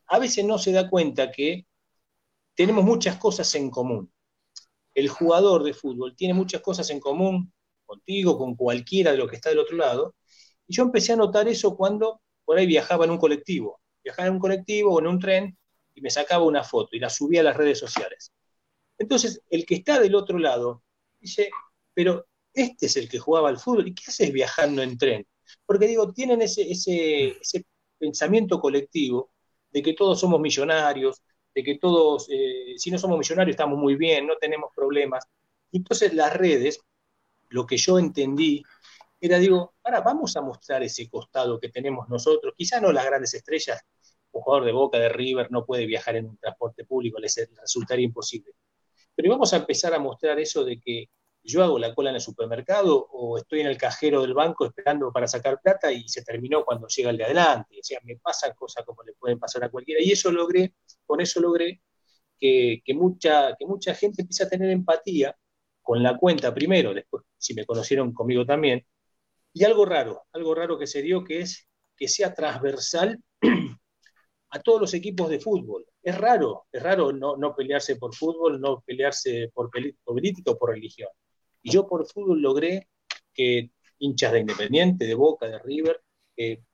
a 0.07 0.19
veces 0.19 0.45
no 0.45 0.57
se 0.57 0.71
da 0.71 0.89
cuenta 0.89 1.31
que 1.31 1.65
tenemos 2.55 2.83
muchas 2.83 3.17
cosas 3.17 3.53
en 3.55 3.69
común. 3.69 4.11
El 4.93 5.09
jugador 5.09 5.63
de 5.63 5.73
fútbol 5.73 6.15
tiene 6.15 6.33
muchas 6.33 6.61
cosas 6.61 6.89
en 6.89 6.99
común 6.99 7.51
contigo, 7.85 8.37
con 8.37 8.55
cualquiera 8.55 9.11
de 9.11 9.17
los 9.17 9.29
que 9.29 9.37
está 9.37 9.49
del 9.49 9.59
otro 9.59 9.77
lado. 9.77 10.15
Y 10.67 10.75
yo 10.75 10.83
empecé 10.83 11.13
a 11.13 11.17
notar 11.17 11.47
eso 11.47 11.75
cuando 11.75 12.21
por 12.45 12.57
ahí 12.57 12.67
viajaba 12.67 13.05
en 13.05 13.11
un 13.11 13.17
colectivo. 13.17 13.81
Viajaba 14.03 14.27
en 14.27 14.35
un 14.35 14.39
colectivo 14.39 14.93
o 14.93 14.99
en 14.99 15.07
un 15.07 15.19
tren 15.19 15.57
y 15.95 16.01
me 16.01 16.09
sacaba 16.09 16.43
una 16.43 16.63
foto 16.63 16.95
y 16.95 16.99
la 16.99 17.09
subía 17.09 17.41
a 17.41 17.43
las 17.43 17.57
redes 17.57 17.79
sociales. 17.79 18.31
Entonces, 18.97 19.41
el 19.49 19.65
que 19.65 19.75
está 19.75 19.99
del 19.99 20.15
otro 20.15 20.37
lado 20.37 20.83
dice, 21.19 21.49
pero 21.93 22.27
este 22.53 22.85
es 22.87 22.97
el 22.97 23.09
que 23.09 23.19
jugaba 23.19 23.49
al 23.49 23.59
fútbol, 23.59 23.87
¿y 23.87 23.95
qué 23.95 24.03
haces 24.07 24.31
viajando 24.31 24.81
en 24.81 24.97
tren? 24.97 25.27
Porque 25.65 25.87
digo, 25.87 26.11
tienen 26.13 26.41
ese, 26.41 26.69
ese, 26.71 27.65
pensamiento 27.97 28.59
colectivo 28.59 29.31
de 29.71 29.81
que 29.81 29.93
todos 29.93 30.19
somos 30.19 30.39
millonarios, 30.39 31.21
de 31.55 31.63
que 31.63 31.77
todos, 31.77 32.27
eh, 32.29 32.73
si 32.77 32.91
no 32.91 32.97
somos 32.97 33.17
millonarios, 33.17 33.53
estamos 33.53 33.79
muy 33.79 33.95
bien, 33.95 34.27
no 34.27 34.35
tenemos 34.37 34.71
problemas. 34.75 35.23
Entonces 35.71 36.13
las 36.13 36.33
redes 36.33 36.81
lo 37.49 37.65
que 37.65 37.77
yo 37.77 37.99
entendí 37.99 38.63
era, 39.21 39.39
digo, 39.39 39.75
ahora 39.83 40.01
vamos 40.01 40.35
a 40.35 40.41
mostrar 40.41 40.83
ese 40.83 41.09
costado 41.09 41.59
que 41.59 41.69
tenemos 41.69 42.09
nosotros, 42.09 42.53
quizá 42.57 42.81
no 42.81 42.91
las 42.91 43.05
grandes 43.05 43.33
estrellas, 43.33 43.79
un 44.31 44.41
jugador 44.41 44.65
de 44.65 44.71
Boca, 44.73 44.99
de 44.99 45.09
River, 45.09 45.51
no 45.51 45.65
puede 45.65 45.85
viajar 45.85 46.15
en 46.15 46.25
un 46.25 46.37
transporte 46.37 46.83
público, 46.83 47.19
les 47.19 47.47
resultaría 47.61 48.05
imposible. 48.05 48.51
Pero 49.15 49.29
vamos 49.29 49.53
a 49.53 49.57
empezar 49.57 49.93
a 49.93 49.99
mostrar 49.99 50.39
eso 50.39 50.65
de 50.65 50.79
que 50.79 51.09
yo 51.43 51.63
hago 51.63 51.79
la 51.79 51.93
cola 51.93 52.09
en 52.09 52.15
el 52.15 52.21
supermercado 52.21 53.07
o 53.11 53.37
estoy 53.37 53.61
en 53.61 53.67
el 53.67 53.77
cajero 53.77 54.21
del 54.21 54.33
banco 54.33 54.65
esperando 54.65 55.11
para 55.11 55.27
sacar 55.27 55.59
plata 55.61 55.91
y 55.91 56.07
se 56.07 56.23
terminó 56.23 56.63
cuando 56.65 56.87
llega 56.87 57.09
el 57.09 57.17
de 57.17 57.25
adelante. 57.25 57.79
O 57.79 57.83
sea, 57.83 57.99
me 58.03 58.17
pasan 58.17 58.53
cosas 58.55 58.85
como 58.85 59.03
le 59.03 59.13
pueden 59.13 59.39
pasar 59.39 59.63
a 59.63 59.69
cualquiera. 59.69 60.01
Y 60.01 60.11
eso 60.11 60.31
logré, 60.31 60.73
con 61.05 61.21
eso 61.21 61.41
logré 61.41 61.81
que, 62.39 62.81
que, 62.85 62.93
mucha, 62.93 63.55
que 63.57 63.65
mucha 63.65 63.93
gente 63.95 64.21
empiece 64.21 64.43
a 64.43 64.49
tener 64.49 64.69
empatía 64.69 65.35
con 65.81 66.01
la 66.01 66.17
cuenta 66.17 66.53
primero, 66.53 66.93
después 66.93 67.23
si 67.37 67.53
me 67.53 67.65
conocieron 67.65 68.13
conmigo 68.13 68.45
también, 68.45 68.85
y 69.53 69.65
algo 69.65 69.85
raro, 69.85 70.23
algo 70.31 70.55
raro 70.55 70.79
que 70.79 70.87
se 70.87 71.01
dio 71.01 71.23
que 71.23 71.41
es 71.41 71.67
que 71.95 72.07
sea 72.07 72.33
transversal 72.33 73.19
a 74.49 74.59
todos 74.61 74.81
los 74.81 74.93
equipos 74.93 75.29
de 75.29 75.39
fútbol. 75.39 75.85
Es 76.01 76.17
raro, 76.17 76.65
es 76.71 76.81
raro 76.81 77.11
no, 77.13 77.55
pelearse 77.55 77.97
por 77.97 78.15
fútbol, 78.15 78.59
no 78.59 78.83
pelearse 78.85 79.51
por 79.53 79.69
política 80.03 80.51
o 80.51 80.57
por 80.57 80.71
religión. 80.71 81.09
Y 81.63 81.71
yo 81.71 81.87
por 81.87 82.05
fútbol 82.05 82.41
logré 82.41 82.89
que 83.33 83.71
hinchas 83.99 84.33
de 84.33 84.39
Independiente, 84.41 85.05
de 85.05 85.15
Boca, 85.15 85.47
de 85.47 85.59
River, 85.59 86.01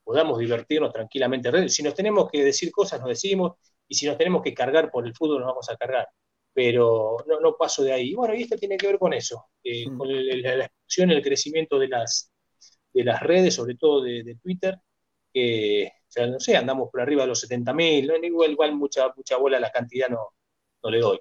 podamos 0.04 0.40
divertirnos 0.40 0.92
tranquilamente. 0.92 1.70
Si 1.70 1.84
nos 1.84 1.94
tenemos 1.94 2.30
que 2.30 2.44
decir 2.44 2.72
cosas, 2.72 3.00
nos 3.00 3.10
decimos, 3.10 3.54
y 3.88 3.96
si 3.96 4.06
nos 4.08 4.18
tenemos 4.18 4.42
que 4.42 4.54
cargar 4.54 4.92
por 4.92 5.06
el 5.06 5.16
fútbol, 5.16 5.40
nos 5.40 5.48
vamos 5.48 5.70
a 5.70 5.78
cargar 5.78 6.08
pero 6.54 7.18
no, 7.26 7.40
no 7.40 7.56
paso 7.56 7.84
de 7.84 7.94
ahí. 7.94 8.14
Bueno, 8.14 8.34
y 8.34 8.42
esto 8.42 8.58
tiene 8.58 8.78
que 8.78 8.88
ver 8.88 9.00
con 9.00 9.14
eso, 9.14 9.46
eh, 9.64 9.86
con 9.98 10.10
la 10.10 10.66
explosión, 10.66 11.12
el 11.12 11.22
crecimiento 11.22 11.80
de 11.80 11.88
las, 11.88 12.34
de 12.94 13.04
las 13.04 13.22
redes, 13.22 13.56
sobre 13.56 13.76
todo 13.76 14.02
de, 14.02 14.38
Twitter, 14.42 14.78
que, 15.34 15.90
no 16.18 16.40
sé, 16.40 16.58
andamos 16.58 16.90
por 16.92 17.00
arriba 17.00 17.22
de 17.22 17.30
los 17.30 17.50
70.000, 17.50 18.08
¿no? 18.08 18.16
igual, 18.18 18.52
igual 18.52 18.76
mucha, 18.76 19.08
mucha 19.16 19.38
bola 19.38 19.58
la 19.58 19.72
cantidad 19.72 20.10
no, 20.10 20.34
no 20.84 20.90
le 20.90 21.00
doy. 21.00 21.20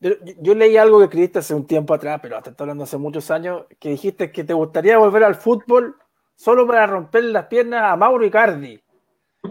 Yo, 0.00 0.54
leí 0.54 0.76
algo 0.76 0.98
que 0.98 1.04
escribiste 1.04 1.38
hace 1.38 1.54
un 1.54 1.66
tiempo 1.66 1.94
atrás, 1.94 2.20
pero 2.22 2.36
hasta 2.36 2.54
hablando 2.58 2.84
hace 2.84 2.98
muchos 2.98 3.30
años, 3.30 3.64
que 3.78 3.90
dijiste 3.90 4.30
que 4.30 4.44
te 4.44 4.52
gustaría 4.52 4.98
volver 4.98 5.24
al 5.24 5.34
fútbol 5.34 5.96
solo 6.34 6.66
para 6.66 6.86
romper 6.86 7.24
las 7.24 7.46
piernas 7.46 7.82
a 7.84 7.96
Mauro 7.96 8.24
Icardi. 8.26 8.82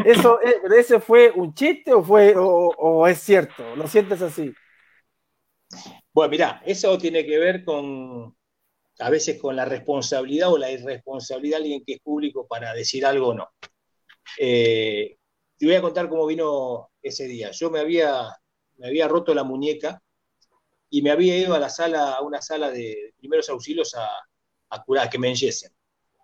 ¿Eso, 0.05 0.39
¿Ese 0.77 0.99
fue 0.99 1.31
un 1.31 1.53
chiste 1.53 1.93
o, 1.93 2.03
fue, 2.03 2.35
o, 2.37 3.07
es 3.07 3.19
cierto? 3.19 3.75
¿Lo 3.75 3.87
sientes 3.87 4.21
así? 4.21 4.53
Bueno, 6.13 6.29
mira, 6.29 6.61
eso 6.65 6.97
tiene 6.99 7.25
que 7.25 7.39
ver 7.39 7.63
con, 7.63 8.35
a 8.99 9.09
veces 9.09 9.41
con 9.41 9.55
la 9.55 9.65
responsabilidad 9.65 10.51
o 10.51 10.57
la 10.59 10.69
irresponsabilidad 10.69 11.57
de 11.57 11.63
alguien 11.63 11.83
que 11.83 11.93
es 11.93 11.99
público 12.01 12.45
para 12.45 12.73
decir 12.73 13.05
algo 13.05 13.29
o 13.29 13.33
no. 13.33 13.49
Eh, 14.37 15.17
te 15.57 15.65
voy 15.65 15.75
a 15.75 15.81
contar 15.81 16.09
cómo 16.09 16.27
vino 16.27 16.91
ese 17.01 17.27
día. 17.27 17.49
Yo 17.51 17.71
me 17.71 17.79
había, 17.79 18.27
me 18.77 18.87
había 18.87 19.07
roto 19.07 19.33
la 19.33 19.43
muñeca 19.43 20.02
y 20.93 21.01
me 21.01 21.09
había 21.09 21.35
ido 21.35 21.55
a 21.55 21.59
la 21.59 21.69
sala, 21.69 22.13
a 22.13 22.21
una 22.21 22.39
sala 22.39 22.69
de 22.69 23.15
primeros 23.17 23.49
auxilios 23.49 23.95
a, 23.95 24.07
a 24.69 24.83
curar, 24.83 25.09
que 25.09 25.17
me 25.17 25.27
enyesen. 25.27 25.71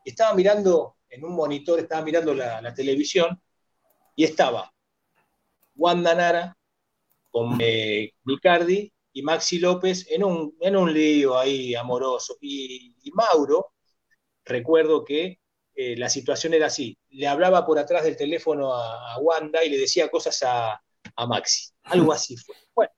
Estaba 0.05 0.35
mirando 0.35 0.97
en 1.09 1.25
un 1.25 1.33
monitor, 1.33 1.79
estaba 1.79 2.03
mirando 2.03 2.35
la, 2.35 2.61
la 2.61 2.71
televisión 2.71 3.41
y 4.15 4.25
estaba 4.25 4.71
Wanda 5.73 6.13
Nara 6.13 6.55
con 7.31 7.57
eh, 7.59 8.13
y 9.11 9.21
Maxi 9.23 9.57
López 9.57 10.05
en 10.11 10.23
un, 10.23 10.55
en 10.61 10.75
un 10.75 10.93
lío 10.93 11.35
ahí 11.35 11.73
amoroso. 11.73 12.37
Y, 12.39 12.93
Mauro, 13.11 13.73
recuerdo 14.45 15.03
que 15.03 15.39
eh, 15.73 15.97
la 15.97 16.09
situación 16.09 16.53
era 16.53 16.67
así, 16.67 16.95
le 17.09 17.25
hablaba 17.25 17.65
por 17.65 17.79
atrás 17.79 18.03
del 18.03 18.15
teléfono 18.15 18.71
a, 18.71 19.17
Wanda 19.17 19.63
y 19.63 19.69
le 19.69 19.79
decía 19.79 20.11
cosas 20.11 20.43
a, 20.43 20.79
Maxi. 21.27 21.71
Algo 21.85 22.13
así 22.13 22.37
fue. 22.37 22.55
Bueno, 22.75 22.91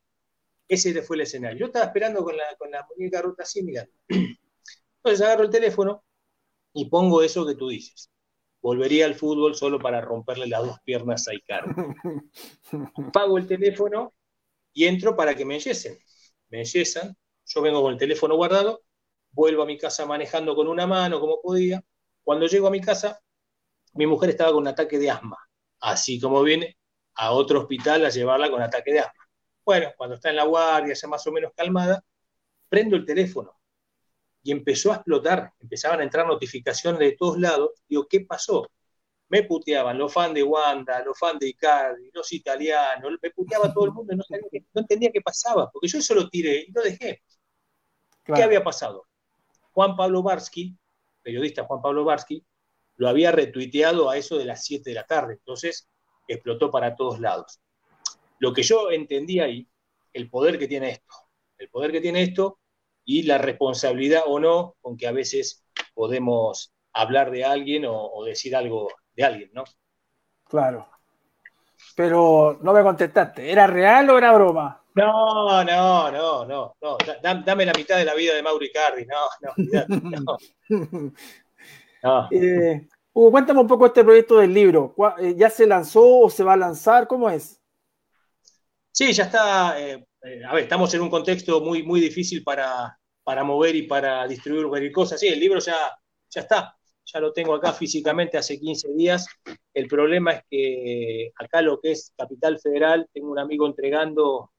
ese 0.73 1.01
fue 1.01 1.17
el 1.17 1.21
escenario. 1.21 1.59
Yo 1.59 1.65
estaba 1.67 1.85
esperando 1.85 2.23
con 2.23 2.35
la, 2.37 2.43
con 2.57 2.71
la 2.71 2.87
muñeca 2.89 3.21
rota 3.21 3.43
así 3.43 3.63
mirando. 3.63 3.91
Entonces 4.07 5.21
agarro 5.25 5.43
el 5.43 5.49
teléfono 5.49 6.03
y 6.73 6.89
pongo 6.89 7.21
eso 7.21 7.45
que 7.45 7.55
tú 7.55 7.69
dices 7.69 8.11
volvería 8.61 9.05
al 9.05 9.15
fútbol 9.15 9.55
solo 9.55 9.79
para 9.79 10.01
romperle 10.01 10.47
las 10.47 10.63
dos 10.65 10.77
piernas 10.83 11.27
a 11.27 11.33
Icardi. 11.33 11.73
Pago 13.13 13.37
el 13.37 13.47
teléfono 13.47 14.13
y 14.73 14.85
entro 14.85 15.15
para 15.15 15.35
que 15.35 15.45
me 15.45 15.55
enyesen. 15.55 15.97
Me 16.49 16.59
enyesan, 16.59 17.15
yo 17.45 17.61
vengo 17.61 17.81
con 17.81 17.93
el 17.93 17.97
teléfono 17.97 18.35
guardado, 18.35 18.83
vuelvo 19.31 19.63
a 19.63 19.65
mi 19.65 19.77
casa 19.77 20.05
manejando 20.05 20.55
con 20.55 20.67
una 20.67 20.85
mano 20.85 21.19
como 21.19 21.41
podía. 21.41 21.83
Cuando 22.23 22.45
llego 22.47 22.67
a 22.67 22.71
mi 22.71 22.81
casa, 22.81 23.19
mi 23.93 24.05
mujer 24.05 24.29
estaba 24.29 24.51
con 24.51 24.61
un 24.61 24.67
ataque 24.67 24.99
de 24.99 25.09
asma, 25.09 25.37
así 25.79 26.19
como 26.19 26.43
viene 26.43 26.77
a 27.15 27.31
otro 27.31 27.61
hospital 27.61 28.05
a 28.05 28.09
llevarla 28.09 28.49
con 28.51 28.61
ataque 28.61 28.93
de 28.93 28.99
asma. 28.99 29.20
Bueno, 29.65 29.91
cuando 29.97 30.15
está 30.15 30.29
en 30.29 30.37
la 30.37 30.43
guardia, 30.43 30.93
ya 30.93 31.07
más 31.07 31.25
o 31.27 31.31
menos 31.31 31.51
calmada, 31.55 32.03
prendo 32.69 32.95
el 32.95 33.05
teléfono 33.05 33.55
y 34.43 34.51
empezó 34.51 34.91
a 34.91 34.95
explotar, 34.95 35.53
empezaban 35.59 35.99
a 35.99 36.03
entrar 36.03 36.25
notificaciones 36.25 36.99
de 36.99 37.15
todos 37.17 37.37
lados. 37.37 37.71
Digo, 37.87 38.07
¿qué 38.07 38.21
pasó? 38.21 38.69
Me 39.29 39.43
puteaban 39.43 39.97
los 39.97 40.11
fans 40.11 40.33
de 40.33 40.43
Wanda, 40.43 41.03
los 41.03 41.17
fans 41.17 41.39
de 41.39 41.49
Icardi, 41.49 42.11
los 42.13 42.31
italianos, 42.33 43.13
me 43.21 43.31
puteaba 43.31 43.71
todo 43.73 43.85
el 43.85 43.91
mundo, 43.91 44.15
no, 44.15 44.23
no 44.29 44.81
entendía 44.81 45.11
qué 45.11 45.21
pasaba, 45.21 45.69
porque 45.71 45.87
yo 45.87 45.99
eso 45.99 46.15
lo 46.15 46.29
tiré 46.29 46.65
y 46.67 46.71
lo 46.71 46.81
dejé. 46.81 47.21
¿Qué 48.23 48.43
había 48.43 48.63
pasado? 48.63 49.07
Juan 49.71 49.95
Pablo 49.95 50.21
Barsky, 50.21 50.75
periodista 51.21 51.63
Juan 51.63 51.81
Pablo 51.81 52.03
Barsky, 52.03 52.43
lo 52.97 53.07
había 53.09 53.31
retuiteado 53.31 54.09
a 54.09 54.17
eso 54.17 54.37
de 54.37 54.45
las 54.45 54.63
7 54.63 54.89
de 54.89 54.95
la 54.95 55.05
tarde. 55.05 55.33
Entonces, 55.33 55.89
explotó 56.27 56.69
para 56.69 56.95
todos 56.95 57.19
lados. 57.19 57.59
Lo 58.41 58.53
que 58.53 58.63
yo 58.63 58.89
entendí 58.89 59.39
ahí, 59.39 59.67
el 60.13 60.27
poder 60.27 60.57
que 60.57 60.67
tiene 60.67 60.89
esto, 60.89 61.13
el 61.59 61.69
poder 61.69 61.91
que 61.91 62.01
tiene 62.01 62.23
esto 62.23 62.57
y 63.05 63.21
la 63.21 63.37
responsabilidad 63.37 64.23
o 64.25 64.39
no 64.39 64.77
con 64.81 64.97
que 64.97 65.05
a 65.05 65.11
veces 65.11 65.63
podemos 65.93 66.73
hablar 66.91 67.29
de 67.29 67.45
alguien 67.45 67.85
o, 67.87 68.23
decir 68.25 68.55
algo 68.55 68.87
de 69.13 69.23
alguien, 69.23 69.51
¿no? 69.53 69.63
Claro. 70.45 70.89
Pero 71.95 72.57
no 72.63 72.73
me 72.73 72.81
contestaste, 72.81 73.51
¿era 73.51 73.67
real 73.67 74.09
o 74.09 74.17
era 74.17 74.33
broma? 74.33 74.83
No, 74.95 75.63
no, 75.63 76.11
no, 76.11 76.45
no, 76.45 76.75
no. 76.81 76.97
Dame 77.21 77.63
la 77.63 77.73
mitad 77.73 77.97
de 77.97 78.05
la 78.05 78.15
vida 78.15 78.33
de 78.33 78.41
Mauri 78.41 78.71
Cardi, 78.71 79.05
no, 79.05 79.53
no, 80.17 80.37
no. 82.03 82.27
Eh, 82.31 82.87
Hugo, 83.13 83.29
cuéntame 83.29 83.59
un 83.59 83.67
poco 83.67 83.85
este 83.85 84.03
proyecto 84.03 84.39
del 84.39 84.51
libro. 84.51 84.95
Eh, 85.19 85.35
¿Ya 85.37 85.51
se 85.51 85.67
lanzó 85.67 86.21
o 86.21 86.29
se 86.31 86.43
va 86.43 86.53
a 86.53 86.57
lanzar? 86.57 87.07
¿Cómo 87.07 87.29
es? 87.29 87.60
Sí, 88.91 89.13
ya 89.13 89.23
está. 89.25 89.79
Eh, 89.79 90.05
a 90.47 90.53
ver, 90.53 90.63
estamos 90.63 90.93
en 90.93 91.01
un 91.01 91.09
contexto 91.09 91.61
muy, 91.61 91.83
muy 91.83 91.99
difícil 91.99 92.43
para, 92.43 92.97
para 93.23 93.43
mover 93.43 93.75
y 93.75 93.83
para 93.83 94.27
distribuir 94.27 94.67
cualquier 94.67 94.91
cosa. 94.91 95.17
Sí, 95.17 95.27
el 95.27 95.39
libro 95.39 95.59
ya, 95.59 95.75
ya 96.29 96.41
está. 96.41 96.77
Ya 97.05 97.19
lo 97.19 97.33
tengo 97.33 97.55
acá 97.55 97.73
físicamente 97.73 98.37
hace 98.37 98.59
15 98.59 98.93
días. 98.93 99.25
El 99.73 99.87
problema 99.87 100.33
es 100.33 100.43
que 100.49 101.31
acá 101.35 101.61
lo 101.61 101.79
que 101.79 101.91
es 101.91 102.13
Capital 102.15 102.59
Federal, 102.59 103.07
tengo 103.13 103.31
un 103.31 103.39
amigo 103.39 103.65
entregando, 103.65 104.51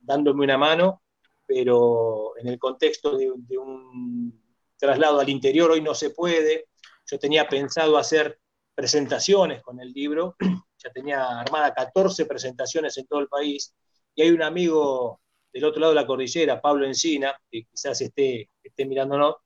dándome 0.00 0.44
una 0.44 0.58
mano, 0.58 1.02
pero 1.46 2.36
en 2.38 2.48
el 2.48 2.58
contexto 2.58 3.16
de 3.18 3.58
un 3.58 4.42
traslado 4.78 5.20
al 5.20 5.28
interior 5.28 5.70
hoy 5.70 5.80
no 5.82 5.94
se 5.94 6.10
puede. 6.10 6.68
Yo 7.06 7.18
tenía 7.18 7.48
pensado 7.48 7.98
hacer 7.98 8.38
presentaciones 8.74 9.62
con 9.62 9.80
el 9.80 9.92
libro, 9.92 10.36
ya 10.78 10.90
tenía 10.90 11.40
armada 11.40 11.72
14 11.72 12.26
presentaciones 12.26 12.96
en 12.98 13.06
todo 13.06 13.20
el 13.20 13.28
país, 13.28 13.74
y 14.14 14.22
hay 14.22 14.30
un 14.30 14.42
amigo 14.42 15.20
del 15.52 15.64
otro 15.64 15.80
lado 15.80 15.94
de 15.94 16.00
la 16.00 16.06
cordillera, 16.06 16.60
Pablo 16.60 16.84
Encina, 16.84 17.34
que 17.50 17.64
quizás 17.64 18.00
esté, 18.00 18.50
esté 18.62 18.84
mirándonos, 18.84 19.36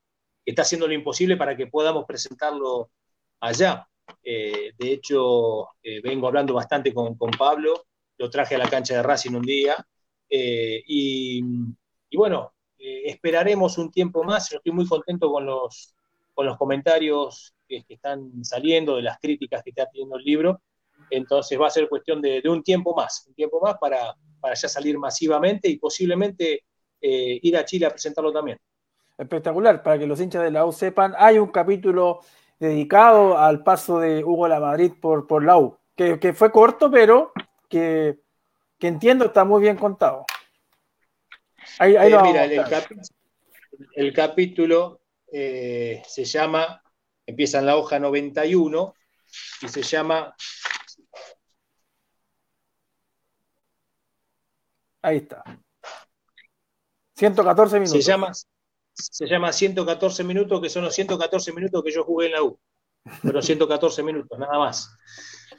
que 0.45 0.53
está 0.53 0.63
haciendo 0.63 0.89
lo 0.89 0.95
imposible 0.95 1.37
para 1.37 1.57
que 1.57 1.67
podamos 1.67 2.07
presentarlo 2.07 2.91
allá. 3.41 3.87
Eh, 4.23 4.73
de 4.79 4.93
hecho, 4.93 5.69
eh, 5.83 6.01
vengo 6.03 6.27
hablando 6.27 6.55
bastante 6.55 6.95
con, 6.95 7.17
Pablo, 7.39 7.85
lo 8.17 8.31
traje 8.31 8.55
a 8.55 8.59
la 8.59 8.71
cancha 8.71 8.95
de 8.95 9.03
Racing 9.03 9.35
un 9.35 9.43
día, 9.43 9.77
eh, 10.31 10.83
y, 10.87 11.43
y, 12.09 12.17
bueno, 12.17 12.53
esperaremos 12.79 13.77
un 13.77 13.91
tiempo 13.91 14.25
más. 14.25 14.53
Estoy 14.53 14.73
muy 14.73 14.87
contento 14.87 15.31
con 15.31 15.45
los, 15.45 15.95
con 16.39 16.47
los 16.47 16.57
comentarios 16.57 17.53
que, 17.67 17.85
están 17.89 18.45
saliendo, 18.45 18.95
de 18.95 19.03
las 19.03 19.19
críticas 19.19 19.61
que 19.61 19.71
está 19.71 19.87
teniendo 19.87 20.19
el 20.19 20.23
libro. 20.23 20.63
Entonces 21.11 21.61
va 21.61 21.67
a 21.67 21.71
ser 21.71 21.89
cuestión 21.89 22.23
de, 22.23 22.41
un 22.45 22.63
tiempo 22.63 22.95
más, 22.95 23.25
un 23.27 23.35
tiempo 23.35 23.61
más 23.61 23.77
para, 23.81 24.15
para 24.39 24.55
ya 24.55 24.69
salir 24.69 24.97
masivamente 25.01 25.69
y 25.69 25.79
posiblemente 25.79 26.63
eh, 27.01 27.41
ir 27.43 27.57
a 27.57 27.65
Chile 27.65 27.87
a 27.87 27.91
presentarlo 27.91 28.33
también. 28.33 28.57
Espectacular, 29.19 29.83
para 29.83 29.99
que 29.99 30.07
los 30.07 30.21
hinchas 30.21 30.45
de 30.45 30.53
la 30.53 30.65
U 30.65 30.71
sepan, 30.71 31.13
hay 31.19 31.41
un 31.41 31.49
capítulo 31.49 32.21
dedicado 32.61 33.37
al 33.37 33.65
paso 33.65 33.99
de 33.99 34.23
Hugo 34.23 34.47
La 34.47 34.61
Madrid 34.61 34.93
por, 35.01 35.27
por 35.27 35.45
la 35.45 35.59
U, 35.59 35.77
que, 35.97 36.21
que 36.21 36.35
fue 36.35 36.53
corto, 36.53 36.89
pero 36.89 37.33
que, 37.69 38.21
que 38.79 38.87
entiendo 38.87 39.25
está 39.25 39.45
muy 39.45 39.61
bien 39.61 39.77
contado. 39.77 40.25
Eh, 41.81 41.99
mira, 42.23 42.45
el, 43.97 44.13
capítulo 44.13 45.01
eh, 45.33 46.03
se 46.07 46.25
llama, 46.25 46.83
empieza 47.27 47.59
en 47.59 47.67
la 47.67 47.77
hoja 47.77 47.99
91 47.99 48.95
y 49.63 49.69
se 49.69 49.83
llama... 49.83 50.35
Ahí 55.03 55.19
está. 55.19 55.45
114 57.17 57.81
minutos. 57.81 58.05
Se 58.05 58.11
llama, 58.11 58.33
se 58.93 59.27
llama 59.27 59.53
114 59.53 60.25
minutos, 60.25 60.61
que 60.61 60.69
son 60.69 60.85
los 60.85 60.95
114 60.95 61.53
minutos 61.53 61.83
que 61.85 61.93
yo 61.93 62.05
jugué 62.05 62.27
en 62.27 62.33
la 62.33 62.43
U. 62.43 62.59
Pero 63.23 63.41
114 63.41 64.03
minutos, 64.03 64.39
nada 64.39 64.59
más. 64.59 64.91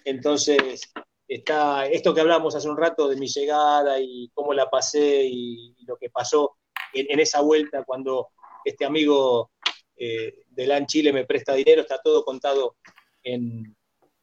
Entonces, 0.05 0.81
está 1.27 1.85
esto 1.85 2.13
que 2.13 2.21
hablamos 2.21 2.55
hace 2.55 2.67
un 2.67 2.77
rato 2.77 3.07
de 3.07 3.15
mi 3.15 3.27
llegada 3.27 3.99
y 3.99 4.29
cómo 4.33 4.53
la 4.53 4.69
pasé 4.69 5.23
y, 5.25 5.75
lo 5.85 5.97
que 5.97 6.09
pasó 6.09 6.57
en, 6.93 7.19
esa 7.19 7.41
vuelta 7.41 7.83
cuando 7.83 8.29
este 8.65 8.85
amigo 8.85 9.51
eh, 9.99 10.43
de 10.49 10.65
LAN 10.65 10.85
Chile 10.85 11.11
me 11.11 11.25
presta 11.25 11.53
dinero, 11.53 11.81
está 11.81 11.99
todo 12.01 12.23
contado 12.23 12.77
en, 13.21 13.75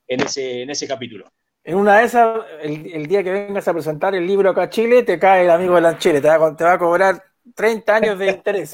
ese, 0.06 0.62
en 0.62 0.70
ese 0.70 0.88
capítulo. 0.88 1.30
En 1.62 1.76
una 1.76 1.98
de 1.98 2.04
esas, 2.04 2.44
el, 2.62 3.06
día 3.06 3.22
que 3.22 3.32
vengas 3.32 3.68
a 3.68 3.72
presentar 3.72 4.14
el 4.14 4.26
libro 4.26 4.50
acá 4.50 4.62
a 4.62 4.70
Chile, 4.70 5.02
te 5.02 5.18
cae 5.18 5.44
el 5.44 5.50
amigo 5.50 5.74
de 5.74 5.82
LAN 5.82 5.98
Chile, 5.98 6.20
te 6.20 6.28
va, 6.28 6.56
te 6.56 6.64
va 6.64 6.72
a 6.72 6.78
cobrar 6.78 7.22
30 7.54 7.94
años 7.94 8.18
de 8.18 8.30
interés. 8.30 8.72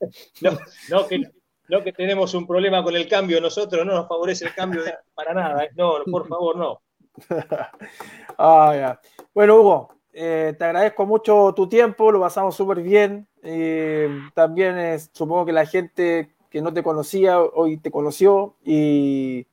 no, 0.40 0.58
no, 0.88 1.06
que, 1.06 1.22
no 1.68 1.84
que 1.84 1.92
tenemos 1.92 2.34
un 2.34 2.46
problema 2.46 2.82
con 2.82 2.96
el 2.96 3.08
cambio, 3.08 3.40
nosotros 3.40 3.86
no 3.86 3.92
nos 3.92 4.08
favorece 4.08 4.46
el 4.46 4.54
cambio 4.54 4.82
para 5.14 5.32
nada, 5.32 5.64
¿eh? 5.64 5.70
no, 5.76 6.02
por 6.10 6.26
favor, 6.26 6.56
no. 6.56 6.82
Ah, 8.38 9.00
bueno, 9.32 9.56
Hugo, 9.56 9.96
eh, 10.12 10.54
te 10.58 10.64
agradezco 10.64 11.06
mucho 11.06 11.52
tu 11.54 11.68
tiempo, 11.68 12.10
lo 12.10 12.20
pasamos 12.20 12.56
súper 12.56 12.80
bien. 12.80 13.28
Eh, 13.48 14.08
también 14.34 14.98
supongo 15.12 15.46
que 15.46 15.52
la 15.52 15.66
gente 15.66 16.34
que 16.50 16.60
no 16.60 16.72
te 16.72 16.82
conocía 16.82 17.40
hoy 17.40 17.76
te 17.76 17.92
conoció 17.92 18.56
y, 18.64 19.46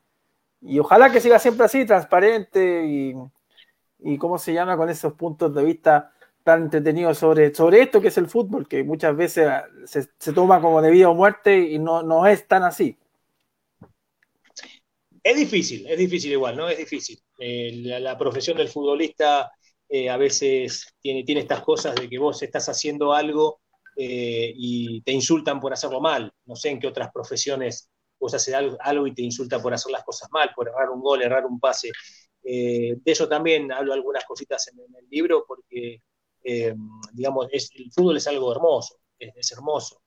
ojalá 0.80 1.12
que 1.12 1.22
siga 1.22 1.38
siempre 1.38 1.66
así, 1.66 1.86
transparente 1.86 2.86
y, 2.88 3.14
y, 4.00 4.18
cómo 4.18 4.40
se 4.40 4.52
llama 4.52 4.78
con 4.78 4.90
esos 4.90 5.14
puntos 5.14 5.54
de 5.54 5.64
vista 5.64 6.12
tan 6.44 6.64
entretenidos 6.64 7.20
sobre, 7.20 7.54
sobre 7.54 7.82
esto 7.82 8.02
que 8.02 8.08
es 8.08 8.18
el 8.18 8.28
fútbol, 8.28 8.68
que 8.68 8.84
muchas 8.84 9.16
veces 9.16 9.48
se, 9.86 10.08
se 10.18 10.34
toma 10.34 10.60
como 10.60 10.82
de 10.82 10.90
vida 10.90 11.10
o 11.10 11.14
muerte 11.14 11.60
y 11.60 11.78
no, 11.78 12.02
no 12.02 12.26
es 12.26 12.48
tan 12.48 12.64
así. 12.64 12.98
Es 15.22 15.38
difícil, 15.38 15.86
es 15.88 15.98
difícil 16.00 16.32
igual, 16.32 16.58
¿no? 16.58 16.68
Es 16.68 16.80
difícil. 16.80 17.20
Eh, 17.38 18.00
la, 18.00 18.18
profesión 18.18 18.58
del 18.58 18.70
futbolista 18.70 19.52
eh, 19.88 20.10
a 20.10 20.18
veces 20.18 20.96
tiene, 21.00 21.24
tiene 21.24 21.42
estas 21.42 21.62
cosas 21.62 21.94
de 21.96 22.10
que 22.10 22.18
vos 22.18 22.42
estás 22.42 22.68
haciendo 22.70 23.14
algo 23.14 23.62
eh, 23.96 24.54
y 24.56 25.02
te 25.02 25.12
insultan 25.12 25.60
por 25.60 25.74
hacerlo 25.74 26.02
mal. 26.02 26.32
No 26.46 26.56
sé 26.56 26.70
en 26.70 26.80
qué 26.80 26.88
otras 26.88 27.12
profesiones 27.12 27.90
vos 28.20 28.34
haces 28.34 28.54
algo, 28.54 29.08
y 29.08 29.14
te 29.14 29.22
insultan 29.22 29.62
por 29.62 29.74
hacer 29.74 29.92
las 29.92 30.04
cosas 30.04 30.30
mal, 30.32 30.52
por 30.56 30.70
errar 30.70 30.90
un 30.90 31.02
gol, 31.02 31.22
errar 31.22 31.46
un 31.46 31.60
pase. 31.60 31.92
de 32.42 33.02
eso 33.06 33.28
también 33.28 33.72
hablo 33.72 33.94
algunas 33.94 34.24
cositas 34.26 34.66
en, 34.70 34.80
el 34.80 35.10
libro 35.10 35.44
porque, 35.46 36.02
digamos, 37.12 37.48
el 37.52 37.92
fútbol 37.92 38.16
es 38.18 38.28
algo 38.28 38.52
hermoso, 38.54 38.96
es, 39.20 39.52
hermoso, 39.52 40.02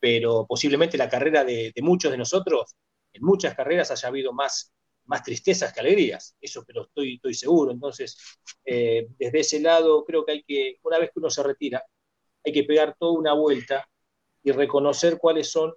pero 0.00 0.46
posiblemente 0.46 0.96
la 0.96 1.10
carrera 1.10 1.44
de, 1.44 1.72
de 1.74 1.82
muchos 1.82 2.10
de 2.10 2.16
nosotros 2.16 2.74
en 3.12 3.22
muchas 3.22 3.54
carreras 3.54 3.90
haya 3.90 4.08
habido 4.08 4.32
más, 4.32 4.72
más 5.06 5.22
tristezas 5.22 5.72
que 5.72 5.80
alegrías, 5.80 6.36
eso 6.40 6.64
pero 6.66 6.82
estoy, 6.82 7.14
estoy 7.14 7.34
seguro. 7.34 7.72
Entonces, 7.72 8.16
eh, 8.64 9.08
desde 9.18 9.40
ese 9.40 9.60
lado 9.60 10.04
creo 10.04 10.24
que 10.24 10.32
hay 10.32 10.42
que, 10.42 10.78
una 10.82 10.98
vez 10.98 11.10
que 11.10 11.18
uno 11.18 11.30
se 11.30 11.42
retira, 11.42 11.82
hay 12.44 12.52
que 12.52 12.64
pegar 12.64 12.96
toda 12.98 13.12
una 13.12 13.32
vuelta 13.32 13.88
y 14.42 14.52
reconocer 14.52 15.18
cuáles 15.18 15.50
son 15.50 15.72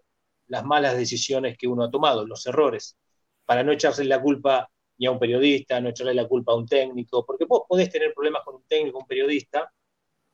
las 0.47 0.63
malas 0.63 0.97
decisiones 0.97 1.57
que 1.57 1.67
uno 1.67 1.83
ha 1.83 1.91
tomado, 1.91 2.25
los 2.25 2.45
errores, 2.45 2.97
para 3.45 3.63
no 3.63 3.71
echarse 3.71 4.03
la 4.03 4.21
culpa 4.21 4.69
ni 4.97 5.05
a 5.05 5.11
un 5.11 5.19
periodista, 5.19 5.79
no 5.79 5.89
echarle 5.89 6.13
la 6.13 6.27
culpa 6.27 6.53
a 6.53 6.55
un 6.55 6.65
técnico, 6.65 7.25
porque 7.25 7.45
vos 7.45 7.63
podés 7.67 7.89
tener 7.89 8.13
problemas 8.13 8.43
con 8.43 8.55
un 8.55 8.63
técnico, 8.63 8.99
un 8.99 9.07
periodista, 9.07 9.71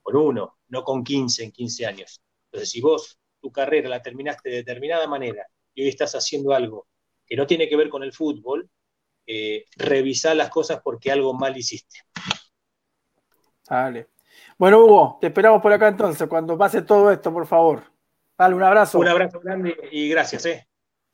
con 0.02 0.16
uno, 0.16 0.58
no 0.70 0.84
con 0.84 1.04
15 1.04 1.46
en 1.46 1.52
15 1.52 1.86
años. 1.86 2.22
Entonces, 2.46 2.70
si 2.70 2.82
vos 2.82 3.18
tu 3.40 3.52
carrera 3.52 3.90
la 3.90 4.02
terminaste 4.02 4.50
de 4.50 4.56
determinada 4.58 5.08
manera 5.08 5.46
y 5.74 5.84
hoy 5.84 5.90
estás 5.90 6.14
haciendo 6.14 6.54
algo 6.54 6.88
que 7.26 7.36
no 7.36 7.48
tiene 7.48 7.68
que 7.68 7.76
ver 7.76 7.90
con 7.90 8.04
el 8.04 8.14
fútbol, 8.14 8.70
eh, 9.26 9.66
revisar 9.78 10.36
las 10.36 10.50
cosas 10.50 10.82
porque 10.84 11.12
algo 11.12 11.34
mal 11.34 11.56
hiciste. 11.56 12.00
Vale. 13.70 14.10
Bueno, 14.62 14.86
Hugo, 14.86 15.18
te 15.20 15.26
esperamos 15.26 15.60
por 15.60 15.74
acá 15.74 15.88
entonces, 15.88 16.28
cuando 16.30 16.56
pase 16.56 16.84
todo 16.84 17.12
esto, 17.12 17.34
por 17.34 17.48
favor. 17.48 17.82
Dale, 18.38 18.54
un 18.54 18.62
abrazo. 18.62 19.00
Un 19.00 19.08
abrazo 19.08 19.40
grande 19.40 19.76
y 19.92 20.08
gracias, 20.08 20.46
¿eh? 20.46 20.68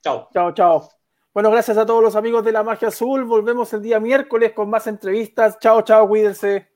Chao. 0.03 0.27
Chao, 0.33 0.53
chao. 0.53 0.89
Bueno, 1.33 1.49
gracias 1.49 1.77
a 1.77 1.85
todos 1.85 2.03
los 2.03 2.17
amigos 2.17 2.43
de 2.43 2.51
la 2.51 2.61
Magia 2.61 2.89
Azul. 2.89 3.23
Volvemos 3.23 3.71
el 3.71 3.81
día 3.81 4.01
miércoles 4.01 4.51
con 4.51 4.69
más 4.69 4.85
entrevistas. 4.87 5.59
Chao, 5.59 5.81
chao, 5.83 6.09
cuídense. 6.09 6.67